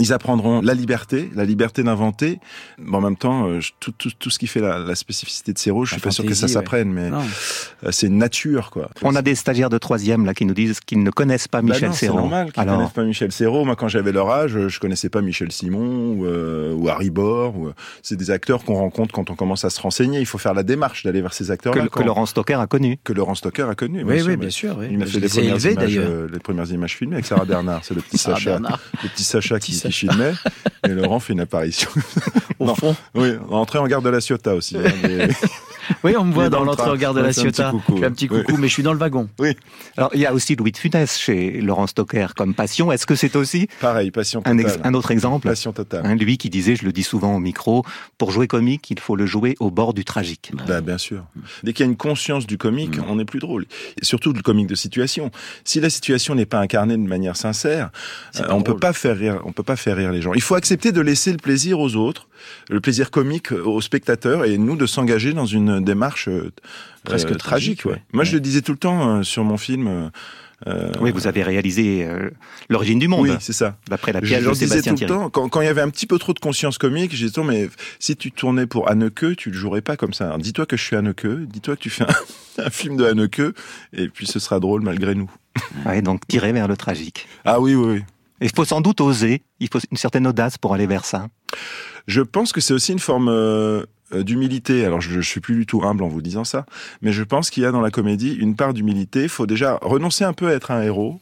Ils 0.00 0.12
apprendront 0.12 0.60
la 0.60 0.74
liberté, 0.74 1.30
la 1.36 1.44
liberté 1.44 1.82
d'inventer. 1.84 2.40
Mais 2.78 2.96
en 2.96 3.00
même 3.00 3.16
temps, 3.16 3.46
euh, 3.46 3.60
je- 3.60 3.70
tout, 3.78 3.92
tout, 3.92 4.10
tout 4.18 4.28
ce 4.30 4.38
qui 4.40 4.46
fait 4.48 4.60
la, 4.60 4.78
la 4.80 4.94
spécificité 4.96 5.52
de 5.52 5.58
ces 5.58 5.70
rôles, 5.70 5.86
je 5.86 5.92
suis 5.92 6.00
pas 6.00 6.10
sûr 6.10 6.24
que 6.26 6.34
ça 6.34 6.46
ouais. 6.46 6.52
s'apprenne, 6.52 6.90
mais 6.92 7.10
euh, 7.12 7.90
c'est 7.92 8.08
une 8.08 8.18
nature, 8.18 8.70
quoi. 8.70 8.90
On 9.02 9.14
a 9.14 9.22
des 9.22 9.34
stagiaires 9.36 9.70
de 9.70 9.78
troisième 9.78 10.24
là 10.26 10.34
qui 10.34 10.44
nous 10.46 10.54
disent 10.54 10.80
qu'ils 10.80 11.02
ne 11.02 11.10
connaissent 11.10 11.46
pas 11.48 11.62
Bah 11.62 11.74
Michel 11.74 11.92
c'est 11.92 12.06
Serrault. 12.06 12.18
normal 12.18 12.50
qu'ils 12.52 12.60
Alors, 12.62 12.76
connaissent 12.78 12.92
pas 12.92 13.04
Michel 13.04 13.30
Serrault. 13.32 13.64
Moi, 13.64 13.76
quand 13.76 13.86
j'avais 13.88 14.10
leur 14.12 14.28
âge, 14.30 14.66
je 14.68 14.80
connaissais 14.80 15.08
pas 15.08 15.20
Michel 15.22 15.52
Simon 15.52 16.12
ou, 16.16 16.26
euh, 16.26 16.74
ou 16.74 16.88
Harry 16.88 17.10
Bor. 17.10 17.56
Ou, 17.56 17.70
c'est 18.02 18.16
des 18.16 18.30
acteurs 18.32 18.64
qu'on 18.64 18.74
rencontre 18.74 19.12
quand 19.14 19.30
on 19.30 19.36
commence 19.36 19.64
à 19.64 19.70
se 19.70 19.80
renseigner. 19.80 20.18
Il 20.18 20.26
faut 20.26 20.38
faire 20.38 20.54
la 20.54 20.64
démarche 20.64 21.04
d'aller 21.04 21.20
vers 21.22 21.32
ces 21.34 21.50
acteurs-là. 21.52 21.84
que 21.84 21.88
quand- 21.88 22.04
Laurent 22.04 22.26
Stocker 22.26 22.54
a 22.60 22.66
connu. 22.66 22.98
que 23.04 23.12
Laurent 23.12 23.34
Stocker 23.36 23.62
a 23.70 23.74
connu. 23.76 24.02
Oui, 24.04 24.20
oui, 24.26 24.36
bien 24.36 24.50
sûr. 24.50 24.76
oui. 24.78 24.88
Il 24.90 24.98
m'a 24.98 25.06
fait 25.06 25.20
les 25.20 25.28
premières, 25.28 25.54
élevés, 25.54 25.72
images, 25.72 25.96
euh, 25.98 26.28
les 26.32 26.38
premières 26.40 26.70
images 26.72 26.96
filmées 26.96 27.14
avec 27.14 27.26
Sarah 27.26 27.44
Bernard. 27.44 27.80
C'est 27.84 27.94
le 27.94 28.00
petit 28.00 28.18
Sacha, 28.18 28.58
le 28.58 29.08
petit 29.08 29.22
Sacha 29.24 29.58
qui, 29.60 29.72
Filmait. 29.90 30.32
Et 30.86 30.88
Laurent 30.88 31.18
fait 31.20 31.32
une 31.32 31.40
apparition. 31.40 31.88
Au 32.58 32.66
Non. 32.66 32.74
fond. 32.74 32.96
Oui, 33.14 33.30
entrée 33.50 33.78
en 33.78 33.86
gare 33.86 34.02
de 34.02 34.10
la 34.10 34.20
Ciotat 34.20 34.54
aussi. 34.54 34.76
hein, 34.76 34.82
mais- 35.02 35.28
Oui, 36.02 36.14
on 36.18 36.24
me 36.24 36.32
voit 36.32 36.48
dans 36.48 36.58
dans 36.58 36.60
le 36.64 36.66
l'entrée 36.70 36.90
en 36.90 36.96
gare 36.96 37.12
de 37.12 37.20
la 37.20 37.30
c'est 37.32 37.40
un 37.42 37.44
petit 37.44 37.56
Ciotat. 37.56 37.70
coucou, 37.72 37.96
Je 37.96 38.00
fais 38.00 38.06
un 38.06 38.10
petit 38.12 38.28
oui. 38.30 38.42
coucou, 38.42 38.58
mais 38.58 38.68
je 38.68 38.72
suis 38.72 38.82
dans 38.82 38.92
le 38.94 38.98
wagon. 38.98 39.28
oui, 39.38 39.54
Alors, 39.98 40.10
il 40.14 40.20
y 40.20 40.24
a 40.26 40.32
aussi 40.32 40.56
Louis 40.56 40.72
de 40.72 40.78
Funès 40.78 41.18
chez 41.18 41.60
Laurent 41.60 41.86
Stocker 41.86 42.28
comme 42.34 42.54
passion. 42.54 42.90
Est-ce 42.90 43.06
que 43.06 43.14
c'est 43.14 43.36
aussi 43.36 43.68
pareil, 43.82 44.10
passion 44.10 44.40
un, 44.46 44.56
totale. 44.56 44.72
ex- 44.72 44.78
un 44.82 44.94
autre 44.94 45.10
exemple 45.10 45.46
Passion 45.46 45.72
totale. 45.72 46.02
Hein, 46.06 46.14
Lui 46.14 46.38
qui 46.38 46.48
disait, 46.48 46.74
je 46.76 46.84
le 46.86 46.92
dis 46.92 47.02
souvent 47.02 47.34
au 47.34 47.38
micro, 47.38 47.84
pour 48.16 48.30
jouer 48.30 48.46
comique, 48.46 48.90
il 48.90 48.98
faut 48.98 49.14
le 49.14 49.26
jouer 49.26 49.56
au 49.60 49.70
bord 49.70 49.92
du 49.92 50.04
tragique. 50.06 50.52
Bah, 50.66 50.80
bien 50.80 50.96
sûr. 50.96 51.24
Dès 51.64 51.74
qu'il 51.74 51.84
y 51.84 51.88
a 51.88 51.90
une 51.90 51.98
conscience 51.98 52.46
du 52.46 52.56
comique, 52.56 52.96
on 53.08 53.18
est 53.18 53.24
plus 53.26 53.40
drôle. 53.40 53.66
Et 54.00 54.04
surtout 54.06 54.32
le 54.32 54.40
comique 54.42 54.68
de 54.68 54.74
situation. 54.74 55.30
Si 55.64 55.80
la 55.80 55.90
situation 55.90 56.34
n'est 56.34 56.46
pas 56.46 56.60
incarnée 56.60 56.96
de 56.96 57.02
manière 57.06 57.36
sincère, 57.36 57.90
euh, 58.36 58.44
on 58.48 58.62
peut 58.62 58.70
drôle. 58.70 58.80
pas 58.80 58.92
faire 58.94 59.16
rire. 59.18 59.40
On 59.44 59.52
peut 59.52 59.62
pas 59.62 59.73
faire 59.76 59.96
rire 59.96 60.12
les 60.12 60.22
gens. 60.22 60.32
Il 60.34 60.42
faut 60.42 60.54
accepter 60.54 60.92
de 60.92 61.00
laisser 61.00 61.30
le 61.32 61.38
plaisir 61.38 61.80
aux 61.80 61.96
autres, 61.96 62.28
le 62.70 62.80
plaisir 62.80 63.10
comique 63.10 63.52
aux 63.52 63.80
spectateurs, 63.80 64.44
et 64.44 64.58
nous 64.58 64.76
de 64.76 64.86
s'engager 64.86 65.32
dans 65.32 65.46
une 65.46 65.82
démarche 65.84 66.28
euh, 66.28 66.50
Presque 67.04 67.32
euh, 67.32 67.34
tragique. 67.34 67.78
tragique, 67.80 67.84
ouais. 67.86 67.92
ouais. 67.92 68.02
Moi, 68.12 68.24
je 68.24 68.32
le 68.34 68.40
disais 68.40 68.62
tout 68.62 68.72
le 68.72 68.78
temps 68.78 69.16
euh, 69.18 69.22
sur 69.22 69.44
mon 69.44 69.56
film. 69.56 70.10
euh, 70.66 70.90
Oui, 71.00 71.10
vous 71.12 71.26
avez 71.26 71.42
réalisé 71.42 72.04
euh, 72.06 72.30
L'origine 72.70 72.98
du 72.98 73.08
monde, 73.08 73.20
Oui, 73.28 73.32
c'est 73.40 73.52
ça. 73.52 73.76
d'après 73.88 74.12
la 74.12 74.20
Je 74.20 74.26
pièce 74.26 74.40
de 74.40 74.44
leur 74.44 74.54
disais 74.54 74.66
Sébastien 74.68 74.94
tout 74.94 75.00
le 75.02 75.06
temps, 75.08 75.30
quand, 75.30 75.48
quand 75.48 75.60
il 75.60 75.66
y 75.66 75.68
avait 75.68 75.82
un 75.82 75.90
petit 75.90 76.06
peu 76.06 76.18
trop 76.18 76.32
de 76.32 76.38
conscience 76.38 76.78
comique, 76.78 77.14
j'ai 77.14 77.28
dit, 77.28 77.40
mais 77.44 77.68
si 77.98 78.16
tu 78.16 78.32
tournais 78.32 78.66
pour 78.66 78.88
Anneke, 78.90 79.36
tu 79.36 79.50
le 79.50 79.56
jouerais 79.56 79.82
pas 79.82 79.96
comme 79.96 80.14
ça. 80.14 80.34
Dis-toi 80.38 80.64
que 80.66 80.76
je 80.76 80.82
suis 80.82 80.96
Anneke, 80.96 81.26
dis-toi 81.46 81.76
que 81.76 81.80
tu 81.82 81.90
fais 81.90 82.04
un, 82.04 82.08
un 82.66 82.70
film 82.70 82.96
de 82.96 83.04
Anneke, 83.04 83.42
et 83.92 84.08
puis 84.08 84.26
ce 84.26 84.38
sera 84.38 84.60
drôle 84.60 84.80
malgré 84.82 85.14
nous. 85.14 85.30
Ouais, 85.86 86.02
donc 86.02 86.26
tirer 86.26 86.52
vers 86.52 86.66
le 86.68 86.76
tragique. 86.76 87.28
Ah 87.44 87.60
oui, 87.60 87.74
oui, 87.74 87.92
oui. 87.96 88.02
Il 88.44 88.50
faut 88.54 88.64
sans 88.64 88.80
doute 88.80 89.00
oser, 89.00 89.42
il 89.58 89.68
faut 89.68 89.80
une 89.90 89.96
certaine 89.96 90.26
audace 90.26 90.58
pour 90.58 90.72
aller 90.74 90.86
vers 90.86 91.04
ça. 91.04 91.26
Je 92.06 92.20
pense 92.20 92.52
que 92.52 92.60
c'est 92.60 92.74
aussi 92.74 92.92
une 92.92 92.98
forme 92.98 93.28
euh, 93.28 93.84
d'humilité. 94.12 94.84
Alors, 94.84 95.00
je, 95.00 95.10
je 95.10 95.20
suis 95.28 95.40
plus 95.40 95.56
du 95.56 95.66
tout 95.66 95.82
humble 95.82 96.04
en 96.04 96.08
vous 96.08 96.20
disant 96.22 96.44
ça, 96.44 96.66
mais 97.02 97.12
je 97.12 97.22
pense 97.24 97.48
qu'il 97.50 97.62
y 97.62 97.66
a 97.66 97.72
dans 97.72 97.80
la 97.80 97.90
comédie 97.90 98.34
une 98.34 98.54
part 98.54 98.74
d'humilité. 98.74 99.22
Il 99.24 99.28
faut 99.28 99.46
déjà 99.46 99.78
renoncer 99.82 100.24
un 100.24 100.32
peu 100.34 100.48
à 100.48 100.52
être 100.52 100.70
un 100.70 100.82
héros. 100.82 101.18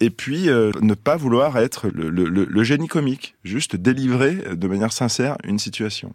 Et 0.00 0.10
puis, 0.10 0.48
euh, 0.48 0.70
ne 0.80 0.94
pas 0.94 1.16
vouloir 1.16 1.58
être 1.58 1.88
le, 1.92 2.08
le- 2.08 2.28
le- 2.28 2.44
le 2.48 2.62
génie 2.62 2.86
comique, 2.86 3.34
juste 3.42 3.74
délivrer 3.74 4.38
euh, 4.46 4.54
de 4.54 4.68
manière 4.68 4.92
sincère 4.92 5.36
une 5.42 5.58
situation. 5.58 6.12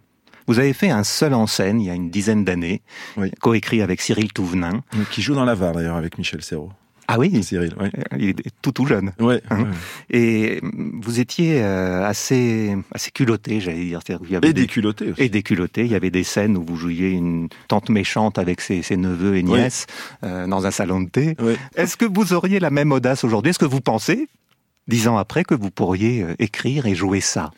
Vous 0.48 0.58
avez 0.60 0.72
fait 0.74 0.90
un 0.90 1.04
seul 1.04 1.34
en 1.34 1.48
scène 1.48 1.82
il 1.82 1.88
y 1.88 1.90
a 1.90 1.94
une 1.94 2.10
dizaine 2.10 2.46
d'années, 2.46 2.82
Oui. 3.18 3.32
coécrit 3.42 3.82
avec 3.82 4.00
Cyril 4.02 4.32
Touvenin. 4.32 4.84
Qui 5.12 5.22
joue 5.22 5.36
dans 5.36 5.44
la 5.46 5.56
VAR 5.56 5.74
d'ailleurs 5.74 5.98
avec 5.98 6.18
Michel 6.18 6.42
Serrault. 6.42 6.72
Ah 7.08 7.20
oui, 7.20 7.44
Cyril, 7.44 7.76
oui. 7.80 7.90
il 8.18 8.30
est 8.30 8.36
tout 8.62 8.72
tout 8.72 8.86
jeune. 8.86 9.12
Ouais, 9.20 9.42
Hein 9.50 9.64
ouais. 9.64 9.70
Et 10.10 10.62
vous 10.64 11.20
étiez 11.20 11.62
euh, 11.62 12.06
assez, 12.06 12.76
assez 12.92 13.12
culotté, 13.12 13.60
j'allais 13.60 13.84
dire. 13.86 14.00
Qu'il 14.04 14.16
y 14.32 14.36
avait 14.36 14.50
Et 14.50 14.54
des- 14.54 14.62
déculotté 14.62 15.12
aussi. 15.12 15.22
et 15.22 15.30
déculotté. 15.30 15.82
Il 15.86 15.92
y 15.92 15.96
avait 15.96 16.12
des 16.12 16.24
scènes 16.24 16.56
où 16.56 16.64
vous 16.64 16.78
jouiez 16.78 17.10
une 17.12 17.50
tante 17.68 17.90
méchante 17.90 18.40
avec 18.40 18.62
ses, 18.62 18.82
ses 18.84 18.96
neveux 18.98 19.36
et 19.36 19.44
nièces 19.44 19.86
euh, 20.24 20.48
dans 20.48 20.66
un 20.66 20.72
salon 20.72 21.02
de 21.02 21.10
thé. 21.10 21.36
Est-ce 21.76 21.98
que 21.98 22.06
vous 22.06 22.32
auriez 22.34 22.60
la 22.60 22.70
même 22.70 22.92
audace 22.94 23.24
aujourd'hui? 23.26 23.50
Est-ce 23.50 23.60
que 23.60 23.66
vous 23.66 23.82
pensez, 23.82 24.28
dix 24.88 25.08
ans 25.10 25.18
après, 25.18 25.44
que 25.44 25.56
vous 25.56 25.72
pourriez 25.72 26.24
euh, 26.24 26.36
écrire 26.40 26.86
et 26.86 26.96
jouer 26.96 27.20
ça? 27.20 27.52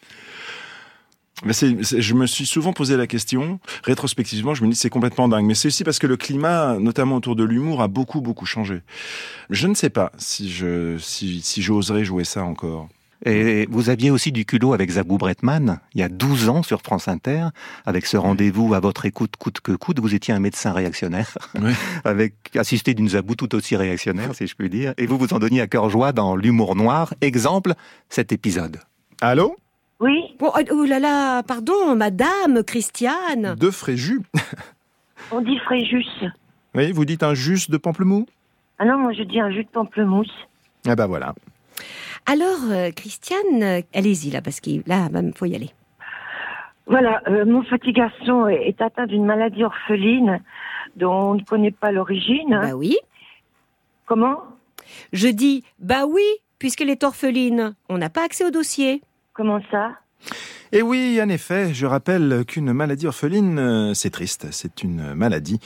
Mais 1.43 1.53
je 1.53 2.13
me 2.13 2.25
suis 2.27 2.45
souvent 2.45 2.71
posé 2.71 2.95
la 2.95 3.07
question. 3.07 3.59
Rétrospectivement, 3.83 4.53
je 4.53 4.63
me 4.63 4.69
dis 4.69 4.75
c'est 4.75 4.89
complètement 4.89 5.27
dingue. 5.27 5.45
Mais 5.45 5.55
c'est 5.55 5.67
aussi 5.67 5.83
parce 5.83 5.99
que 5.99 6.07
le 6.07 6.15
climat, 6.15 6.77
notamment 6.79 7.17
autour 7.17 7.35
de 7.35 7.43
l'humour, 7.43 7.81
a 7.81 7.87
beaucoup 7.87 8.21
beaucoup 8.21 8.45
changé. 8.45 8.81
Je 9.49 9.67
ne 9.67 9.73
sais 9.73 9.89
pas 9.89 10.11
si 10.17 10.49
je 10.49 10.97
si, 10.97 11.41
si 11.41 11.61
j'oserais 11.61 12.05
jouer 12.05 12.23
ça 12.23 12.43
encore. 12.43 12.87
Et 13.25 13.65
vous 13.71 13.89
aviez 13.89 14.11
aussi 14.11 14.31
du 14.31 14.45
culot 14.45 14.73
avec 14.73 14.91
Zabou 14.91 15.17
Bretman, 15.17 15.79
il 15.93 16.01
y 16.01 16.03
a 16.03 16.09
12 16.09 16.49
ans 16.49 16.63
sur 16.63 16.81
France 16.81 17.07
Inter, 17.07 17.47
avec 17.85 18.05
ce 18.05 18.17
rendez-vous 18.17 18.73
à 18.73 18.79
votre 18.79 19.05
écoute 19.05 19.35
coûte 19.37 19.61
que 19.61 19.71
coûte. 19.71 19.99
Vous 19.99 20.13
étiez 20.13 20.33
un 20.33 20.39
médecin 20.39 20.73
réactionnaire, 20.73 21.35
Oui. 21.59 21.71
avec 22.03 22.35
assisté 22.55 22.93
d'une 22.93 23.09
Zabou 23.09 23.35
tout 23.35 23.55
aussi 23.55 23.75
réactionnaire, 23.75 24.35
si 24.35 24.45
je 24.45 24.55
puis 24.55 24.69
dire. 24.69 24.93
Et 24.97 25.07
vous 25.07 25.17
vous 25.17 25.33
en 25.33 25.39
donniez 25.39 25.61
à 25.61 25.67
cœur 25.67 25.89
joie 25.89 26.11
dans 26.11 26.35
l'humour 26.35 26.75
noir. 26.75 27.13
Exemple, 27.21 27.73
cet 28.09 28.31
épisode. 28.31 28.79
Allô? 29.21 29.55
Oui, 29.99 30.35
oh, 30.41 30.51
oh 30.71 30.85
là 30.85 30.99
là, 30.99 31.43
pardon, 31.43 31.95
madame, 31.95 32.63
Christiane. 32.63 33.55
De 33.55 33.69
Fréjus. 33.69 34.21
on 35.31 35.41
dit 35.41 35.57
Fréjus. 35.59 36.05
Oui, 36.73 36.91
vous 36.91 37.05
dites 37.05 37.23
un 37.23 37.33
jus 37.33 37.69
de 37.69 37.77
pamplemousse? 37.77 38.27
Ah 38.77 38.85
non, 38.85 38.97
moi 38.97 39.13
je 39.13 39.23
dis 39.23 39.39
un 39.39 39.51
jus 39.51 39.63
de 39.63 39.69
pamplemousse. 39.69 40.33
Ah 40.85 40.95
bah 40.95 41.07
voilà. 41.07 41.33
Alors, 42.25 42.71
euh, 42.71 42.91
Christiane, 42.91 43.83
allez-y 43.93 44.31
là, 44.31 44.41
parce 44.41 44.59
qu'il 44.59 44.83
là, 44.85 45.07
il 45.13 45.33
faut 45.33 45.45
y 45.45 45.55
aller. 45.55 45.69
Voilà, 46.87 47.21
euh, 47.27 47.45
mon 47.45 47.63
petit 47.63 47.93
garçon 47.93 48.47
est, 48.47 48.67
est 48.67 48.81
atteint 48.81 49.05
d'une 49.05 49.25
maladie 49.25 49.63
orpheline 49.63 50.41
dont 50.97 51.31
on 51.31 51.35
ne 51.35 51.43
connaît 51.43 51.71
pas 51.71 51.91
l'origine. 51.91 52.59
Bah 52.61 52.75
oui. 52.75 52.97
Comment? 54.05 54.43
Je 55.13 55.27
dis, 55.29 55.63
bah 55.79 56.05
oui, 56.05 56.23
puisqu'elle 56.59 56.89
est 56.89 57.03
orpheline. 57.03 57.75
On 57.89 57.97
n'a 57.97 58.09
pas 58.09 58.23
accès 58.23 58.45
au 58.45 58.51
dossier. 58.51 59.01
Comment 59.35 59.59
ça? 59.69 59.91
Et 60.71 60.81
oui, 60.81 61.19
en 61.21 61.29
effet, 61.29 61.73
je 61.73 61.85
rappelle 61.85 62.43
qu'une 62.47 62.73
maladie 62.73 63.05
orpheline, 63.05 63.59
euh, 63.59 63.93
c'est 63.93 64.09
triste, 64.09 64.47
c'est 64.51 64.81
une 64.81 65.13
maladie 65.13 65.59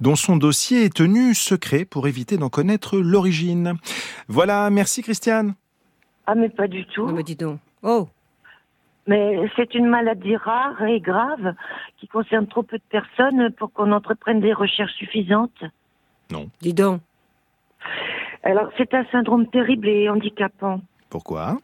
dont 0.00 0.16
son 0.16 0.36
dossier 0.36 0.84
est 0.84 0.94
tenu 0.94 1.34
secret 1.34 1.84
pour 1.84 2.06
éviter 2.08 2.38
d'en 2.38 2.48
connaître 2.48 2.98
l'origine. 2.98 3.74
Voilà, 4.28 4.70
merci 4.70 5.02
Christiane. 5.02 5.54
Ah, 6.26 6.34
mais 6.34 6.48
pas 6.48 6.68
du 6.68 6.86
tout. 6.86 7.06
Non, 7.06 7.12
mais 7.12 7.22
dis 7.24 7.36
donc. 7.36 7.58
Oh, 7.82 8.08
Mais 9.06 9.48
c'est 9.56 9.74
une 9.74 9.86
maladie 9.86 10.36
rare 10.36 10.82
et 10.84 11.00
grave 11.00 11.54
qui 11.98 12.08
concerne 12.08 12.46
trop 12.46 12.62
peu 12.62 12.78
de 12.78 12.82
personnes 12.88 13.50
pour 13.58 13.72
qu'on 13.72 13.92
entreprenne 13.92 14.40
des 14.40 14.52
recherches 14.52 14.94
suffisantes. 14.94 15.64
dis 16.60 16.74
donc. 16.74 17.00
Alors, 18.42 18.70
c'est 18.78 18.94
un 18.94 19.04
syndrome 19.12 19.48
terrible 19.48 19.88
et 19.88 20.08
handicapant. 20.08 20.80
Pourquoi? 21.10 21.58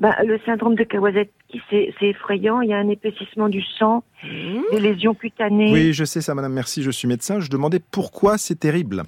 Ben, 0.00 0.14
le 0.24 0.38
syndrome 0.44 0.74
de 0.74 0.84
Kawasaki, 0.84 1.60
c'est 1.70 1.94
c'est 1.98 2.06
effrayant. 2.06 2.60
Il 2.60 2.70
y 2.70 2.74
a 2.74 2.78
un 2.78 2.88
épaississement 2.88 3.48
du 3.48 3.62
sang, 3.78 4.04
des 4.22 4.80
lésions 4.80 5.14
cutanées. 5.14 5.72
Oui, 5.72 5.92
je 5.92 6.04
sais 6.04 6.20
ça, 6.20 6.34
madame, 6.34 6.52
merci, 6.52 6.82
je 6.82 6.90
suis 6.90 7.08
médecin. 7.08 7.40
Je 7.40 7.50
demandais 7.50 7.80
pourquoi 7.90 8.38
c'est 8.38 8.56
terrible. 8.56 9.04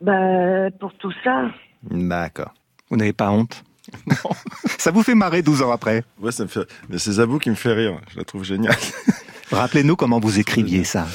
Ben, 0.00 0.70
pour 0.78 0.94
tout 0.94 1.12
ça. 1.24 1.50
D'accord. 1.90 2.54
Vous 2.90 2.96
n'avez 2.96 3.12
pas 3.12 3.30
honte? 3.30 3.64
Ça 4.78 4.90
vous 4.90 5.02
fait 5.02 5.14
marrer 5.14 5.42
12 5.42 5.62
ans 5.62 5.72
après? 5.72 6.04
Ouais, 6.20 6.32
ça 6.32 6.44
me 6.44 6.48
fait. 6.48 6.68
Mais 6.88 6.98
c'est 6.98 7.12
Zabou 7.12 7.38
qui 7.38 7.50
me 7.50 7.54
fait 7.54 7.72
rire. 7.72 8.00
Je 8.12 8.18
la 8.18 8.24
trouve 8.24 8.44
géniale. 8.44 8.76
Rappelez-nous 9.50 9.96
comment 9.96 10.20
vous 10.20 10.38
écriviez 10.38 10.84
ça. 10.84 11.06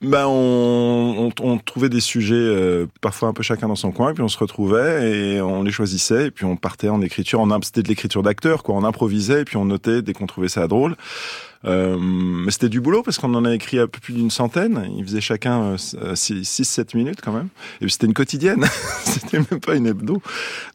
Ben, 0.00 0.26
on, 0.26 1.32
on, 1.40 1.44
on 1.44 1.58
trouvait 1.58 1.88
des 1.88 2.00
sujets, 2.00 2.34
euh, 2.36 2.86
parfois 3.00 3.28
un 3.28 3.32
peu 3.32 3.42
chacun 3.42 3.66
dans 3.66 3.74
son 3.74 3.90
coin, 3.90 4.10
et 4.10 4.14
puis 4.14 4.22
on 4.22 4.28
se 4.28 4.38
retrouvait 4.38 5.10
et 5.10 5.40
on 5.40 5.64
les 5.64 5.72
choisissait, 5.72 6.26
et 6.26 6.30
puis 6.30 6.44
on 6.44 6.56
partait 6.56 6.88
en 6.88 7.02
écriture. 7.02 7.40
En, 7.40 7.62
c'était 7.62 7.82
de 7.82 7.88
l'écriture 7.88 8.22
d'acteur, 8.22 8.62
quoi. 8.62 8.76
On 8.76 8.84
improvisait, 8.84 9.40
et 9.40 9.44
puis 9.44 9.56
on 9.56 9.64
notait 9.64 10.02
dès 10.02 10.12
qu'on 10.12 10.26
trouvait 10.26 10.48
ça 10.48 10.68
drôle. 10.68 10.96
Euh, 11.64 11.96
mais 12.00 12.50
c'était 12.52 12.68
du 12.68 12.80
boulot 12.80 13.02
parce 13.02 13.18
qu'on 13.18 13.34
en 13.34 13.44
a 13.44 13.52
écrit 13.54 13.78
un 13.78 13.86
peu 13.88 13.98
plus 14.00 14.14
d'une 14.14 14.30
centaine. 14.30 14.88
Ils 14.96 15.04
faisaient 15.04 15.20
chacun 15.20 15.74
6-7 15.76 16.96
minutes 16.96 17.20
quand 17.22 17.32
même. 17.32 17.48
Et 17.80 17.84
puis 17.84 17.90
c'était 17.90 18.06
une 18.06 18.14
quotidienne. 18.14 18.64
c'était 19.04 19.38
même 19.38 19.60
pas 19.60 19.74
une 19.74 19.86
hebdo. 19.86 20.22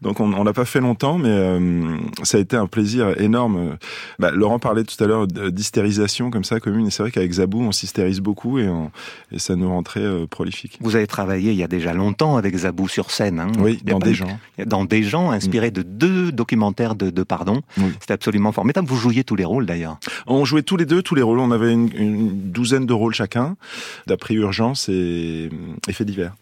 Donc 0.02 0.20
on, 0.20 0.34
on 0.34 0.44
l'a 0.44 0.54
pas 0.54 0.66
fait 0.66 0.80
longtemps, 0.82 1.18
mais 1.18 1.30
euh, 1.30 1.98
ça 2.24 2.38
a 2.38 2.42
été 2.42 2.56
un 2.58 2.68
plaisir 2.68 3.20
énorme. 3.22 3.78
Bah, 4.20 4.32
Laurent 4.32 4.60
parlait 4.60 4.84
tout 4.84 5.02
à 5.04 5.08
l'heure 5.08 5.28
d'hystérisation 5.28 6.32
comme 6.32 6.44
ça 6.44 6.60
commune. 6.60 6.88
Et 6.88 6.92
c'est 6.92 7.04
vrai 7.04 7.12
qu'avec 7.12 7.32
Zabou, 7.32 7.62
on 7.62 7.72
s'hystérise 7.72 8.20
beaucoup 8.20 8.60
et, 8.60 8.68
on- 8.68 8.92
et 9.32 9.40
ça 9.40 9.56
nous 9.56 9.70
rend 9.70 9.84
très 9.84 10.02
euh, 10.02 10.28
prolifique. 10.28 10.78
Vous 10.82 10.96
avez 10.96 11.08
travaillé 11.08 11.52
il 11.52 11.58
y 11.58 11.64
a 11.64 11.68
déjà 11.68 11.94
longtemps 11.94 12.36
avec 12.38 12.56
Zabou 12.56 12.88
sur 12.88 13.12
scène. 13.12 13.40
Hein 13.40 13.52
Oui, 13.60 13.80
dans 13.86 14.00
des 14.00 14.14
gens. 14.14 14.40
Dans 14.66 14.86
des 14.86 15.04
gens, 15.04 15.32
inspirés 15.32 15.72
de 15.72 15.82
deux 15.82 16.32
documentaires 16.32 16.96
de, 16.96 17.10
de 17.10 17.24
Pardon. 17.24 17.62
Oui. 17.78 17.86
C'était 18.00 18.14
absolument 18.14 18.52
formidable. 18.52 18.88
Vous 18.88 18.98
jouiez 18.98 19.24
tous 19.24 19.36
les 19.36 19.46
rôles 19.46 19.66
d'ailleurs. 19.66 19.98
On 20.28 20.44
jouait 20.46 20.62
tous 20.62 20.73
les 20.78 20.86
deux 20.86 21.02
tous 21.02 21.16
les 21.16 21.22
rôles. 21.22 21.40
On 21.40 21.52
avait 21.52 21.74
une, 21.74 21.90
une 21.96 22.52
douzaine 22.52 22.86
de 22.86 22.94
rôles 22.94 23.14
chacun, 23.14 23.56
d'après 24.08 24.34
urgence 24.34 24.90
et, 24.90 25.50
et 25.88 25.94
fait 25.94 26.06
divers. 26.06 26.34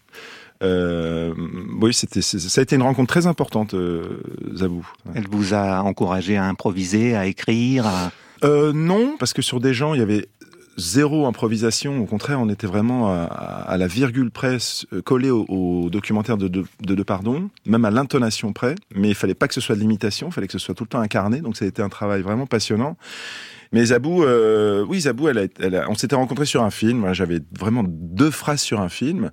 Euh, 0.63 1.33
oui, 1.81 1.93
c'était, 1.93 2.21
ça 2.21 2.61
a 2.61 2.63
été 2.63 2.75
une 2.75 2.83
rencontre 2.83 3.09
très 3.09 3.25
importante, 3.25 3.73
euh, 3.73 4.21
Zabou. 4.55 4.87
Elle 5.15 5.27
vous 5.27 5.55
a 5.55 5.81
encouragé 5.81 6.37
à 6.37 6.45
improviser, 6.45 7.15
à 7.15 7.25
écrire, 7.25 7.87
à... 7.87 8.11
Euh, 8.43 8.71
non, 8.71 9.15
parce 9.17 9.33
que 9.33 9.41
sur 9.41 9.59
des 9.59 9.73
gens, 9.73 9.95
il 9.95 9.99
y 9.99 10.03
avait 10.03 10.27
zéro 10.77 11.25
improvisation. 11.25 11.99
Au 11.99 12.05
contraire, 12.05 12.39
on 12.39 12.47
était 12.49 12.67
vraiment 12.67 13.11
à, 13.11 13.23
à 13.23 13.77
la 13.77 13.87
virgule 13.87 14.31
près, 14.31 14.57
euh, 14.93 15.01
collé 15.01 15.29
au, 15.29 15.45
au 15.49 15.89
documentaire 15.89 16.37
de 16.37 16.47
De, 16.47 16.63
de 16.81 16.95
Depardon, 16.95 17.49
même 17.65 17.85
à 17.85 17.91
l'intonation 17.91 18.53
près. 18.53 18.75
Mais 18.95 19.09
il 19.09 19.15
fallait 19.15 19.33
pas 19.33 19.47
que 19.47 19.53
ce 19.53 19.61
soit 19.61 19.75
de 19.75 19.81
l'imitation, 19.81 20.27
il 20.27 20.33
fallait 20.33 20.47
que 20.47 20.53
ce 20.53 20.59
soit 20.59 20.75
tout 20.75 20.83
le 20.83 20.89
temps 20.89 21.01
incarné. 21.01 21.41
Donc 21.41 21.57
ça 21.57 21.65
a 21.65 21.67
été 21.67 21.81
un 21.81 21.89
travail 21.89 22.21
vraiment 22.21 22.45
passionnant. 22.45 22.97
Mais 23.73 23.85
Zabou, 23.85 24.23
euh, 24.23 24.85
oui, 24.87 25.01
Zabou, 25.01 25.29
elle 25.29 25.37
a, 25.37 25.43
elle 25.61 25.75
a- 25.75 25.89
on 25.89 25.95
s'était 25.95 26.15
rencontrés 26.15 26.45
sur 26.45 26.61
un 26.63 26.71
film. 26.71 27.13
J'avais 27.13 27.39
vraiment 27.57 27.83
deux 27.87 28.29
phrases 28.31 28.61
sur 28.61 28.81
un 28.81 28.89
film. 28.89 29.31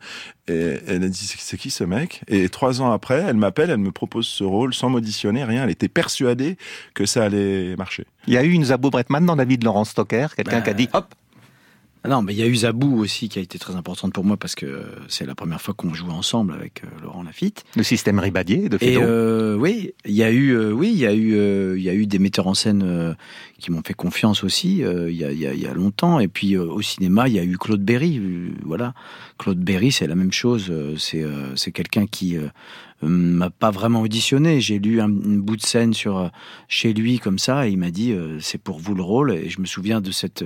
Et 0.48 0.78
elle 0.86 1.02
a 1.02 1.08
dit, 1.08 1.26
c'est 1.38 1.56
qui 1.56 1.70
ce 1.70 1.82
mec? 1.84 2.22
Et 2.28 2.48
trois 2.48 2.80
ans 2.80 2.92
après, 2.92 3.24
elle 3.26 3.36
m'appelle, 3.36 3.70
elle 3.70 3.78
me 3.78 3.90
propose 3.90 4.26
ce 4.26 4.44
rôle 4.44 4.74
sans 4.74 4.90
m'auditionner, 4.90 5.42
rien. 5.44 5.64
Elle 5.64 5.70
était 5.70 5.88
persuadée 5.88 6.56
que 6.94 7.04
ça 7.04 7.24
allait 7.24 7.74
marcher. 7.76 8.06
Il 8.28 8.34
y 8.34 8.36
a 8.36 8.44
eu 8.44 8.50
une 8.52 8.64
Zabou 8.66 8.90
Bretman 8.90 9.26
dans 9.26 9.34
la 9.36 9.44
vie 9.44 9.58
de 9.58 9.64
Laurent 9.64 9.84
Stocker, 9.84 10.28
quelqu'un 10.36 10.58
Bah, 10.58 10.62
qui 10.62 10.70
a 10.70 10.74
dit 10.74 10.88
hop, 10.92 11.14
Non, 12.08 12.22
mais 12.22 12.32
il 12.32 12.38
y 12.38 12.42
a 12.42 12.46
eu 12.46 12.54
Zabou 12.56 12.98
aussi 13.00 13.28
qui 13.28 13.38
a 13.38 13.42
été 13.42 13.58
très 13.58 13.76
importante 13.76 14.12
pour 14.14 14.24
moi 14.24 14.36
parce 14.36 14.54
que 14.54 14.82
c'est 15.08 15.26
la 15.26 15.34
première 15.34 15.60
fois 15.60 15.74
qu'on 15.74 15.92
jouait 15.92 16.12
ensemble 16.12 16.52
avec 16.54 16.82
euh, 16.84 16.88
Laurent 17.02 17.22
Lafitte. 17.22 17.64
le 17.76 17.82
système 17.82 18.18
Ribadier 18.18 18.68
de 18.70 18.76
Et 18.76 18.94
Fédot. 18.94 19.02
euh, 19.02 19.56
oui, 19.56 19.92
il 20.06 20.14
y 20.14 20.22
a 20.22 20.30
eu, 20.30 20.50
euh, 20.52 20.72
oui, 20.72 20.90
il 20.92 20.98
y 20.98 21.06
a 21.06 21.12
eu, 21.12 21.34
euh, 21.36 21.74
il 21.76 21.82
y 21.84 21.90
a 21.90 21.94
eu 21.94 22.06
des 22.06 22.18
metteurs 22.18 22.46
en 22.46 22.54
scène 22.54 23.14
qui 23.58 23.70
m'ont 23.70 23.82
fait 23.86 23.94
confiance 23.94 24.42
aussi. 24.44 24.78
Il 24.78 25.10
y, 25.16 25.24
a, 25.24 25.30
il 25.32 25.38
y 25.38 25.46
a- 25.46 25.52
il 25.52 25.60
y 25.60 25.66
a 25.66 25.74
longtemps. 25.74 26.18
Et 26.20 26.28
puis 26.28 26.56
au 26.56 26.80
cinéma, 26.80 27.28
il 27.28 27.34
y 27.34 27.38
a 27.38 27.44
eu 27.44 27.58
Claude 27.58 27.82
Berry. 27.84 28.20
voilà, 28.64 28.94
Claude 29.38 29.58
Berry, 29.58 29.92
c'est 29.92 30.06
la 30.06 30.14
même 30.14 30.32
chose. 30.32 30.72
C'est, 30.98 31.24
c'est 31.56 31.72
quelqu'un 31.72 32.06
qui 32.06 32.36
m'a 33.02 33.50
pas 33.50 33.70
vraiment 33.70 34.00
auditionné. 34.00 34.60
J'ai 34.60 34.78
lu 34.78 35.00
un, 35.00 35.04
un 35.06 35.38
bout 35.38 35.56
de 35.56 35.62
scène 35.62 35.92
sur 35.94 36.30
chez 36.68 36.92
lui 36.94 37.18
comme 37.18 37.38
ça, 37.38 37.68
et 37.68 37.70
il 37.72 37.78
m'a 37.78 37.90
dit 37.90 38.14
c'est 38.40 38.60
pour 38.60 38.78
vous 38.78 38.94
le 38.94 39.02
rôle. 39.02 39.32
Et 39.32 39.48
je 39.50 39.60
me 39.60 39.66
souviens 39.66 40.00
de 40.00 40.10
cette 40.10 40.44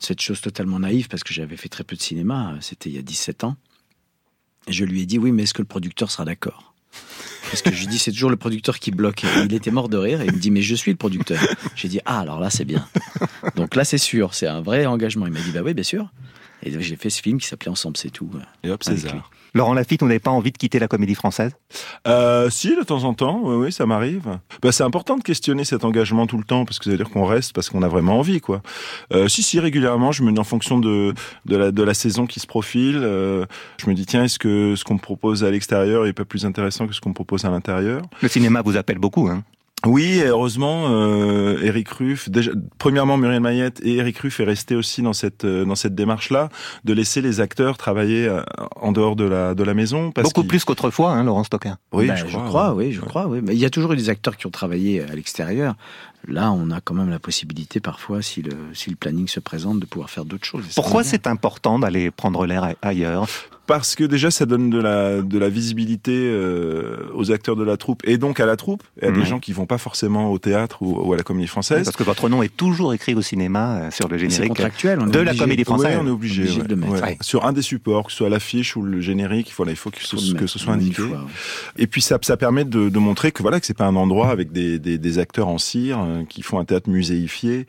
cette 0.00 0.20
chose 0.20 0.40
totalement 0.40 0.80
naïve 0.80 1.08
parce 1.08 1.22
que 1.22 1.32
j'avais 1.32 1.56
fait 1.56 1.68
très 1.68 1.84
peu 1.84 1.96
de 1.96 2.02
cinéma. 2.02 2.56
C'était 2.60 2.90
il 2.90 2.96
y 2.96 2.98
a 2.98 3.02
17 3.02 3.44
ans. 3.44 3.56
Et 4.66 4.72
je 4.72 4.84
lui 4.84 5.02
ai 5.02 5.06
dit 5.06 5.18
oui, 5.18 5.32
mais 5.32 5.44
est-ce 5.44 5.54
que 5.54 5.62
le 5.62 5.68
producteur 5.68 6.10
sera 6.10 6.24
d'accord? 6.24 6.74
Parce 7.50 7.62
que 7.62 7.72
je 7.72 7.80
lui 7.80 7.86
dis 7.88 7.98
c'est 7.98 8.12
toujours 8.12 8.30
le 8.30 8.36
producteur 8.36 8.78
qui 8.78 8.90
bloque. 8.90 9.24
Il 9.44 9.52
était 9.54 9.70
mort 9.70 9.88
de 9.88 9.96
rire 9.96 10.20
et 10.20 10.26
il 10.26 10.32
me 10.32 10.38
dit 10.38 10.50
mais 10.50 10.62
je 10.62 10.74
suis 10.74 10.90
le 10.90 10.96
producteur. 10.96 11.40
J'ai 11.74 11.88
dit 11.88 12.00
ah 12.04 12.20
alors 12.20 12.40
là 12.40 12.50
c'est 12.50 12.64
bien. 12.64 12.86
Donc 13.56 13.74
là 13.74 13.84
c'est 13.84 13.98
sûr, 13.98 14.34
c'est 14.34 14.46
un 14.46 14.60
vrai 14.60 14.86
engagement. 14.86 15.26
Il 15.26 15.32
m'a 15.32 15.40
dit 15.40 15.50
bah 15.50 15.60
oui 15.64 15.74
bien 15.74 15.84
sûr. 15.84 16.12
Et 16.62 16.70
donc, 16.70 16.80
j'ai 16.80 16.96
fait 16.96 17.10
ce 17.10 17.22
film 17.22 17.38
qui 17.38 17.46
s'appelait 17.46 17.70
Ensemble 17.70 17.96
c'est 17.96 18.10
tout. 18.10 18.30
Et 18.62 18.70
hop, 18.70 18.82
César. 18.82 19.30
Laurent 19.54 19.74
Lafitte, 19.74 20.02
vous 20.02 20.06
n'avez 20.06 20.20
pas 20.20 20.30
envie 20.30 20.52
de 20.52 20.58
quitter 20.58 20.78
la 20.78 20.86
comédie 20.86 21.14
française? 21.14 21.52
Euh, 22.06 22.50
si, 22.50 22.76
de 22.76 22.82
temps 22.82 23.04
en 23.04 23.14
temps, 23.14 23.40
oui, 23.42 23.56
oui 23.56 23.72
ça 23.72 23.84
m'arrive. 23.84 24.38
Bah, 24.62 24.70
c'est 24.70 24.84
important 24.84 25.16
de 25.16 25.22
questionner 25.22 25.64
cet 25.64 25.84
engagement 25.84 26.26
tout 26.26 26.38
le 26.38 26.44
temps, 26.44 26.64
parce 26.64 26.78
que 26.78 26.84
ça 26.84 26.90
veut 26.92 26.96
dire 26.96 27.10
qu'on 27.10 27.24
reste 27.24 27.52
parce 27.52 27.68
qu'on 27.68 27.82
a 27.82 27.88
vraiment 27.88 28.18
envie, 28.18 28.40
quoi. 28.40 28.62
Euh, 29.12 29.28
si, 29.28 29.42
si, 29.42 29.58
régulièrement, 29.58 30.12
je 30.12 30.22
me 30.22 30.30
dis 30.32 30.38
en 30.38 30.44
fonction 30.44 30.78
de, 30.78 31.14
de, 31.46 31.56
la, 31.56 31.72
de 31.72 31.82
la 31.82 31.94
saison 31.94 32.26
qui 32.26 32.38
se 32.38 32.46
profile, 32.46 33.00
euh, 33.02 33.44
je 33.82 33.90
me 33.90 33.94
dis, 33.94 34.06
tiens, 34.06 34.24
est-ce 34.24 34.38
que 34.38 34.76
ce 34.76 34.84
qu'on 34.84 34.94
me 34.94 35.00
propose 35.00 35.42
à 35.42 35.50
l'extérieur 35.50 36.06
est 36.06 36.12
pas 36.12 36.24
plus 36.24 36.46
intéressant 36.46 36.86
que 36.86 36.94
ce 36.94 37.00
qu'on 37.00 37.10
me 37.10 37.14
propose 37.14 37.44
à 37.44 37.50
l'intérieur? 37.50 38.02
Le 38.22 38.28
cinéma 38.28 38.62
vous 38.62 38.76
appelle 38.76 38.98
beaucoup, 38.98 39.28
hein 39.28 39.42
Oui, 39.86 40.18
et 40.18 40.26
heureusement, 40.26 40.88
euh, 40.90 41.58
Eric 41.62 41.88
Ruff, 41.88 42.28
déjà, 42.28 42.50
premièrement 42.78 43.16
Muriel 43.16 43.40
Mayette 43.40 43.80
et 43.82 43.96
Eric 43.96 44.18
Ruff 44.18 44.40
est 44.40 44.44
resté 44.44 44.74
aussi 44.76 45.00
dans 45.00 45.14
cette 45.14 45.44
euh, 45.44 45.64
dans 45.64 45.74
cette 45.74 45.94
démarche-là 45.94 46.50
de 46.84 46.92
laisser 46.92 47.22
les 47.22 47.40
acteurs 47.40 47.78
travailler 47.78 48.26
euh, 48.26 48.42
en 48.76 48.92
dehors 48.92 49.16
de 49.16 49.24
la 49.24 49.54
de 49.54 49.64
la 49.64 49.72
maison. 49.72 50.12
Parce 50.12 50.28
Beaucoup 50.28 50.46
plus 50.46 50.64
qu'autrefois, 50.64 51.12
hein, 51.12 51.24
Laurent 51.24 51.44
Stocker. 51.44 51.74
Oui, 51.92 52.08
Ben, 52.08 52.16
je 52.16 52.26
je 52.26 52.36
crois. 52.36 52.74
oui, 52.74 52.92
je 52.92 53.00
crois, 53.00 53.26
oui. 53.26 53.40
Mais 53.42 53.54
il 53.54 53.60
y 53.60 53.64
a 53.64 53.70
toujours 53.70 53.92
eu 53.92 53.96
des 53.96 54.10
acteurs 54.10 54.36
qui 54.36 54.46
ont 54.46 54.50
travaillé 54.50 55.02
à 55.02 55.14
l'extérieur. 55.14 55.74
Là, 56.28 56.52
on 56.52 56.70
a 56.70 56.80
quand 56.80 56.94
même 56.94 57.08
la 57.10 57.18
possibilité 57.18 57.80
parfois, 57.80 58.20
si 58.22 58.42
le, 58.42 58.52
si 58.74 58.90
le 58.90 58.96
planning 58.96 59.26
se 59.28 59.40
présente, 59.40 59.80
de 59.80 59.86
pouvoir 59.86 60.10
faire 60.10 60.24
d'autres 60.24 60.44
choses. 60.46 60.64
Pourquoi 60.74 61.02
c'est 61.04 61.26
important 61.26 61.78
d'aller 61.78 62.10
prendre 62.10 62.46
l'air 62.46 62.62
a- 62.64 62.74
ailleurs? 62.82 63.26
Parce 63.66 63.94
que 63.94 64.02
déjà, 64.02 64.32
ça 64.32 64.46
donne 64.46 64.68
de 64.68 64.80
la, 64.80 65.22
de 65.22 65.38
la 65.38 65.48
visibilité 65.48 66.10
euh, 66.12 67.08
aux 67.14 67.30
acteurs 67.30 67.54
de 67.54 67.62
la 67.62 67.76
troupe 67.76 68.02
et 68.04 68.18
donc 68.18 68.40
à 68.40 68.46
la 68.46 68.56
troupe, 68.56 68.82
et 69.00 69.06
à 69.06 69.10
des 69.12 69.24
gens 69.24 69.38
qui 69.38 69.52
vont 69.52 69.66
pas 69.66 69.78
forcément 69.78 70.32
au 70.32 70.38
théâtre 70.40 70.82
ou, 70.82 71.00
ou 71.06 71.12
à 71.12 71.16
la 71.16 71.22
comédie 71.22 71.46
française. 71.46 71.84
Parce 71.84 71.96
que 71.96 72.02
votre 72.02 72.28
nom 72.28 72.42
est 72.42 72.54
toujours 72.56 72.92
écrit 72.94 73.14
au 73.14 73.22
cinéma 73.22 73.76
euh, 73.76 73.90
sur 73.92 74.08
le 74.08 74.18
générique 74.18 74.48
contractuel, 74.48 74.98
on 75.00 75.06
est 75.06 75.12
de 75.12 75.20
la 75.20 75.36
comédie 75.36 75.62
française. 75.62 75.94
Oui, 75.96 76.02
on 76.02 76.06
est 76.08 76.10
obligé, 76.10 76.42
Obligé 76.42 76.60
ouais, 76.62 76.66
de 76.66 76.74
le 76.74 76.80
mettre. 76.80 76.92
ouais. 76.94 77.00
Ouais. 77.00 77.16
Sur 77.20 77.46
un 77.46 77.52
des 77.52 77.62
supports, 77.62 78.06
que 78.06 78.10
ce 78.10 78.18
soit 78.18 78.28
l'affiche 78.28 78.74
ou 78.76 78.82
le 78.82 79.00
générique, 79.00 79.52
voilà, 79.56 79.70
il 79.70 79.76
faut 79.76 79.90
que 79.90 80.04
ce, 80.04 80.16
que 80.16 80.32
mettre 80.34 80.46
ce 80.48 80.58
soit 80.58 80.72
indiqué. 80.74 81.02
fois, 81.02 81.18
ouais. 81.18 81.24
Et 81.78 81.86
puis 81.86 82.02
ça, 82.02 82.18
ça 82.22 82.36
permet 82.36 82.64
de, 82.64 82.88
de 82.88 82.98
montrer 82.98 83.30
que 83.30 83.40
voilà 83.40 83.60
que 83.60 83.66
c'est 83.66 83.76
pas 83.78 83.86
un 83.86 83.94
endroit 83.94 84.30
avec 84.30 84.50
des, 84.50 84.80
des, 84.80 84.98
des 84.98 85.18
acteurs 85.18 85.46
en 85.46 85.58
cire 85.58 85.98
qui 86.28 86.42
font 86.42 86.58
un 86.58 86.64
théâtre 86.64 86.88
muséifié, 86.90 87.66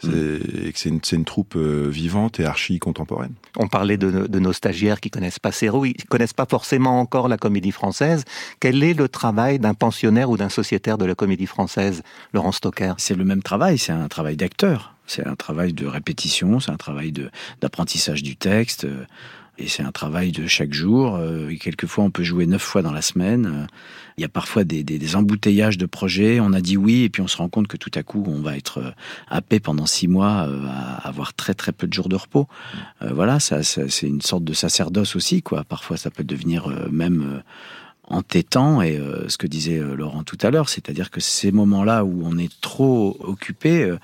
C'est- 0.00 0.08
Mm. 0.08 0.40
et 0.66 0.72
que 0.72 0.78
c'est 0.78 1.14
une, 1.16 1.24
troupe 1.24 1.54
euh, 1.56 1.88
vivante 1.90 2.40
et 2.40 2.44
archi 2.44 2.78
contemporaine. 2.78 3.34
On 3.56 3.68
parlait 3.68 3.96
de, 3.96 4.26
de 4.26 4.38
nos 4.38 4.52
stagiaires 4.52 5.00
qui 5.00 5.10
connaissent 5.10 5.38
pas 5.38 5.52
Serrault, 5.52 5.84
ils 5.84 6.04
connaissent 6.08 6.32
pas 6.32 6.46
forcément 6.48 7.00
encore 7.00 7.28
la 7.28 7.36
comédie 7.36 7.72
française. 7.72 8.24
Quel 8.60 8.82
est 8.82 8.94
le 8.94 9.08
travail 9.08 9.58
d'un 9.58 9.74
pensionnaire 9.74 10.30
ou 10.30 10.36
d'un 10.36 10.48
sociétaire 10.48 10.98
de 10.98 11.04
la 11.04 11.14
comédie 11.14 11.46
française, 11.46 12.02
Laurent 12.32 12.52
Stocker? 12.52 12.94
C'est 12.98 13.14
le 13.16 13.24
même 13.24 13.42
travail, 13.42 13.78
c'est 13.78 13.92
un 13.92 14.08
travail 14.08 14.36
d'acteur. 14.36 14.94
C'est 15.06 15.26
un 15.26 15.34
travail 15.36 15.72
de 15.72 15.86
répétition, 15.86 16.60
c'est 16.60 16.70
un 16.70 16.76
travail 16.76 17.12
d'apprentissage 17.60 18.22
du 18.22 18.36
texte. 18.36 18.84
euh, 18.84 19.04
Et 19.58 19.68
c'est 19.68 19.82
un 19.82 19.92
travail 19.92 20.32
de 20.32 20.46
chaque 20.46 20.72
jour. 20.72 21.16
euh, 21.16 21.50
et 21.50 21.58
quelquefois, 21.58 22.04
on 22.04 22.10
peut 22.10 22.22
jouer 22.22 22.46
neuf 22.46 22.62
fois 22.62 22.80
dans 22.80 22.92
la 22.92 23.02
semaine. 23.02 23.66
Euh, 24.20 24.22
Il 24.22 24.22
y 24.22 24.24
a 24.24 24.28
parfois 24.28 24.64
des, 24.64 24.84
des- 24.84 24.98
des 24.98 25.16
emboutteillages 25.16 25.78
de 25.78 25.86
projets. 25.86 26.40
On 26.40 26.52
a 26.52 26.60
dit 26.60 26.76
oui, 26.76 27.04
et 27.04 27.08
puis 27.08 27.22
on 27.22 27.26
se 27.28 27.38
rend 27.38 27.48
compte 27.48 27.68
que 27.68 27.76
tout 27.78 27.90
à 27.94 28.02
coup, 28.02 28.22
on 28.26 28.42
va 28.42 28.56
être 28.56 28.78
euh, 28.78 28.90
happé 29.28 29.60
pendant 29.60 29.86
six 29.86 30.08
mois 30.08 30.46
euh, 30.46 30.66
à 30.68 31.08
avoir 31.08 31.32
très 31.34 31.54
très 31.54 31.72
peu 31.72 31.86
de 31.86 31.92
jours 31.92 32.08
de 32.08 32.16
repos. 32.16 32.46
Euh, 33.02 33.12
voilà, 33.14 33.40
ça, 33.40 33.62
ça- 33.62 33.88
c'est 33.88 34.06
une 34.08 34.20
sorte 34.20 34.44
de 34.44 34.52
sacerdoce 34.52 35.16
aussi, 35.16 35.42
quoi. 35.42 35.64
Parfois, 35.64 35.96
ça 35.96 36.10
peut 36.10 36.24
devenir 36.24 36.68
euh, 36.68 36.88
même 36.90 37.22
euh, 37.22 37.40
entêtant. 38.04 38.82
Et 38.82 38.96
euh, 38.98 39.28
ce 39.28 39.38
que 39.38 39.46
disait 39.46 39.78
euh, 39.78 39.94
Laurent 39.94 40.22
tout 40.24 40.38
à 40.42 40.50
l'heure, 40.50 40.68
c'est-à-dire 40.68 41.10
que 41.10 41.20
ces 41.20 41.52
moments-là 41.52 42.04
où 42.04 42.22
on 42.24 42.36
est 42.38 42.52
trop 42.60 43.16
occupé 43.20 43.84
euh, 43.84 43.98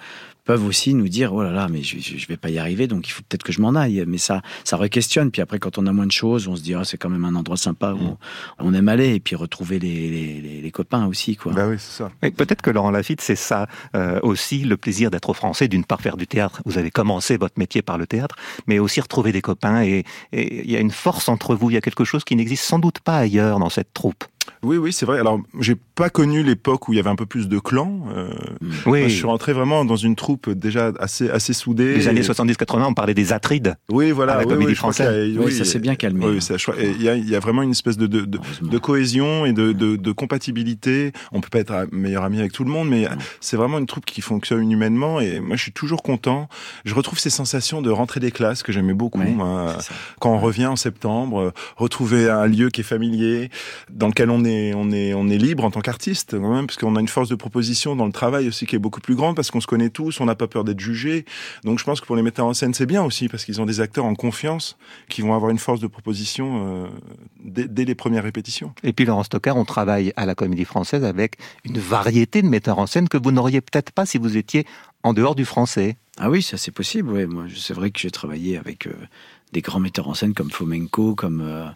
peuvent 0.47 0.65
aussi 0.65 0.95
nous 0.95 1.09
dire 1.09 1.35
oh 1.35 1.43
là 1.43 1.51
là 1.51 1.69
mais 1.71 1.83
je, 1.83 1.99
je 1.99 2.27
vais 2.27 2.37
pas 2.39 2.49
y 2.51 2.59
arriver 2.59 2.87
donc 2.87 3.07
il 3.09 3.11
faut 3.11 3.23
peut-être 3.29 3.43
que 3.43 3.53
je 3.53 3.61
m'en 3.61 3.75
aille 3.75 4.05
mais 4.07 4.17
ça 4.19 4.41
ça 4.65 4.77
re-questionne 4.77 5.31
puis 5.31 5.43
après 5.43 5.59
quand 5.59 5.77
on 5.77 5.87
a 5.87 5.93
moins 5.93 6.07
de 6.07 6.13
choses 6.13 6.49
on 6.49 6.57
se 6.57 6.63
dit 6.63 6.73
ah 6.75 6.85
c'est 6.85 6.97
quand 6.97 7.11
même 7.11 7.25
un 7.25 7.35
endroit 7.35 7.57
sympa 7.59 7.93
où 7.93 7.99
on, 8.01 8.17
on 8.61 8.73
aime 8.75 8.89
aller 8.89 9.15
et 9.15 9.21
puis 9.21 9.37
retrouver 9.37 9.79
les, 9.79 10.11
les, 10.11 10.41
les- 10.41 10.61
les 10.63 10.71
copains 10.71 11.07
aussi 11.07 11.37
quoi 11.37 11.53
Bah 11.53 11.67
oui, 11.69 11.77
c'est 11.79 11.99
ça. 11.99 12.11
Et 12.23 12.31
peut-être 12.31 12.63
que 12.63 12.71
Laurent 12.71 12.91
Lafitte, 12.91 13.21
c'est 13.21 13.37
ça 13.37 13.67
euh, 13.95 14.21
aussi, 14.23 14.61
le 14.65 14.77
plaisir 14.77 15.11
d'être 15.11 15.33
français, 15.35 15.69
d'une 15.69 15.85
part 15.85 16.01
faire 16.01 16.17
du 16.17 16.27
théâtre. 16.27 16.63
Vous 16.65 16.79
avez 16.79 16.91
commencé 16.91 17.37
votre 17.37 17.59
métier 17.59 17.83
par 17.83 17.99
le 17.99 18.07
théâtre, 18.07 18.37
mais 18.67 18.79
aussi 18.79 19.01
retrouver 19.01 19.33
des 19.33 19.43
copains. 19.43 19.83
Et 19.83 20.05
il 20.33 20.71
y 20.71 20.77
a 20.77 20.81
une 20.81 20.91
force 20.91 21.29
entre 21.29 21.55
vous, 21.55 21.71
il 21.71 21.75
y 21.75 21.77
a 21.77 21.81
quelque 21.81 22.05
chose 22.05 22.25
qui 22.25 22.37
n'existe 22.37 22.65
sans 22.65 22.79
doute 22.79 23.01
pas 23.01 23.17
ailleurs 23.19 23.59
dans 23.59 23.71
cette 23.71 23.93
troupe. 23.93 24.25
Oui, 24.63 24.77
oui, 24.77 24.93
c'est 24.93 25.07
vrai. 25.07 25.19
Alors, 25.19 25.41
j'ai 25.61 25.75
pas 25.95 26.11
connu 26.11 26.43
l'époque 26.43 26.89
où 26.89 26.93
il 26.93 26.97
y 26.97 26.99
avait 26.99 27.11
un 27.11 27.17
peu 27.17 27.27
plus 27.27 27.49
de 27.49 27.59
clans. 27.59 28.07
euh, 28.15 28.29
Oui. 28.87 29.01
moi, 29.01 29.09
je 29.09 29.15
suis 29.15 29.27
rentré 29.27 29.53
vraiment 29.53 29.85
dans 29.85 29.97
une 29.97 30.17
troupe 30.17 30.51
déjà 30.51 30.93
assez 30.99 31.29
assez 31.31 31.53
soudée. 31.53 31.95
Les 31.97 32.09
années 32.09 32.21
Et- 32.21 32.25
70-80, 32.25 32.87
on 32.89 32.95
parlait 32.95 33.15
des 33.15 33.33
Atrides. 33.33 33.77
Oui, 33.91 34.11
voilà. 34.11 34.35
à 34.35 34.37
la 34.39 34.43
oui, 34.45 34.49
comédie 34.49 34.71
oui, 34.71 34.75
française. 34.75 35.37
a- 35.37 35.41
Oui, 35.43 35.53
ça 35.53 35.65
s'est 35.65 35.79
bien 35.79 35.95
calmé, 35.95 36.27
Oui, 36.27 36.37
hein. 36.37 36.41
ça, 36.41 36.57
je 36.57 36.63
crois- 36.65 36.81
et 36.83 36.91
il 36.91 37.03
y, 37.03 37.09
a, 37.09 37.15
il 37.17 37.29
y 37.29 37.35
a 37.37 37.41
vraiment 37.41 37.63
une 37.63 37.71
espèce 37.71 37.97
de, 37.97 38.07
de, 38.07 38.23
de, 38.23 38.39
de 38.63 38.79
cohésion 38.79 39.47
et 39.47 39.53
de, 39.53 39.73
de, 39.73 39.97
de 39.97 40.13
compatibilité. 40.13 41.13
On 41.33 41.41
peut 41.41 41.49
pas 41.51 41.59
être 41.59 41.73
un 41.73 41.87
meilleur 41.93 42.25
ami 42.25 42.39
avec 42.41 42.53
tout 42.53 42.65
le 42.65 42.71
monde, 42.71 42.89
mais 42.89 43.07
c'est 43.41 43.57
vraiment 43.57 43.79
une 43.79 43.87
troupe 43.87 44.05
qui 44.07 44.21
fonctionne 44.21 44.71
humainement. 44.71 45.21
Et 45.21 45.41
moi, 45.41 45.57
je 45.57 45.63
suis 45.63 45.73
toujours 45.73 46.03
content. 46.03 46.49
Je 46.85 46.95
retrouve 46.95 47.19
ces 47.19 47.31
sensations 47.31 47.83
de 47.83 47.91
rentrée 47.91 48.21
des 48.21 48.31
classes 48.31 48.63
que 48.63 48.73
j'aimais 48.73 48.95
beaucoup. 48.95 49.21
Oui, 49.21 49.31
moi. 49.33 49.77
ça. 49.81 49.93
quand 50.21 50.33
on 50.33 50.39
revient 50.39 50.67
en 50.67 50.77
septembre, 50.77 51.41
euh, 51.41 51.53
retrouver 51.77 52.29
un 52.31 52.47
lieu 52.47 52.69
qui 52.71 52.81
est 52.83 52.85
familier, 52.85 53.51
dans 53.91 54.09
lequel 54.09 54.31
on 54.31 54.45
est, 54.47 54.73
on 54.75 54.91
est, 54.93 55.13
on 55.13 55.29
est 55.29 55.37
libre 55.37 55.65
en 55.65 55.71
tant 55.71 55.83
qu'artiste, 55.83 56.39
quand 56.41 56.55
même, 56.55 56.67
parce 56.67 56.79
qu'on 56.79 56.97
a 56.97 57.01
une 57.01 57.09
force 57.09 57.29
de 57.29 57.35
proposition 57.35 57.95
dans 57.97 58.07
le 58.07 58.13
travail 58.13 58.49
aussi 58.49 58.65
qui 58.65 58.75
est 58.75 58.79
beaucoup 58.79 59.01
plus 59.03 59.15
grande, 59.15 59.37
parce 59.37 59.51
qu'on 59.51 59.61
se 59.61 59.67
connaît 59.67 59.91
tous, 59.91 60.21
on 60.21 60.25
n'a 60.25 60.35
pas 60.35 60.47
peur 60.49 60.65
d'être 60.65 60.81
jugé. 60.81 61.27
Donc 61.65 61.79
je 61.79 61.85
pense 61.85 62.01
que 62.01 62.07
pour 62.07 62.17
les 62.17 62.23
metteurs 62.23 62.47
en 62.47 62.55
scène, 62.55 62.73
c'est 62.73 62.87
bien 62.87 63.03
aussi, 63.05 63.29
parce 63.29 63.45
qu'ils 63.45 63.61
ont 63.61 63.67
des 63.67 63.81
acteurs 63.81 64.07
en 64.07 64.15
confiance 64.15 64.79
qui 65.11 65.21
vont 65.21 65.35
avoir 65.35 65.51
une 65.51 65.59
force 65.59 65.81
de 65.81 65.87
proposition 65.89 66.85
euh, 66.85 66.87
dès, 67.45 67.69
dès 67.69 67.85
les 67.85 67.95
premières 67.95 68.23
répétitions. 68.25 68.73
Et 68.83 68.93
puis 68.95 69.05
Laurent 69.05 69.25
Stocker, 69.25 69.53
on 69.57 69.65
travaille 69.67 70.13
à 70.17 70.25
la 70.25 70.35
comédie 70.35 70.65
française 70.65 71.05
avec 71.05 71.37
une 71.65 71.79
variété 71.79 72.41
de 72.41 72.49
metteurs 72.49 72.79
en 72.79 72.87
scène 72.87 73.09
que 73.09 73.19
vous 73.19 73.33
n'auriez 73.33 73.61
peut-être 73.61 73.91
pas 73.91 74.07
si 74.07 74.17
vous 74.17 74.37
étiez 74.39 74.65
en 75.03 75.13
dehors 75.13 75.35
du 75.35 75.45
français. 75.45 75.97
Ah 76.19 76.31
oui, 76.31 76.41
ça 76.43 76.57
c'est 76.57 76.71
possible. 76.71 77.11
Ouais. 77.11 77.27
Moi, 77.27 77.45
je- 77.49 77.57
c'est 77.57 77.75
vrai 77.75 77.91
que 77.91 77.99
j'ai 78.01 78.11
travaillé 78.11 78.57
avec 78.57 78.87
euh, 78.87 78.93
des 79.53 79.61
grands 79.61 79.81
metteurs 79.81 80.09
en 80.09 80.15
scène 80.15 80.33
comme 80.35 80.51
Fomenko, 80.51 81.15
comme 81.15 81.43
euh, 81.45 81.67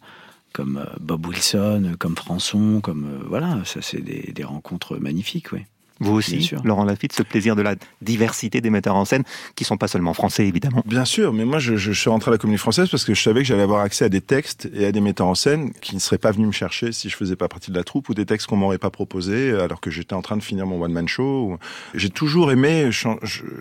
comme 0.52 0.78
euh, 0.78 0.96
Bob 1.00 1.26
Wilson, 1.26 1.94
comme 1.98 2.16
Françon, 2.16 2.80
comme 2.80 3.04
euh, 3.04 3.24
voilà, 3.28 3.58
ça 3.64 3.80
c'est 3.82 4.00
des, 4.02 4.32
des 4.34 4.44
rencontres 4.44 4.98
magnifiques. 4.98 5.52
Oui. 5.52 5.60
Vous 6.02 6.14
aussi. 6.14 6.50
Laurent 6.64 6.84
Lafitte, 6.84 7.12
ce 7.12 7.22
plaisir 7.22 7.56
de 7.56 7.60
la 7.60 7.74
diversité 8.00 8.62
des 8.62 8.70
metteurs 8.70 8.96
en 8.96 9.04
scène, 9.04 9.22
qui 9.54 9.64
sont 9.64 9.76
pas 9.76 9.86
seulement 9.86 10.14
français, 10.14 10.46
évidemment. 10.46 10.82
Bien 10.86 11.04
sûr, 11.04 11.34
mais 11.34 11.44
moi 11.44 11.58
je, 11.58 11.76
je 11.76 11.92
suis 11.92 12.08
rentré 12.08 12.30
à 12.30 12.32
la 12.32 12.38
Comédie 12.38 12.56
Française 12.56 12.88
parce 12.88 13.04
que 13.04 13.12
je 13.12 13.22
savais 13.22 13.40
que 13.40 13.46
j'allais 13.46 13.64
avoir 13.64 13.80
accès 13.80 14.06
à 14.06 14.08
des 14.08 14.22
textes 14.22 14.66
et 14.72 14.86
à 14.86 14.92
des 14.92 15.02
metteurs 15.02 15.26
en 15.26 15.34
scène 15.34 15.72
qui 15.82 15.94
ne 15.94 16.00
seraient 16.00 16.16
pas 16.16 16.30
venus 16.30 16.46
me 16.46 16.52
chercher 16.52 16.92
si 16.92 17.10
je 17.10 17.16
faisais 17.16 17.36
pas 17.36 17.48
partie 17.48 17.70
de 17.70 17.76
la 17.76 17.84
troupe 17.84 18.08
ou 18.08 18.14
des 18.14 18.24
textes 18.24 18.46
qu'on 18.46 18.56
m'aurait 18.56 18.78
pas 18.78 18.88
proposés 18.88 19.52
alors 19.52 19.82
que 19.82 19.90
j'étais 19.90 20.14
en 20.14 20.22
train 20.22 20.38
de 20.38 20.42
finir 20.42 20.66
mon 20.66 20.82
one 20.82 20.92
man 20.92 21.06
show. 21.06 21.58
J'ai 21.94 22.08
toujours 22.08 22.50
aimé 22.50 22.88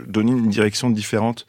donner 0.08 0.32
une 0.32 0.48
direction 0.48 0.90
différente 0.90 1.46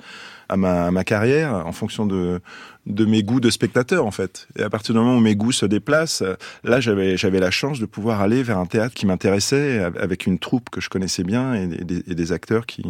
à 0.49 0.57
ma, 0.57 0.87
à 0.87 0.91
ma 0.91 1.05
carrière 1.05 1.65
en 1.65 1.73
fonction 1.73 2.05
de 2.05 2.41
de 2.87 3.05
mes 3.05 3.23
goûts 3.23 3.41
de 3.41 3.51
spectateur 3.51 4.07
en 4.07 4.11
fait. 4.11 4.49
Et 4.59 4.63
à 4.63 4.71
partir 4.71 4.95
du 4.95 5.01
moment 5.01 5.17
où 5.17 5.21
mes 5.21 5.37
goûts 5.37 5.53
se 5.53 5.67
déplacent, 5.67 6.25
là 6.65 6.81
j'avais 6.81 7.17
j'avais 7.17 7.39
la 7.41 7.51
chance 7.51 7.79
de 7.79 7.87
pouvoir 7.87 8.21
aller 8.21 8.43
vers 8.43 8.59
un 8.59 8.67
théâtre 8.67 8.95
qui 8.95 9.07
m'intéressait 9.07 9.81
av- 9.81 9.99
avec 9.99 10.27
une 10.27 10.39
troupe 10.39 10.71
que 10.71 10.81
je 10.81 10.89
connaissais 10.89 11.23
bien 11.23 11.55
et 11.55 11.67
des, 11.67 12.03
et 12.07 12.15
des 12.15 12.33
acteurs 12.33 12.67
qui 12.67 12.83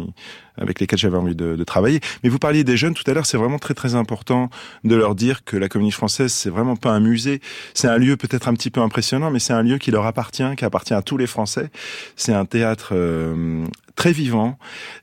avec 0.57 0.79
lesquels 0.79 0.99
j'avais 0.99 1.17
envie 1.17 1.35
de, 1.35 1.55
de 1.55 1.63
travailler. 1.63 2.01
Mais 2.23 2.29
vous 2.29 2.37
parliez 2.37 2.63
des 2.63 2.77
jeunes 2.77 2.93
tout 2.93 3.09
à 3.09 3.13
l'heure, 3.13 3.25
c'est 3.25 3.37
vraiment 3.37 3.59
très 3.59 3.73
très 3.73 3.95
important 3.95 4.49
de 4.83 4.95
leur 4.95 5.15
dire 5.15 5.43
que 5.43 5.57
la 5.57 5.69
Comédie 5.69 5.91
Française 5.91 6.31
c'est 6.31 6.49
vraiment 6.49 6.75
pas 6.75 6.91
un 6.91 6.99
musée, 6.99 7.41
c'est 7.73 7.87
un 7.87 7.97
lieu 7.97 8.17
peut-être 8.17 8.47
un 8.47 8.53
petit 8.53 8.69
peu 8.69 8.81
impressionnant, 8.81 9.31
mais 9.31 9.39
c'est 9.39 9.53
un 9.53 9.63
lieu 9.63 9.77
qui 9.77 9.91
leur 9.91 10.05
appartient, 10.05 10.55
qui 10.57 10.65
appartient 10.65 10.93
à 10.93 11.01
tous 11.01 11.17
les 11.17 11.27
Français. 11.27 11.69
C'est 12.15 12.33
un 12.33 12.45
théâtre 12.45 12.89
euh, 12.93 13.65
très 13.95 14.11
vivant. 14.11 14.57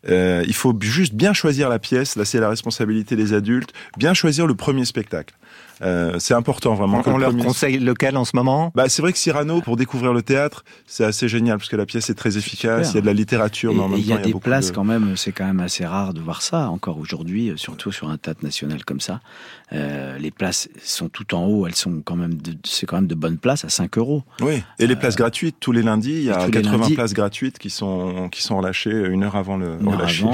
Euh, 0.09 0.45
il 0.47 0.55
faut 0.55 0.77
juste 0.81 1.15
bien 1.15 1.33
choisir 1.33 1.69
la 1.69 1.79
pièce. 1.79 2.17
Là, 2.17 2.25
c'est 2.25 2.41
la 2.41 2.49
responsabilité 2.49 3.17
des 3.17 3.33
adultes. 3.33 3.73
Bien 3.97 4.15
choisir 4.15 4.47
le 4.47 4.55
premier 4.55 4.78
spectacle. 4.85 5.35
Euh, 5.81 6.17
c'est 6.19 6.35
important 6.35 6.75
vraiment. 6.75 7.01
On 7.07 7.13
le 7.15 7.21
leur 7.21 7.31
premier- 7.31 7.45
conseille 7.45 7.79
lequel 7.79 8.17
en 8.17 8.25
ce 8.25 8.33
moment? 8.35 8.73
Bah, 8.75 8.89
c'est 8.89 9.01
vrai 9.01 9.13
que 9.13 9.19
Cyrano, 9.19 9.61
pour 9.61 9.77
découvrir 9.77 10.13
le 10.13 10.23
théâtre, 10.23 10.65
c'est 10.89 11.05
assez 11.05 11.29
génial 11.29 11.57
parce 11.59 11.69
que 11.71 11.77
la 11.77 11.87
pièce 11.87 12.11
est 12.11 12.15
très 12.15 12.37
efficace. 12.37 12.89
Super. 12.89 12.91
Il 12.91 12.95
y 12.97 12.99
a 12.99 13.01
de 13.03 13.07
la 13.07 13.13
littérature, 13.13 13.73
mais 13.73 13.81
en 13.83 13.89
même 13.89 13.99
il 14.01 14.07
y 14.07 14.13
a 14.13 14.19
des 14.19 14.35
places 14.35 14.69
de- 14.71 14.75
quand 14.75 14.83
même, 14.83 15.17
c'est 15.17 15.31
quand 15.31 15.47
même 15.47 15.61
assez 15.61 15.87
rare 15.87 16.15
de 16.15 16.21
voir 16.21 16.43
ça 16.43 16.69
encore 16.71 16.99
aujourd'hui, 16.99 17.51
euh, 17.51 17.57
surtout 17.57 17.93
sur 17.93 18.11
un 18.11 18.17
théâtre 18.17 18.41
national 18.45 18.85
comme 18.85 19.01
ça. 19.01 19.21
Euh, 19.73 20.19
les 20.19 20.33
places 20.33 20.69
sont 20.83 21.09
tout 21.09 21.33
en 21.37 21.47
haut, 21.47 21.67
elles 21.69 21.77
sont 21.77 22.03
quand 22.05 22.17
même, 22.17 22.37
c'est 22.65 22.87
quand 22.87 22.97
même 22.97 23.07
de 23.07 23.15
bonnes 23.15 23.39
places 23.39 23.65
à 23.65 23.69
5 23.69 23.99
euros. 23.99 24.25
Oui, 24.41 24.63
et 24.81 24.87
les 24.89 24.97
places 24.97 25.15
gratuites 25.17 25.57
tous 25.61 25.71
les 25.73 25.83
lundis, 25.83 26.11
il 26.11 26.23
y 26.25 26.31
a 26.31 26.39
tous 26.39 26.47
les 26.47 26.51
80 26.63 26.79
lundis. 26.79 26.95
places 26.97 27.15
gratuites 27.15 27.59
qui 27.59 27.71
sont 27.71 28.29
qui 28.33 28.43
sont 28.43 28.57
relâchées 28.59 28.91
une 28.91 29.23
heure 29.23 29.37
avant 29.37 29.57
le 29.57 29.77
Une 29.81 29.89
heure 29.93 30.03
avant, 30.03 30.33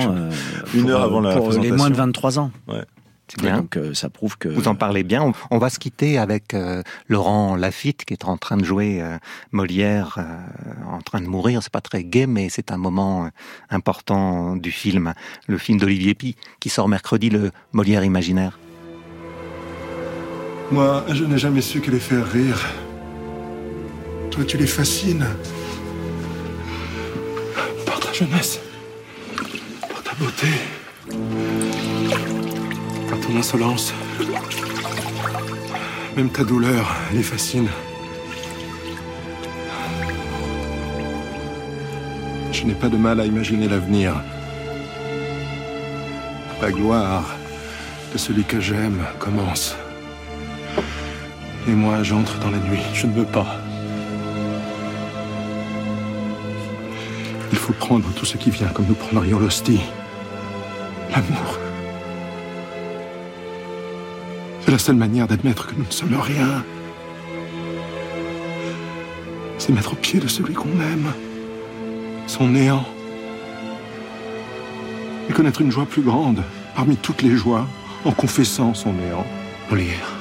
une 0.75 0.81
pour, 0.83 0.91
heure 0.91 1.03
avant 1.03 1.21
la 1.21 1.37
pour 1.37 1.51
les 1.53 1.71
moins 1.71 1.91
de 1.91 1.97
23 1.97 2.39
ans. 2.39 2.51
Ouais. 2.67 2.83
C'est 3.29 3.41
bien. 3.41 3.59
Donc 3.59 3.77
euh, 3.77 3.95
ça 3.95 4.11
prouve 4.11 4.37
que 4.37 4.49
Vous 4.49 4.69
en 4.69 4.75
parlez 4.75 5.03
bien. 5.03 5.23
On, 5.23 5.33
on 5.51 5.59
va 5.59 5.71
se 5.71 5.79
quitter 5.79 6.19
avec 6.19 6.53
euh, 6.53 6.83
Laurent 7.09 7.57
Lafitte 7.57 8.05
qui 8.05 8.13
est 8.13 8.25
en 8.25 8.37
train 8.37 8.57
de 8.57 8.65
jouer 8.65 9.01
euh, 9.01 9.17
Molière, 9.51 10.19
euh, 10.19 10.91
en 10.91 11.01
train 11.01 11.21
de 11.21 11.27
mourir. 11.27 11.63
C'est 11.63 11.73
pas 11.73 11.81
très 11.81 12.05
gai, 12.05 12.27
mais 12.27 12.49
c'est 12.51 12.71
un 12.71 12.77
moment 12.77 13.31
important 13.71 14.57
du 14.57 14.71
film, 14.71 15.15
le 15.47 15.59
film 15.59 15.79
d'Olivier 15.79 16.15
Pi, 16.15 16.37
qui 16.61 16.69
sort 16.69 16.89
mercredi, 16.89 17.31
le 17.31 17.51
Molière 17.73 18.05
imaginaire. 18.05 18.59
Moi, 20.71 21.05
je 21.13 21.25
n'ai 21.25 21.39
jamais 21.39 21.61
su 21.61 21.81
que 21.81 21.91
les 21.91 22.01
faire 22.01 22.27
rire. 22.31 22.61
Toi, 24.31 24.45
tu 24.45 24.57
les 24.57 24.67
fascines. 24.67 25.27
Par 27.87 28.01
ta 28.01 28.13
jeunesse. 28.13 28.61
Par 29.89 30.03
ta 30.03 30.15
beauté. 30.15 30.49
Par 33.09 33.21
ton 33.21 33.37
insolence. 33.37 33.93
Même 36.17 36.31
ta 36.31 36.45
douleur 36.45 36.95
les 37.13 37.23
fascine. 37.23 37.69
Je 42.53 42.65
n'ai 42.65 42.75
pas 42.75 42.89
de 42.89 42.97
mal 42.97 43.21
à 43.21 43.27
imaginer 43.27 43.69
l'avenir. 43.69 44.15
La 46.63 46.71
gloire 46.71 47.25
de 48.13 48.19
celui 48.19 48.45
que 48.45 48.61
j'aime 48.61 49.05
commence. 49.19 49.77
Et 51.67 51.73
moi, 51.73 52.03
j'entre 52.03 52.39
dans 52.39 52.51
la 52.51 52.59
nuit. 52.59 52.83
Je 52.95 53.07
ne 53.07 53.13
veux 53.13 53.25
pas. 53.25 53.59
Il 57.51 57.59
faut 57.59 57.73
prendre 57.73 58.09
tout 58.15 58.25
ce 58.25 58.37
qui 58.37 58.51
vient 58.51 58.69
comme 58.69 58.87
nous 58.87 58.95
prendrions 58.95 59.39
l'hostie. 59.39 59.81
L'amour. 61.11 61.64
C'est 64.65 64.71
la 64.71 64.79
seule 64.79 64.97
manière 64.97 65.27
d'admettre 65.27 65.67
que 65.67 65.75
nous 65.75 65.85
ne 65.85 65.93
sommes 65.93 66.19
rien. 66.19 66.65
C'est 69.59 69.73
mettre 69.73 69.93
au 69.93 69.97
pied 69.97 70.21
de 70.21 70.27
celui 70.27 70.55
qu'on 70.55 70.81
aime. 70.81 71.13
Son 72.27 72.49
néant. 72.49 72.87
Et 75.29 75.35
connaître 75.35 75.61
une 75.61 75.71
joie 75.71 75.85
plus 75.85 76.01
grande, 76.01 76.43
parmi 76.75 76.97
toutes 76.97 77.21
les 77.21 77.37
joies, 77.37 77.67
en 78.07 78.13
confessant 78.13 78.73
son 78.73 78.95
néant. 78.95 79.27
Molière. 79.69 80.13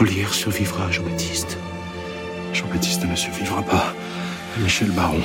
Molière 0.00 0.34
survivra 0.34 0.86
à 0.86 0.90
Jean-Baptiste. 0.90 1.58
Jean-Baptiste 2.52 3.04
ne 3.08 3.14
survivra 3.14 3.62
pas 3.62 3.94
à 4.56 4.60
Michel 4.60 4.90
Baron. 4.90 5.22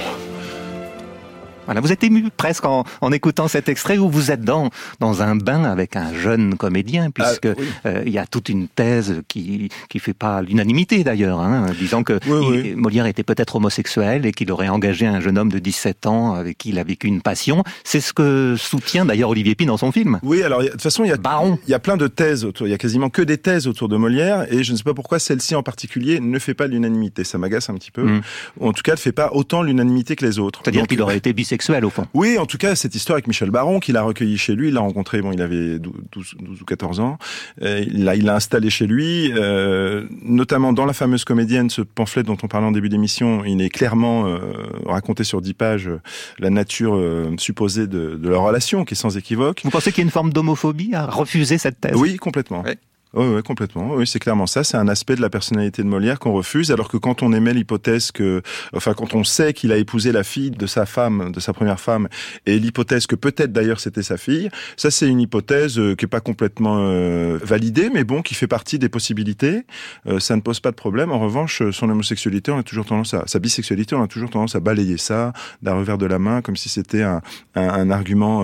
Voilà, 1.67 1.81
vous 1.81 1.91
êtes 1.91 2.03
ému 2.03 2.25
presque 2.35 2.65
en, 2.65 2.83
en 3.01 3.11
écoutant 3.11 3.47
cet 3.47 3.69
extrait 3.69 3.97
où 3.99 4.09
vous 4.09 4.31
êtes 4.31 4.41
dans, 4.41 4.71
dans 4.99 5.21
un 5.21 5.35
bain 5.35 5.63
avec 5.65 5.95
un 5.95 6.13
jeune 6.13 6.57
comédien, 6.57 7.11
puisque 7.11 7.45
Ah, 7.45 7.53
oui. 7.57 7.65
euh, 7.85 8.03
il 8.05 8.11
y 8.11 8.17
a 8.17 8.25
toute 8.25 8.49
une 8.49 8.67
thèse 8.67 9.21
qui 9.27 9.69
qui 9.89 9.99
fait 9.99 10.13
pas 10.13 10.41
l'unanimité 10.41 11.03
d'ailleurs, 11.03 11.39
hein, 11.39 11.67
disant 11.79 12.03
que 12.03 12.19
Oui, 12.27 12.61
il- 12.71 12.77
Molière 12.77 13.05
était 13.05 13.23
peut-être 13.23 13.57
homosexuel 13.57 14.25
et 14.25 14.31
qu'il 14.31 14.51
aurait 14.51 14.69
engagé 14.69 15.05
un 15.05 15.19
jeune 15.19 15.37
homme 15.37 15.51
de 15.51 15.59
17 15.59 16.07
ans 16.07 16.33
avec 16.33 16.57
qui 16.57 16.69
il 16.69 16.79
a 16.79 16.83
vécu 16.83 17.07
une 17.07 17.21
passion. 17.21 17.63
C'est 17.83 17.99
ce 17.99 18.13
que 18.13 18.55
soutient 18.57 19.05
d'ailleurs 19.05 19.29
Olivier 19.29 19.55
Pi 19.55 19.65
dans 19.65 19.77
son 19.77 19.91
film. 19.91 20.19
Oui, 20.23 20.41
alors 20.43 20.61
de 20.63 20.67
toute 20.69 20.81
façon, 20.81 21.03
il 21.03 21.09
y 21.09 21.11
a, 21.11 21.17
Baron. 21.17 21.59
il 21.67 21.71
y 21.71 21.73
a 21.73 21.79
plein 21.79 21.97
de 21.97 22.07
thèses 22.07 22.45
autour. 22.45 22.67
Il 22.67 22.71
y 22.71 22.73
a 22.73 22.77
quasiment 22.77 23.09
que 23.09 23.21
des 23.21 23.37
thèses 23.37 23.67
autour 23.67 23.89
de 23.89 23.97
Molière, 23.97 24.51
et 24.53 24.63
je 24.63 24.71
ne 24.71 24.77
sais 24.77 24.83
pas 24.83 24.93
pourquoi 24.93 25.19
celle-ci 25.19 25.53
en 25.55 25.63
particulier 25.63 26.19
ne 26.21 26.39
fait 26.39 26.53
pas 26.53 26.67
l'unanimité. 26.67 27.23
Ça 27.23 27.37
m'agace 27.37 27.69
un 27.69 27.75
petit 27.75 27.91
peu. 27.91 28.03
Mm. 28.03 28.21
En 28.61 28.71
tout 28.73 28.83
cas, 28.83 28.93
elle 28.93 28.97
fait 28.97 29.11
pas 29.11 29.31
autant 29.33 29.63
l'unanimité 29.63 30.15
que 30.15 30.25
les 30.25 30.39
autres. 30.39 30.61
C'est-à-dire 30.63 30.87
qu'il 30.87 31.01
aurait 31.01 31.17
été 31.17 31.33
bisexuel 31.33 31.56
au 31.83 31.89
fond. 31.89 32.05
Oui, 32.13 32.37
en 32.37 32.45
tout 32.45 32.57
cas, 32.57 32.75
cette 32.75 32.95
histoire 32.95 33.15
avec 33.15 33.27
Michel 33.27 33.51
Baron, 33.51 33.79
qu'il 33.79 33.97
a 33.97 34.03
recueilli 34.03 34.37
chez 34.37 34.55
lui, 34.55 34.69
il 34.69 34.73
l'a 34.73 34.81
rencontré, 34.81 35.21
bon, 35.21 35.31
il 35.31 35.41
avait 35.41 35.79
12, 35.79 35.93
12 36.11 36.35
12 36.39 36.61
ou 36.61 36.65
14 36.65 36.99
ans, 36.99 37.17
Euh, 37.61 37.83
il 37.87 38.03
l'a 38.03 38.15
il 38.15 38.25
l'a 38.25 38.35
installé 38.35 38.69
chez 38.69 38.87
lui, 38.87 39.31
euh, 39.35 40.05
notamment 40.23 40.73
dans 40.73 40.85
la 40.85 40.93
fameuse 40.93 41.23
comédienne, 41.25 41.69
ce 41.69 41.81
pamphlet 41.81 42.23
dont 42.23 42.37
on 42.43 42.47
parlait 42.47 42.67
en 42.67 42.71
début 42.71 42.89
d'émission, 42.89 43.43
il 43.45 43.61
est 43.61 43.69
clairement 43.69 44.27
euh, 44.27 44.37
raconté 44.85 45.23
sur 45.23 45.41
10 45.41 45.53
pages 45.53 45.87
euh, 45.87 45.99
la 46.39 46.49
nature 46.49 46.95
euh, 46.95 47.33
supposée 47.37 47.87
de, 47.87 48.15
de 48.15 48.29
leur 48.29 48.43
relation, 48.43 48.85
qui 48.85 48.93
est 48.93 48.97
sans 48.97 49.17
équivoque. 49.17 49.61
Vous 49.63 49.69
pensez 49.71 49.91
qu'il 49.91 50.01
y 50.01 50.05
a 50.05 50.07
une 50.07 50.11
forme 50.11 50.31
d'homophobie 50.31 50.93
à 50.93 51.05
refuser 51.05 51.57
cette 51.57 51.79
thèse? 51.81 51.95
Oui, 51.95 52.17
complètement. 52.17 52.61
Ouais. 52.63 52.77
Oui, 53.17 53.25
oui, 53.33 53.41
complètement. 53.41 53.95
Oui, 53.95 54.05
c'est 54.05 54.19
clairement 54.19 54.45
ça. 54.45 54.63
C'est 54.63 54.77
un 54.77 54.87
aspect 54.87 55.15
de 55.15 55.21
la 55.21 55.31
personnalité 55.31 55.81
de 55.81 55.87
Molière 55.87 56.19
qu'on 56.19 56.33
refuse, 56.33 56.71
alors 56.71 56.87
que 56.87 56.97
quand 56.97 57.23
on 57.23 57.33
émet 57.33 57.51
l'hypothèse 57.51 58.11
que, 58.11 58.43
enfin, 58.75 58.93
quand 58.93 59.15
on 59.15 59.23
sait 59.23 59.53
qu'il 59.53 59.71
a 59.71 59.77
épousé 59.77 60.11
la 60.11 60.23
fille 60.23 60.51
de 60.51 60.67
sa 60.67 60.85
femme, 60.85 61.31
de 61.31 61.39
sa 61.39 61.51
première 61.51 61.79
femme, 61.79 62.09
et 62.45 62.59
l'hypothèse 62.59 63.07
que 63.07 63.15
peut-être 63.15 63.51
d'ailleurs 63.51 63.79
c'était 63.79 64.03
sa 64.03 64.17
fille, 64.17 64.51
ça 64.75 64.91
c'est 64.91 65.07
une 65.07 65.19
hypothèse 65.19 65.79
euh, 65.79 65.95
qui 65.95 66.05
est 66.05 66.07
pas 66.07 66.19
complètement 66.19 66.77
euh, 66.79 67.39
validée, 67.41 67.89
mais 67.91 68.03
bon, 68.03 68.21
qui 68.21 68.35
fait 68.35 68.45
partie 68.45 68.77
des 68.77 68.89
possibilités. 68.89 69.63
Euh, 70.05 70.19
ça 70.19 70.35
ne 70.35 70.41
pose 70.41 70.59
pas 70.59 70.69
de 70.69 70.75
problème. 70.75 71.11
En 71.11 71.19
revanche, 71.19 71.63
son 71.71 71.89
homosexualité, 71.89 72.51
on 72.51 72.59
a 72.59 72.63
toujours 72.63 72.85
tendance 72.85 73.15
à, 73.15 73.23
sa 73.25 73.39
bisexualité, 73.39 73.95
on 73.95 74.03
a 74.03 74.07
toujours 74.07 74.29
tendance 74.29 74.55
à 74.55 74.59
balayer 74.59 74.97
ça 74.97 75.33
d'un 75.63 75.73
revers 75.73 75.97
de 75.97 76.05
la 76.05 76.19
main, 76.19 76.43
comme 76.43 76.55
si 76.55 76.69
c'était 76.69 77.01
un, 77.01 77.23
un, 77.55 77.67
un 77.67 77.89
argument 77.89 78.43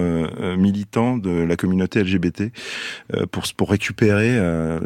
militant 0.58 1.18
de 1.18 1.30
la 1.30 1.56
communauté 1.56 2.04
LGBT 2.04 2.52
pour 3.32 3.44
pour 3.56 3.70
récupérer 3.70 4.40
euh, 4.64 4.80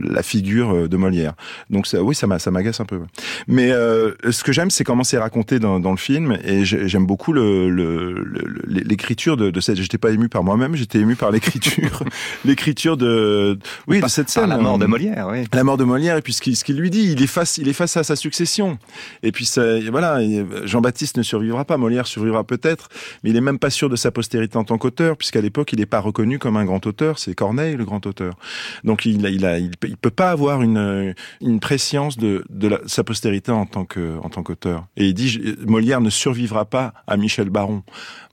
la, 0.00 0.22
figure 0.22 0.70
euh, 0.74 0.88
de 0.88 0.96
Molière. 0.96 1.34
Donc 1.70 1.86
ça, 1.86 2.02
oui, 2.02 2.14
ça 2.14 2.26
m'a 2.26 2.38
ça 2.38 2.50
m'agace 2.50 2.80
un 2.80 2.84
peu. 2.84 2.96
ouais. 2.96 3.06
Mais 3.46 3.70
euh, 3.72 4.12
ce 4.30 4.42
que 4.44 4.52
j'aime, 4.52 4.70
c'est 4.70 4.84
comment 4.84 5.04
c'est 5.04 5.18
raconté 5.18 5.58
dans, 5.58 5.80
dans 5.80 5.90
le 5.92 5.96
film, 5.96 6.38
et 6.44 6.64
j'ai- 6.64 6.88
j'aime 6.88 7.06
beaucoup 7.06 7.32
le 7.32 7.70
le- 7.70 8.12
le- 8.12 8.62
l'écriture 8.66 9.36
de, 9.36 9.50
de 9.50 9.60
cette. 9.60 9.76
J'étais 9.76 9.98
pas 9.98 10.10
ému 10.10 10.28
par 10.28 10.42
moi-même, 10.44 10.74
j'étais 10.76 10.98
ému 10.98 11.16
par 11.16 11.30
l'écriture, 11.30 12.02
l'écriture 12.44 12.96
de 12.96 13.58
oui 13.86 14.00
de 14.00 14.08
cette 14.08 14.26
Par 14.26 14.44
scène. 14.44 14.48
la 14.50 14.58
mort 14.58 14.78
de 14.78 14.86
Molière, 14.86 15.28
oui. 15.30 15.44
la 15.52 15.64
mort 15.64 15.76
de 15.76 15.84
Molière 15.84 16.16
et 16.16 16.22
puis 16.22 16.32
ce 16.32 16.40
qu'il 16.64 16.76
lui 16.76 16.90
dit, 16.90 17.12
il 17.12 17.22
est 17.22 17.26
face, 17.26 17.58
il 17.58 17.68
est 17.68 17.72
face 17.72 17.96
à 17.96 18.04
sa 18.04 18.16
succession. 18.16 18.78
Et 19.22 19.32
puis 19.32 19.44
ça, 19.46 19.62
voilà, 19.90 20.18
Jean-Baptiste 20.64 21.16
ne 21.16 21.22
survivra 21.22 21.64
pas, 21.64 21.76
Molière 21.76 22.06
survivra 22.06 22.44
peut-être, 22.44 22.88
mais 23.22 23.30
il 23.30 23.36
est 23.36 23.40
même 23.40 23.58
pas 23.58 23.70
sûr 23.70 23.88
de 23.88 23.96
sa 23.96 24.10
postérité 24.10 24.56
en 24.56 24.64
tant 24.64 24.78
qu'auteur, 24.78 25.16
puisqu'à 25.16 25.40
l'époque 25.40 25.72
il 25.72 25.78
n'est 25.78 25.86
pas 25.86 26.00
reconnu 26.00 26.38
comme 26.38 26.56
un 26.56 26.64
grand 26.64 26.84
auteur, 26.86 27.18
c'est 27.18 27.34
Corneille 27.34 27.76
le 27.76 27.84
grand 27.84 28.04
auteur. 28.06 28.34
Donc 28.88 29.04
il 29.06 29.24
a, 29.24 29.28
il 29.30 29.44
a, 29.46 29.58
il, 29.58 29.76
peut- 29.76 29.86
il 29.88 29.96
peut 29.96 30.10
pas 30.10 30.30
avoir 30.30 30.62
une 30.62 31.14
une 31.40 31.60
préscience 31.60 32.16
de 32.16 32.44
de 32.50 32.68
la- 32.68 32.80
sa 32.86 33.04
postérité 33.04 33.52
en 33.52 33.66
tant 33.66 33.84
que 33.84 34.18
en 34.24 34.28
tant 34.30 34.42
qu'auteur. 34.42 34.86
Et 34.96 35.06
il 35.08 35.14
dit 35.14 35.40
Molière 35.66 36.00
ne 36.00 36.10
survivra 36.10 36.64
pas 36.64 36.94
à 37.06 37.16
Michel 37.16 37.50
Baron. 37.50 37.82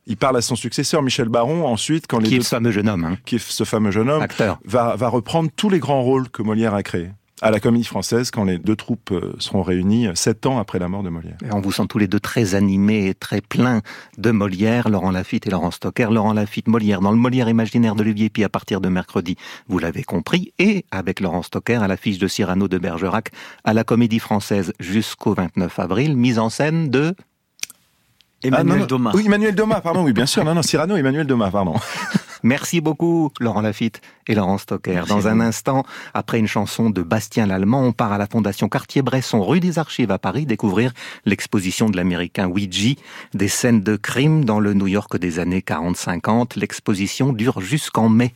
Il 0.08 0.18
parle 0.18 0.38
à 0.38 0.42
son 0.42 0.56
successeur 0.56 1.02
Michel 1.02 1.30
Baron 1.30 1.66
ensuite 1.68 2.06
quand 2.08 2.20
les 2.20 2.30
Qui 2.30 2.36
est 2.36 2.38
deux- 2.38 2.44
ce 2.44 2.56
fameux 2.56 2.72
jeune 2.72 2.88
homme, 2.90 3.04
hein, 3.04 3.18
qui 3.26 3.36
est 3.36 3.40
ce 3.60 3.64
fameux 3.64 3.92
jeune 3.92 4.10
homme 4.10 4.22
acteur. 4.22 4.60
va, 4.66 4.96
va 4.96 5.08
reprendre 5.10 5.50
tous 5.56 5.70
les 5.70 5.80
grands 5.80 6.02
rôles 6.04 6.30
que 6.30 6.42
Molière 6.42 6.74
a 6.74 6.84
créés. 6.84 7.10
À 7.42 7.52
la 7.52 7.60
Comédie 7.60 7.84
Française 7.86 8.32
quand 8.32 8.46
les 8.46 8.58
deux 8.58 8.76
troupes 8.76 9.12
euh, 9.12 9.34
seront 9.40 9.62
réunies 9.62 10.08
euh, 10.08 10.16
sept 10.16 10.46
ans 10.46 10.58
après 10.58 10.80
la 10.80 10.88
mort 10.88 11.04
de 11.04 11.10
Molière. 11.10 11.38
Et 11.44 11.54
on 11.54 11.60
vous 11.60 11.72
sent 11.72 11.84
tous 11.90 11.98
les 11.98 12.08
deux 12.08 12.20
très 12.20 12.56
animés 12.56 13.08
et 13.08 13.14
très 13.14 13.42
pleins 13.42 13.82
de 14.18 14.32
Molière, 14.32 14.90
Laurent 14.90 15.12
Lafitte 15.12 15.46
et 15.48 15.50
Laurent 15.50 15.72
Stocker. 15.72 16.08
Laurent 16.12 16.34
Lafitte, 16.34 16.68
Molière, 16.68 17.02
dans 17.02 17.12
le 17.12 17.18
Molière 17.18 17.50
imaginaire 17.50 17.96
d'Olivier 17.96 18.30
Pi 18.30 18.44
à 18.44 18.50
partir 18.50 18.80
de 18.80 18.88
mercredi, 18.88 19.36
vous 19.68 19.80
l'avez 19.80 20.04
compris, 20.04 20.54
et 20.60 20.86
avec 20.92 21.20
Laurent 21.20 21.44
Stocker 21.44 21.76
à 21.84 21.88
l'affiche 21.88 22.18
de 22.20 22.28
Cyrano 22.28 22.68
de 22.68 22.78
Bergerac 22.78 23.32
à 23.64 23.74
la 23.74 23.84
Comédie 23.84 24.20
Française 24.20 24.74
jusqu'au 24.80 25.34
29 25.34 25.78
avril, 25.80 26.16
mise 26.16 26.40
en 26.40 26.50
scène 26.50 26.90
de... 26.90 27.16
Emmanuel 28.44 28.76
Ah, 28.76 28.80
non. 28.82 28.86
Doma. 28.86 29.12
Oui, 29.14 29.24
Emmanuel 29.26 29.56
Doma, 29.56 29.82
pardon, 29.82 30.04
oui, 30.04 30.14
bien 30.14 30.26
sûr. 30.28 30.44
Non, 30.46 30.54
non, 30.54 30.62
Cyrano, 30.62 30.96
Emmanuel 30.96 31.26
Doma, 31.26 31.50
pardon. 31.50 31.74
Merci 32.46 32.80
beaucoup, 32.80 33.32
Laurent 33.40 33.62
Lafitte 33.62 34.02
et 34.28 34.36
Laurent 34.36 34.60
Stocker. 34.60 35.02
Dans 35.10 35.28
un 35.28 35.40
instant, 35.40 35.84
après 36.14 36.38
une 36.38 36.48
chanson 36.48 36.92
de 36.92 37.02
Bastien 37.02 37.48
Lallemand, 37.48 37.82
on 37.82 37.92
part 37.92 38.12
à 38.12 38.20
la 38.20 38.28
Fondation 38.28 38.70
Cartier-Bresson, 38.70 39.44
rue 39.44 39.60
des 39.60 39.80
Archives 39.80 40.12
à 40.12 40.20
Paris, 40.20 40.46
découvrir 40.46 40.94
l'exposition 41.26 41.90
de 41.90 41.98
l'américain 41.98 42.48
Ouija, 42.48 42.94
des 43.34 43.48
scènes 43.48 43.82
de 43.82 43.96
crime 43.96 44.46
dans 44.46 44.60
le 44.60 44.76
New 44.76 44.86
York 44.86 45.18
des 45.18 45.40
années 45.40 45.62
40-50. 45.62 46.60
L'exposition 46.60 47.34
dure 47.34 47.62
jusqu'en 47.62 48.10
mai. 48.10 48.36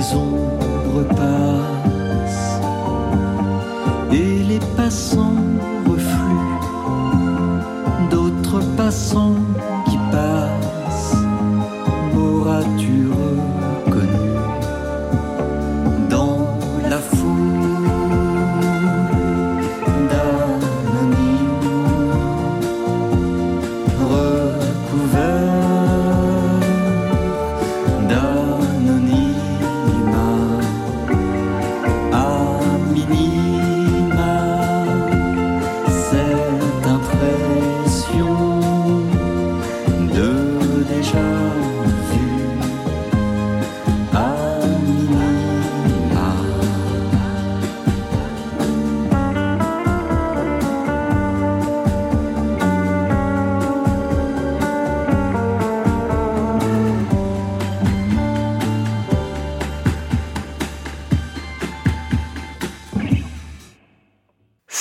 Les 0.00 0.14
ombres 0.14 1.04
passent 1.14 2.58
et 4.10 4.42
les 4.50 4.60
passants 4.74 5.44
refluent. 5.86 6.60
D'autres 8.10 8.62
passants 8.78 9.19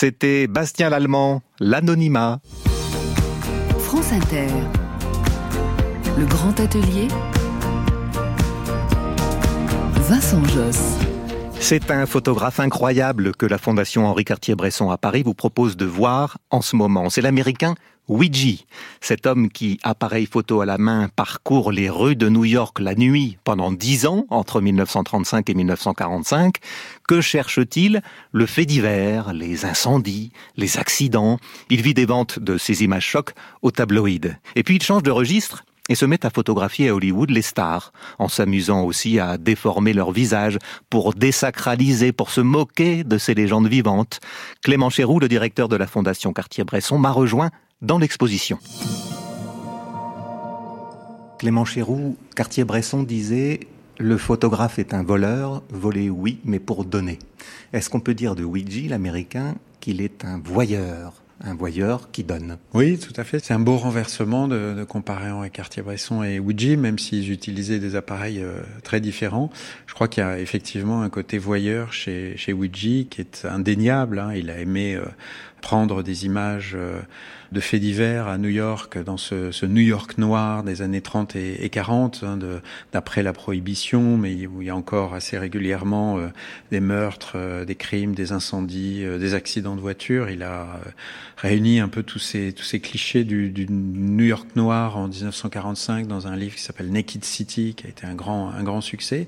C'était 0.01 0.47
Bastien 0.47 0.89
Lallemand, 0.89 1.41
l'anonymat. 1.59 2.39
France 3.79 4.13
Inter. 4.13 4.47
Le 6.17 6.25
grand 6.25 6.57
atelier. 6.57 7.09
Vincent 10.07 10.41
Josse. 10.45 10.95
C'est 11.59 11.91
un 11.91 12.05
photographe 12.05 12.61
incroyable 12.61 13.35
que 13.35 13.45
la 13.45 13.57
Fondation 13.57 14.07
Henri 14.07 14.23
Cartier-Bresson 14.23 14.89
à 14.89 14.97
Paris 14.97 15.23
vous 15.23 15.33
propose 15.33 15.75
de 15.75 15.85
voir 15.85 16.37
en 16.49 16.61
ce 16.61 16.77
moment. 16.77 17.09
C'est 17.09 17.19
l'américain 17.19 17.75
Ouija, 18.09 18.65
cet 19.01 19.27
homme 19.27 19.49
qui, 19.49 19.79
appareil 19.83 20.25
photo 20.25 20.61
à 20.61 20.65
la 20.65 20.79
main, 20.79 21.09
parcourt 21.15 21.71
les 21.71 21.91
rues 21.91 22.15
de 22.15 22.27
New 22.27 22.43
York 22.43 22.79
la 22.79 22.95
nuit 22.95 23.37
pendant 23.43 23.71
dix 23.71 24.07
ans, 24.07 24.25
entre 24.29 24.61
1935 24.61 25.47
et 25.47 25.53
1945. 25.53 26.55
Que 27.07 27.21
cherche-t-il? 27.21 28.01
Le 28.31 28.45
fait 28.47 28.65
divers, 28.65 29.31
les 29.31 29.63
incendies, 29.63 30.31
les 30.57 30.79
accidents. 30.79 31.37
Il 31.69 31.83
vit 31.83 31.93
des 31.93 32.05
ventes 32.05 32.39
de 32.39 32.57
ces 32.57 32.83
images 32.83 33.05
chocs 33.05 33.33
au 33.61 33.69
tabloïd. 33.69 34.39
Et 34.55 34.63
puis 34.63 34.77
il 34.77 34.83
change 34.83 35.03
de 35.03 35.11
registre 35.11 35.63
et 35.87 35.95
se 35.95 36.05
met 36.05 36.25
à 36.25 36.29
photographier 36.29 36.89
à 36.89 36.95
Hollywood 36.95 37.29
les 37.29 37.41
stars, 37.41 37.91
en 38.19 38.27
s'amusant 38.27 38.83
aussi 38.83 39.19
à 39.19 39.37
déformer 39.37 39.93
leur 39.93 40.11
visage 40.11 40.57
pour 40.89 41.13
désacraliser, 41.13 42.11
pour 42.11 42.29
se 42.29 42.41
moquer 42.41 43.03
de 43.03 43.17
ces 43.17 43.33
légendes 43.33 43.67
vivantes. 43.67 44.19
Clément 44.63 44.89
Chéroux, 44.89 45.19
le 45.19 45.27
directeur 45.27 45.67
de 45.67 45.75
la 45.75 45.87
Fondation 45.87 46.31
Cartier-Bresson, 46.31 46.97
m'a 46.97 47.11
rejoint 47.11 47.49
dans 47.81 47.97
l'exposition. 47.97 48.59
Clément 51.37 51.63
Chéroux, 51.63 52.17
Cartier-Bresson 52.35 53.03
disait 53.03 53.61
le 53.97 54.17
photographe 54.17 54.79
est 54.79 54.93
un 54.93 55.03
voleur, 55.03 55.63
voler 55.69 56.09
oui, 56.09 56.39
mais 56.43 56.59
pour 56.59 56.85
donner. 56.85 57.19
Est-ce 57.73 57.89
qu'on 57.89 57.99
peut 57.99 58.13
dire 58.13 58.35
de 58.35 58.43
Ouija, 58.43 58.89
l'américain, 58.89 59.55
qu'il 59.79 60.01
est 60.01 60.25
un 60.25 60.39
voyeur 60.39 61.21
un 61.41 61.55
voyeur 61.55 62.11
qui 62.11 62.23
donne? 62.23 62.57
Oui, 62.73 62.99
tout 62.99 63.13
à 63.15 63.23
fait. 63.23 63.39
C'est 63.39 63.53
un 63.53 63.59
beau 63.59 63.77
renversement 63.77 64.47
de, 64.47 64.73
de 64.77 64.83
comparer 64.83 65.31
Henri 65.31 65.49
Cartier-Bresson 65.51 66.23
et 66.23 66.39
Ouija, 66.39 66.75
même 66.75 66.99
s'ils 66.99 67.31
utilisaient 67.31 67.79
des 67.79 67.95
appareils 67.95 68.41
euh, 68.41 68.61
très 68.83 68.99
différents. 68.99 69.49
Je 69.87 69.93
crois 69.93 70.07
qu'il 70.07 70.23
y 70.23 70.25
a 70.25 70.39
effectivement 70.39 71.01
un 71.01 71.09
côté 71.09 71.37
voyeur 71.37 71.93
chez, 71.93 72.35
chez 72.37 72.53
Ouija 72.53 73.05
qui 73.09 73.21
est 73.21 73.45
indéniable. 73.45 74.19
Hein. 74.19 74.33
Il 74.35 74.49
a 74.49 74.59
aimé 74.59 74.95
euh, 74.95 75.05
prendre 75.61 76.03
des 76.03 76.25
images 76.25 76.73
euh, 76.75 76.99
de 77.51 77.59
faits 77.59 77.81
divers 77.81 78.27
à 78.27 78.37
New 78.37 78.49
York, 78.49 79.01
dans 79.03 79.17
ce, 79.17 79.65
New 79.65 79.81
York 79.81 80.17
noir 80.17 80.63
des 80.63 80.81
années 80.81 81.01
30 81.01 81.35
et, 81.35 81.65
et 81.65 81.69
40, 81.69 82.23
hein, 82.23 82.39
d'après 82.93 83.23
la 83.23 83.33
prohibition, 83.33 84.17
mais 84.17 84.45
où 84.45 84.61
il 84.61 84.67
y 84.67 84.69
a 84.69 84.75
encore 84.75 85.13
assez 85.13 85.37
régulièrement 85.37 86.19
euh, 86.19 86.27
des 86.71 86.79
meurtres, 86.79 87.33
euh, 87.35 87.65
des 87.65 87.75
crimes, 87.75 88.13
des 88.13 88.31
incendies, 88.31 89.03
des 89.19 89.33
accidents 89.33 89.75
de 89.75 89.81
voiture. 89.81 90.29
Il 90.29 90.43
a 90.43 90.79
réuni 91.37 91.79
un 91.79 91.87
peu 91.87 92.03
tous 92.03 92.19
ces, 92.19 92.53
tous 92.53 92.63
ces 92.63 92.79
clichés 92.79 93.23
du, 93.23 93.49
du 93.49 93.65
New 93.69 94.25
York 94.25 94.47
noir 94.55 94.97
en 94.97 95.07
1945 95.07 96.07
dans 96.07 96.27
un 96.27 96.35
livre 96.35 96.55
qui 96.55 96.61
s'appelle 96.61 96.91
Naked 96.91 97.23
City, 97.23 97.73
qui 97.75 97.87
a 97.87 97.89
été 97.89 98.05
un 98.05 98.15
grand, 98.15 98.49
un 98.49 98.63
grand 98.63 98.81
succès. 98.81 99.27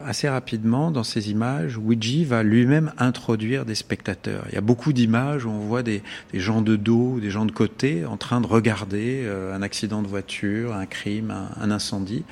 Assez 0.00 0.28
rapidement, 0.28 0.90
dans 0.90 1.04
ces 1.04 1.30
images, 1.30 1.76
Ouija 1.76 2.26
va 2.26 2.42
lui-même 2.42 2.92
introduire 2.98 3.64
des 3.64 3.74
spectateurs. 3.74 4.44
Il 4.48 4.54
y 4.54 4.58
a 4.58 4.62
beaucoup 4.62 4.92
d'images 4.92 5.44
où 5.44 5.50
on 5.50 5.67
voit 5.68 5.82
des, 5.82 6.02
gens 6.34 6.62
de 6.62 6.76
dos, 6.76 7.20
des 7.20 7.30
gens 7.30 7.44
de 7.44 7.52
côté, 7.52 8.04
en 8.04 8.16
train 8.16 8.40
de 8.40 8.46
regarder 8.46 9.22
euh, 9.24 9.54
un 9.54 9.62
accident 9.62 10.02
de 10.02 10.08
voiture, 10.08 10.74
un 10.74 10.86
crime, 10.86 11.32
un, 11.60 11.70
incendie, 11.70 12.24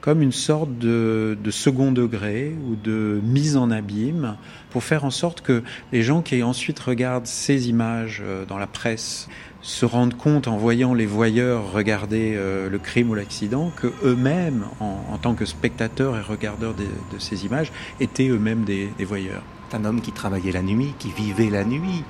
comme 0.00 0.20
une 0.20 0.32
sorte 0.32 0.76
de, 0.78 1.36
second 1.50 1.92
degré 1.92 2.52
ou 2.68 2.76
de 2.76 3.20
mise 3.22 3.56
en 3.56 3.70
abîme 3.70 4.36
pour 4.70 4.82
faire 4.82 5.04
en 5.04 5.10
sorte 5.10 5.40
que 5.42 5.62
les 5.92 6.02
gens 6.02 6.22
qui 6.22 6.42
ensuite 6.42 6.80
regardent 6.80 7.26
ces 7.26 7.68
images 7.68 8.20
euh, 8.24 8.44
dans 8.44 8.58
la 8.58 8.66
presse 8.66 9.28
se 9.62 9.86
rendent 9.86 10.16
compte 10.16 10.48
en 10.48 10.56
voyant 10.56 10.92
les 10.92 11.06
voyeurs 11.06 11.72
regarder 11.72 12.34
euh, 12.34 12.68
le 12.68 12.78
crime 12.78 13.10
ou 13.10 13.14
l'accident 13.14 13.70
que 13.76 13.92
eux-mêmes, 14.02 14.64
en, 14.80 15.16
tant 15.18 15.34
que 15.34 15.44
spectateurs 15.44 16.16
et 16.16 16.20
regardeurs 16.20 16.74
de, 16.74 17.18
ces 17.18 17.46
images, 17.46 17.70
étaient 18.00 18.28
eux-mêmes 18.28 18.64
des, 18.64 18.90
des 18.98 19.04
voyeurs. 19.04 19.42
Un 19.72 19.84
homme 19.84 20.00
qui 20.02 20.12
travaillait 20.12 20.52
la 20.52 20.62
nuit, 20.62 20.92
qui 20.98 21.10
vivait 21.12 21.48
la 21.48 21.64
nuit. 21.64 22.04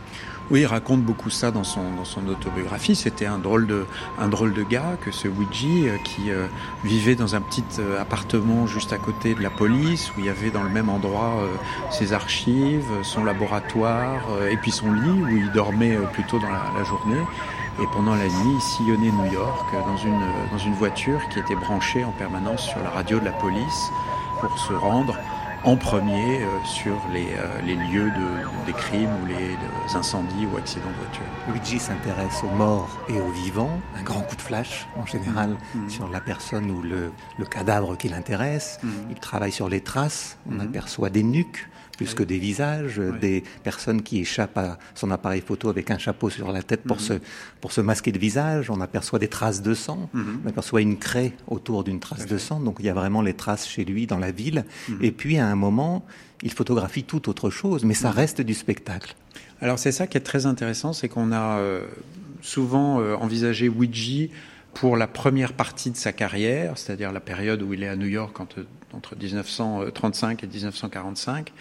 Oui, 0.53 0.61
il 0.61 0.67
raconte 0.67 1.01
beaucoup 1.01 1.31
ça 1.31 1.51
dans 1.51 1.65
son, 1.65 1.81
dans 1.97 2.05
son 2.05 2.29
autobiographie. 2.29 2.95
C'était 2.95 3.25
un 3.25 3.39
drôle 3.39 3.67
de, 3.67 3.87
un 4.19 4.29
drôle 4.29 4.53
de 4.53 4.63
gars 4.63 4.99
que 5.01 5.11
ce 5.11 5.27
Ouija 5.27 5.67
euh, 5.67 5.97
qui 6.05 6.31
euh, 6.31 6.47
vivait 6.85 7.15
dans 7.15 7.35
un 7.35 7.41
petit 7.41 7.65
euh, 7.79 7.99
appartement 7.99 8.67
juste 8.67 8.93
à 8.93 8.99
côté 8.99 9.35
de 9.35 9.43
la 9.43 9.49
police 9.49 10.11
où 10.11 10.21
il 10.21 10.27
y 10.27 10.29
avait 10.29 10.51
dans 10.51 10.63
le 10.63 10.69
même 10.69 10.91
endroit 10.91 11.43
ses 11.91 12.13
archives, 12.13 12.85
son 13.03 13.25
laboratoire 13.25 14.29
et 14.51 14.59
puis 14.59 14.71
son 14.71 14.93
lit 14.93 15.23
où 15.23 15.29
il 15.29 15.51
dormait 15.53 15.97
plutôt 16.13 16.39
dans 16.39 16.51
la, 16.51 16.65
la 16.77 16.85
journée. 16.85 17.23
Et 17.81 17.87
pendant 17.95 18.15
la 18.15 18.27
nuit, 18.27 18.55
il 18.55 18.61
sillonnait 18.61 19.11
New 19.11 19.33
York 19.33 19.67
dans 19.73 19.97
une, 19.97 20.21
dans 20.51 20.59
une 20.59 20.75
voiture 20.75 21.21
qui 21.33 21.39
était 21.39 21.57
branchée 21.57 22.05
en 22.05 22.13
permanence 22.13 22.69
sur 22.69 22.83
la 22.83 22.91
radio 22.91 23.19
de 23.19 23.25
la 23.25 23.33
police 23.33 23.91
pour 24.41 24.59
se 24.59 24.75
rendre 24.75 25.17
en 25.65 25.77
premier 25.77 26.43
euh, 26.43 26.65
sur 26.65 27.01
les, 27.13 27.27
euh, 27.37 27.61
les 27.65 27.77
lieux 27.77 28.11
de, 28.11 28.67
des 28.67 28.73
crimes 28.73 29.11
ou 29.23 29.27
les, 29.27 29.57
incendies 29.95 30.47
ou 30.47 30.57
accidents 30.57 30.89
de 30.89 31.05
voiture. 31.05 31.23
Luigi 31.49 31.79
s'intéresse 31.79 32.43
aux 32.43 32.57
morts 32.57 32.99
et 33.09 33.21
aux 33.21 33.31
vivants, 33.31 33.79
un 33.99 34.03
grand 34.03 34.23
coup 34.23 34.37
de 34.37 34.41
flash 34.41 34.87
en 34.97 35.05
général 35.05 35.57
sur 35.89 36.09
la 36.09 36.21
personne 36.21 36.71
ou 36.71 36.81
le, 36.83 37.13
le 37.39 37.45
cadavre 37.45 37.97
qui 37.97 38.09
l'intéresse. 38.09 38.81
Il 39.11 39.17
travaille 39.17 39.53
sur 39.53 39.69
les 39.69 39.83
traces, 39.83 40.39
on 40.51 40.61
aperçoit 40.61 41.11
des 41.11 41.23
nuques 41.23 41.69
plus 42.03 42.15
que 42.15 42.23
des 42.23 42.39
visages, 42.39 43.01
des 43.21 43.43
personnes 43.63 44.03
qui 44.03 44.21
échappent 44.21 44.59
à 44.59 44.79
son 44.95 45.11
appareil 45.11 45.41
photo 45.41 45.69
avec 45.69 45.91
un 45.91 45.99
chapeau 45.99 46.31
sur 46.31 46.51
la 46.53 46.63
tête 46.63 46.83
pour, 46.83 46.97
Mhm. 46.99 47.03
se, 47.03 47.13
pour 47.61 47.73
se 47.73 47.81
masquer 47.81 48.13
de 48.13 48.19
visage. 48.19 48.71
On 48.71 48.81
aperçoit 48.81 49.19
des 49.19 49.29
traces 49.29 49.63
de 49.63 49.75
sang, 49.75 50.09
Mhm. 50.13 50.41
on 50.45 50.49
aperçoit 50.49 50.81
une 50.81 50.99
craie 50.99 51.33
autour 51.47 51.85
d'une 51.85 52.01
trace 52.01 52.27
de 52.27 52.39
sang. 52.39 52.61
Donc 52.61 52.77
il 52.81 52.87
y 52.87 52.89
a 52.91 52.95
vraiment 52.95 53.23
les 53.23 53.35
traces 53.35 53.67
chez 53.69 53.85
lui 53.85 54.07
dans 54.07 54.19
la 54.19 54.31
ville. 54.33 54.65
Mhm. 54.89 54.99
Et 55.03 55.13
puis 55.13 55.39
à 55.39 55.47
un 55.47 55.57
moment, 55.57 56.05
il 56.43 56.53
photographie 56.53 57.05
tout 57.05 57.29
autre 57.29 57.51
chose, 57.51 57.85
mais 57.85 57.95
ça 57.95 58.11
reste 58.11 58.41
du 58.41 58.55
spectacle. 58.55 59.15
Alors 59.61 59.79
c'est 59.79 59.93
ça 59.93 60.07
qui 60.09 60.17
est 60.17 60.23
très 60.23 60.45
intéressant, 60.47 60.93
c'est 60.93 61.09
qu'on 61.09 61.31
a 61.33 61.59
euh, 61.59 61.85
souvent 62.43 63.01
euh, 63.01 63.15
envisagé 63.15 63.69
Ouija 63.69 64.27
pour 64.75 64.97
la 64.97 65.07
première 65.07 65.53
partie 65.53 65.91
de 65.91 65.97
sa 65.97 66.13
carrière, 66.13 66.79
c'est-à-dire 66.79 67.13
la 67.13 67.21
période 67.21 67.63
où 67.63 67.73
il 67.75 67.83
est 67.83 67.89
à 67.89 67.95
New 67.95 68.07
York 68.07 68.41
entre, 68.41 68.65
entre 68.93 69.15
1935 69.15 70.43
et 70.43 70.47
1945. 70.47 71.53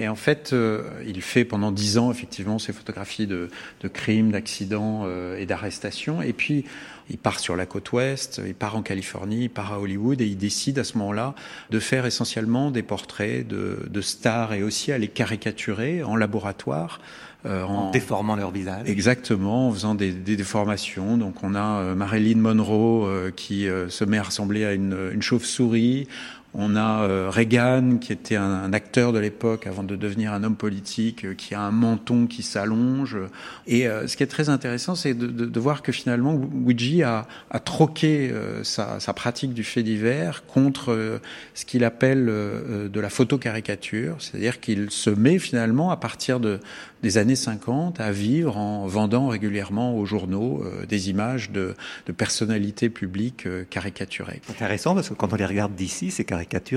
Et 0.00 0.08
en 0.08 0.14
fait, 0.14 0.52
euh, 0.52 0.82
il 1.06 1.20
fait 1.22 1.44
pendant 1.44 1.72
dix 1.72 1.98
ans 1.98 2.10
effectivement 2.12 2.58
ces 2.58 2.72
photographies 2.72 3.26
de, 3.26 3.48
de 3.82 3.88
crimes, 3.88 4.30
d'accidents 4.30 5.02
euh, 5.06 5.36
et 5.38 5.46
d'arrestations. 5.46 6.22
Et 6.22 6.32
puis, 6.32 6.64
il 7.10 7.18
part 7.18 7.40
sur 7.40 7.56
la 7.56 7.66
côte 7.66 7.90
ouest, 7.92 8.40
il 8.46 8.54
part 8.54 8.76
en 8.76 8.82
Californie, 8.82 9.44
il 9.44 9.48
part 9.50 9.72
à 9.72 9.80
Hollywood 9.80 10.20
et 10.20 10.26
il 10.26 10.36
décide 10.36 10.78
à 10.78 10.84
ce 10.84 10.98
moment-là 10.98 11.34
de 11.70 11.80
faire 11.80 12.06
essentiellement 12.06 12.70
des 12.70 12.82
portraits 12.82 13.46
de, 13.46 13.78
de 13.90 14.00
stars 14.00 14.52
et 14.52 14.62
aussi 14.62 14.92
à 14.92 14.98
les 14.98 15.08
caricaturer 15.08 16.02
en 16.02 16.16
laboratoire. 16.16 17.00
euh, 17.46 17.62
En 17.64 17.90
déformant 17.92 18.36
leur 18.36 18.50
visage. 18.50 18.88
Exactement, 18.88 19.68
en 19.68 19.72
faisant 19.72 19.94
des, 19.94 20.12
des 20.12 20.36
déformations. 20.36 21.16
Donc 21.16 21.42
on 21.42 21.54
a 21.54 21.80
euh, 21.80 21.94
Marilyn 21.94 22.38
Monroe 22.40 23.06
euh, 23.06 23.30
qui 23.30 23.68
euh, 23.68 23.88
se 23.88 24.04
met 24.04 24.18
à 24.18 24.24
ressembler 24.24 24.64
à 24.64 24.72
une, 24.74 25.10
une 25.12 25.22
chauve-souris. 25.22 26.08
On 26.54 26.76
a 26.76 27.02
euh, 27.02 27.28
Reagan 27.30 27.98
qui 28.00 28.12
était 28.12 28.36
un, 28.36 28.72
acteur 28.72 29.12
de 29.12 29.18
l'époque 29.18 29.66
avant 29.66 29.82
de 29.82 29.96
devenir 29.96 30.32
un 30.32 30.42
homme 30.44 30.56
politique, 30.56 31.24
euh, 31.24 31.34
qui 31.34 31.54
a 31.54 31.60
un 31.60 31.70
menton 31.70 32.26
qui 32.26 32.42
s'allonge. 32.42 33.18
Et 33.66 33.86
euh, 33.86 34.06
ce 34.06 34.16
qui 34.16 34.22
est 34.22 34.28
très 34.28 34.48
intéressant, 34.48 34.94
c'est 34.94 35.12
de, 35.14 35.60
voir 35.60 35.82
que 35.82 35.92
finalement 35.92 36.34
Ouija 36.34 37.26
a, 37.50 37.60
troqué 37.60 38.32
sa, 38.62 38.98
pratique 39.12 39.52
du 39.52 39.64
fait 39.64 39.82
divers 39.82 40.46
contre 40.46 41.20
ce 41.54 41.64
qu'il 41.64 41.82
appelle 41.82 42.26
de 42.26 43.00
la 43.00 43.10
photo-caricature, 43.10 44.16
c'est-à-dire 44.20 44.60
qu'il 44.60 44.92
se 44.92 45.10
met 45.10 45.40
finalement 45.40 45.90
à 45.90 45.96
partir 45.96 46.38
de, 46.38 46.60
des 47.02 47.18
années 47.18 47.34
50 47.34 48.00
à 48.00 48.12
vivre 48.12 48.56
en 48.56 48.86
vendant 48.86 49.26
régulièrement 49.26 49.96
aux 49.96 50.06
journaux 50.06 50.64
des 50.88 51.10
images 51.10 51.50
de, 51.50 51.74
de 52.06 52.12
personnalités 52.12 52.88
publiques 52.88 53.48
caricaturées. 53.68 54.40
Intéressant 54.48 54.94
parce 54.94 55.08
que 55.08 55.14
quand 55.14 55.32
on 55.32 55.36
les 55.36 55.46
regarde 55.46 55.74
d'ici, 55.74 56.12
ces 56.12 56.24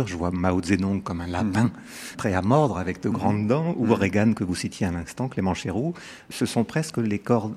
je 0.05 0.15
vois 0.15 0.31
Mao 0.31 0.61
Zedong 0.61 1.01
comme 1.03 1.21
un 1.21 1.27
lapin 1.27 1.71
prêt 2.17 2.33
à 2.33 2.41
mordre 2.41 2.77
avec 2.77 3.01
de 3.01 3.09
grandes 3.09 3.47
dents, 3.47 3.75
ou 3.77 3.93
Reagan 3.93 4.33
que 4.33 4.43
vous 4.43 4.55
citiez 4.55 4.87
à 4.87 4.91
l'instant, 4.91 5.27
Clément 5.27 5.53
Chéroux. 5.53 5.93
Ce 6.29 6.45
sont 6.45 6.63
presque 6.63 6.97
les 6.97 7.19
corps 7.19 7.51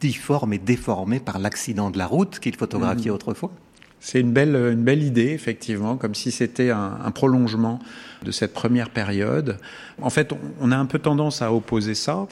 difformes 0.00 0.52
et 0.52 0.58
déformés 0.58 1.20
par 1.20 1.38
l'accident 1.38 1.90
de 1.90 1.98
la 1.98 2.06
route 2.06 2.38
qu'il 2.38 2.56
photographiait 2.56 3.10
Mhm. 3.10 3.14
autrefois. 3.14 3.50
C'est 4.04 4.18
une 4.20 4.32
belle, 4.32 4.56
une 4.56 4.82
belle 4.82 5.04
idée, 5.04 5.28
effectivement, 5.30 5.96
comme 5.96 6.16
si 6.16 6.32
c'était 6.32 6.70
un, 6.70 6.98
un 7.04 7.10
prolongement 7.12 7.78
de 8.24 8.32
cette 8.32 8.52
première 8.52 8.90
période. 8.90 9.58
En 10.00 10.10
fait, 10.10 10.32
on, 10.32 10.38
on 10.60 10.72
a 10.72 10.76
un 10.76 10.86
peu 10.86 10.98
tendance 10.98 11.40
à 11.40 11.52
opposer 11.52 11.94
ça. 11.94 12.26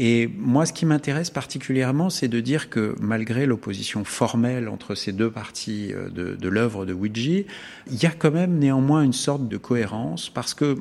Et 0.00 0.28
moi, 0.38 0.64
ce 0.64 0.72
qui 0.72 0.86
m'intéresse 0.86 1.28
particulièrement, 1.28 2.08
c'est 2.08 2.28
de 2.28 2.38
dire 2.38 2.70
que 2.70 2.94
malgré 3.00 3.46
l'opposition 3.46 4.04
formelle 4.04 4.68
entre 4.68 4.94
ces 4.94 5.10
deux 5.10 5.28
parties 5.28 5.92
euh, 5.92 6.08
de, 6.08 6.48
l'œuvre 6.48 6.86
de 6.86 6.92
Ouija, 6.92 7.42
il 7.90 8.00
y 8.00 8.06
a 8.06 8.10
quand 8.10 8.30
même 8.30 8.60
néanmoins 8.60 9.02
une 9.02 9.12
sorte 9.12 9.48
de 9.48 9.56
cohérence, 9.56 10.30
parce 10.30 10.54
que 10.54 10.76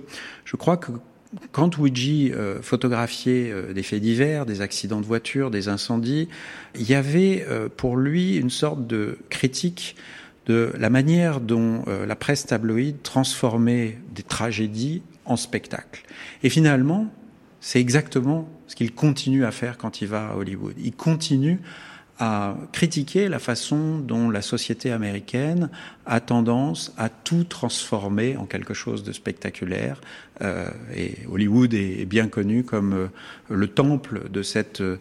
je 0.46 0.56
crois 0.56 0.78
que 0.78 0.92
quand 1.52 1.80
Ouija 1.80 2.36
euh, 2.36 2.62
photographiait 2.62 3.50
euh, 3.52 3.74
des 3.74 3.82
faits 3.82 4.04
divers, 4.04 4.46
des 4.46 4.62
accidents 4.62 5.02
de 5.02 5.08
voiture, 5.08 5.50
des 5.50 5.68
incendies, 5.68 6.30
il 6.76 6.88
y 6.88 6.94
avait 6.94 7.44
pour 7.76 7.98
lui 7.98 8.36
une 8.36 8.52
sorte 8.52 8.86
de 8.86 9.18
critique 9.32 9.96
de 10.46 10.72
la 10.78 10.92
manière 10.92 11.42
dont 11.42 11.84
la 11.88 12.16
presse 12.16 12.46
tabloïde 12.46 13.02
transformait 13.02 13.98
des 14.14 14.22
tragédies 14.22 15.02
en 15.26 15.38
spectacle. 15.38 16.04
Et 16.44 16.50
finalement, 16.50 17.12
c'est 17.60 17.82
exactement 17.82 18.48
ce 18.68 18.76
qu'il 18.76 18.94
continue 18.94 19.46
à 19.46 19.52
faire 19.52 19.78
quand 19.78 20.02
il 20.02 20.08
va 20.08 20.30
à 20.30 20.36
Hollywood. 20.36 20.76
Il 20.78 20.94
continue 20.94 21.60
à 22.20 22.56
critiquer 22.72 23.30
la 23.30 23.40
façon 23.40 24.00
dont 24.00 24.30
la 24.30 24.42
société 24.42 24.92
américaine 24.92 25.70
a 26.06 26.20
tendance 26.20 26.94
à 26.98 27.10
tout 27.10 27.44
transformer 27.44 28.38
en 28.38 28.46
quelque 28.46 28.74
chose 28.74 29.04
de 29.04 29.12
spectaculaire. 29.12 30.02
Euh, 30.42 30.70
et 30.96 31.14
Hollywood 31.32 31.74
est, 31.74 32.06
bien 32.06 32.28
connu 32.28 32.64
comme 32.64 32.94
euh, 32.94 33.08
le 33.50 33.68
temple 33.68 34.30
de 34.30 34.44
cette 34.44 34.82
euh, 34.82 34.98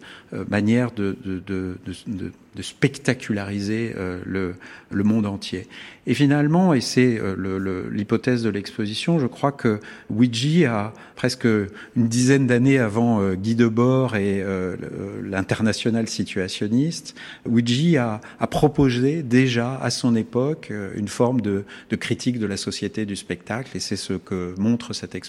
manière 0.49 0.91
de, 0.91 1.15
de, 1.23 1.43
de, 1.45 1.75
de, 2.07 2.31
de 2.55 2.61
spectaculariser 2.63 3.93
le, 4.25 4.55
le 4.89 5.03
monde 5.03 5.27
entier. 5.27 5.67
Et 6.07 6.15
finalement, 6.15 6.73
et 6.73 6.81
c'est 6.81 7.19
euh, 7.19 7.35
le- 7.37 7.59
le- 7.59 7.87
l'hypothèse 7.91 8.41
de 8.41 8.49
l'exposition, 8.49 9.19
je 9.19 9.27
crois 9.27 9.51
que 9.51 9.79
Ouija 10.09 10.73
a 10.87 10.93
presque 11.15 11.45
une 11.45 12.07
dizaine 12.07 12.47
d'années 12.47 12.79
avant 12.79 13.33
Guy 13.35 13.53
Debord 13.53 14.15
et 14.15 14.41
le- 14.41 14.77
l'international 15.23 16.07
situationniste, 16.07 17.15
Ouija 17.45 18.15
a, 18.15 18.21
a 18.39 18.47
proposé 18.47 19.21
déjà 19.21 19.75
à 19.75 19.91
son 19.91 20.15
époque 20.15 20.71
une 20.95 21.07
forme 21.09 21.41
de, 21.41 21.63
de 21.91 21.95
critique 21.95 22.39
de 22.39 22.47
la 22.47 22.57
société 22.57 23.05
du 23.05 23.15
spectacle, 23.15 23.75
et 23.75 23.79
c'est 23.79 23.95
ce 23.97 24.13
que 24.13 24.55
montre 24.57 24.93
cette 24.93 25.13
exposition. 25.13 25.26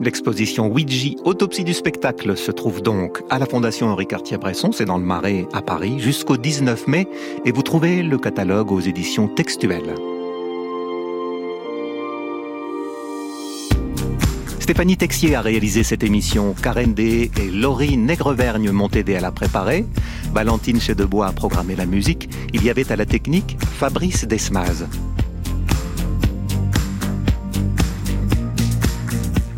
L'exposition 0.00 0.66
Ouija, 0.68 1.14
Autopsie 1.24 1.64
du 1.64 1.74
spectacle, 1.74 2.36
se 2.36 2.50
trouve 2.50 2.82
donc 2.82 3.22
à 3.30 3.38
la 3.38 3.46
Fondation 3.46 3.88
Henri 3.88 4.06
Cartier-Bresson, 4.06 4.72
c'est 4.72 4.84
dans 4.84 4.98
le 4.98 5.04
Marais 5.04 5.46
à 5.52 5.62
Paris, 5.62 5.98
jusqu'au 5.98 6.36
19 6.36 6.86
mai, 6.86 7.08
et 7.44 7.52
vous 7.52 7.62
trouvez 7.62 8.02
le 8.02 8.18
catalogue 8.18 8.72
aux 8.72 8.80
éditions 8.80 9.28
textuelles. 9.28 9.94
Stéphanie 14.66 14.96
Texier 14.96 15.36
a 15.36 15.42
réalisé 15.42 15.84
cette 15.84 16.02
émission. 16.02 16.52
Karen 16.60 16.92
D 16.92 17.30
et 17.40 17.50
Laurie 17.50 17.96
Nègrevergne 17.96 18.72
m'ont 18.72 18.88
aidé 18.88 19.14
à 19.14 19.20
la 19.20 19.30
préparer. 19.30 19.86
Valentine 20.34 20.80
Chedebois 20.80 21.28
a 21.28 21.32
programmé 21.32 21.76
la 21.76 21.86
musique. 21.86 22.28
Il 22.52 22.64
y 22.64 22.68
avait 22.68 22.90
à 22.90 22.96
la 22.96 23.06
technique 23.06 23.56
Fabrice 23.78 24.26
Desmaz. 24.26 24.86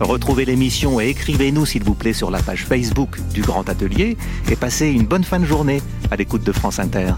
Retrouvez 0.01 0.45
l'émission 0.45 1.01
et 1.01 1.09
écrivez-nous 1.09 1.67
s'il 1.67 1.83
vous 1.83 1.95
plaît 1.95 2.13
sur 2.13 2.31
la 2.31 2.41
page 2.41 2.65
Facebook 2.65 3.19
du 3.33 3.43
Grand 3.43 3.69
Atelier 3.69 4.17
et 4.51 4.57
passez 4.57 4.89
une 4.89 5.05
bonne 5.05 5.25
fin 5.25 5.41
de 5.41 5.45
journée 5.45 5.83
à 6.11 6.17
l'écoute 6.17 6.45
de 6.45 6.53
France 6.53 6.79
Inter. 6.79 7.15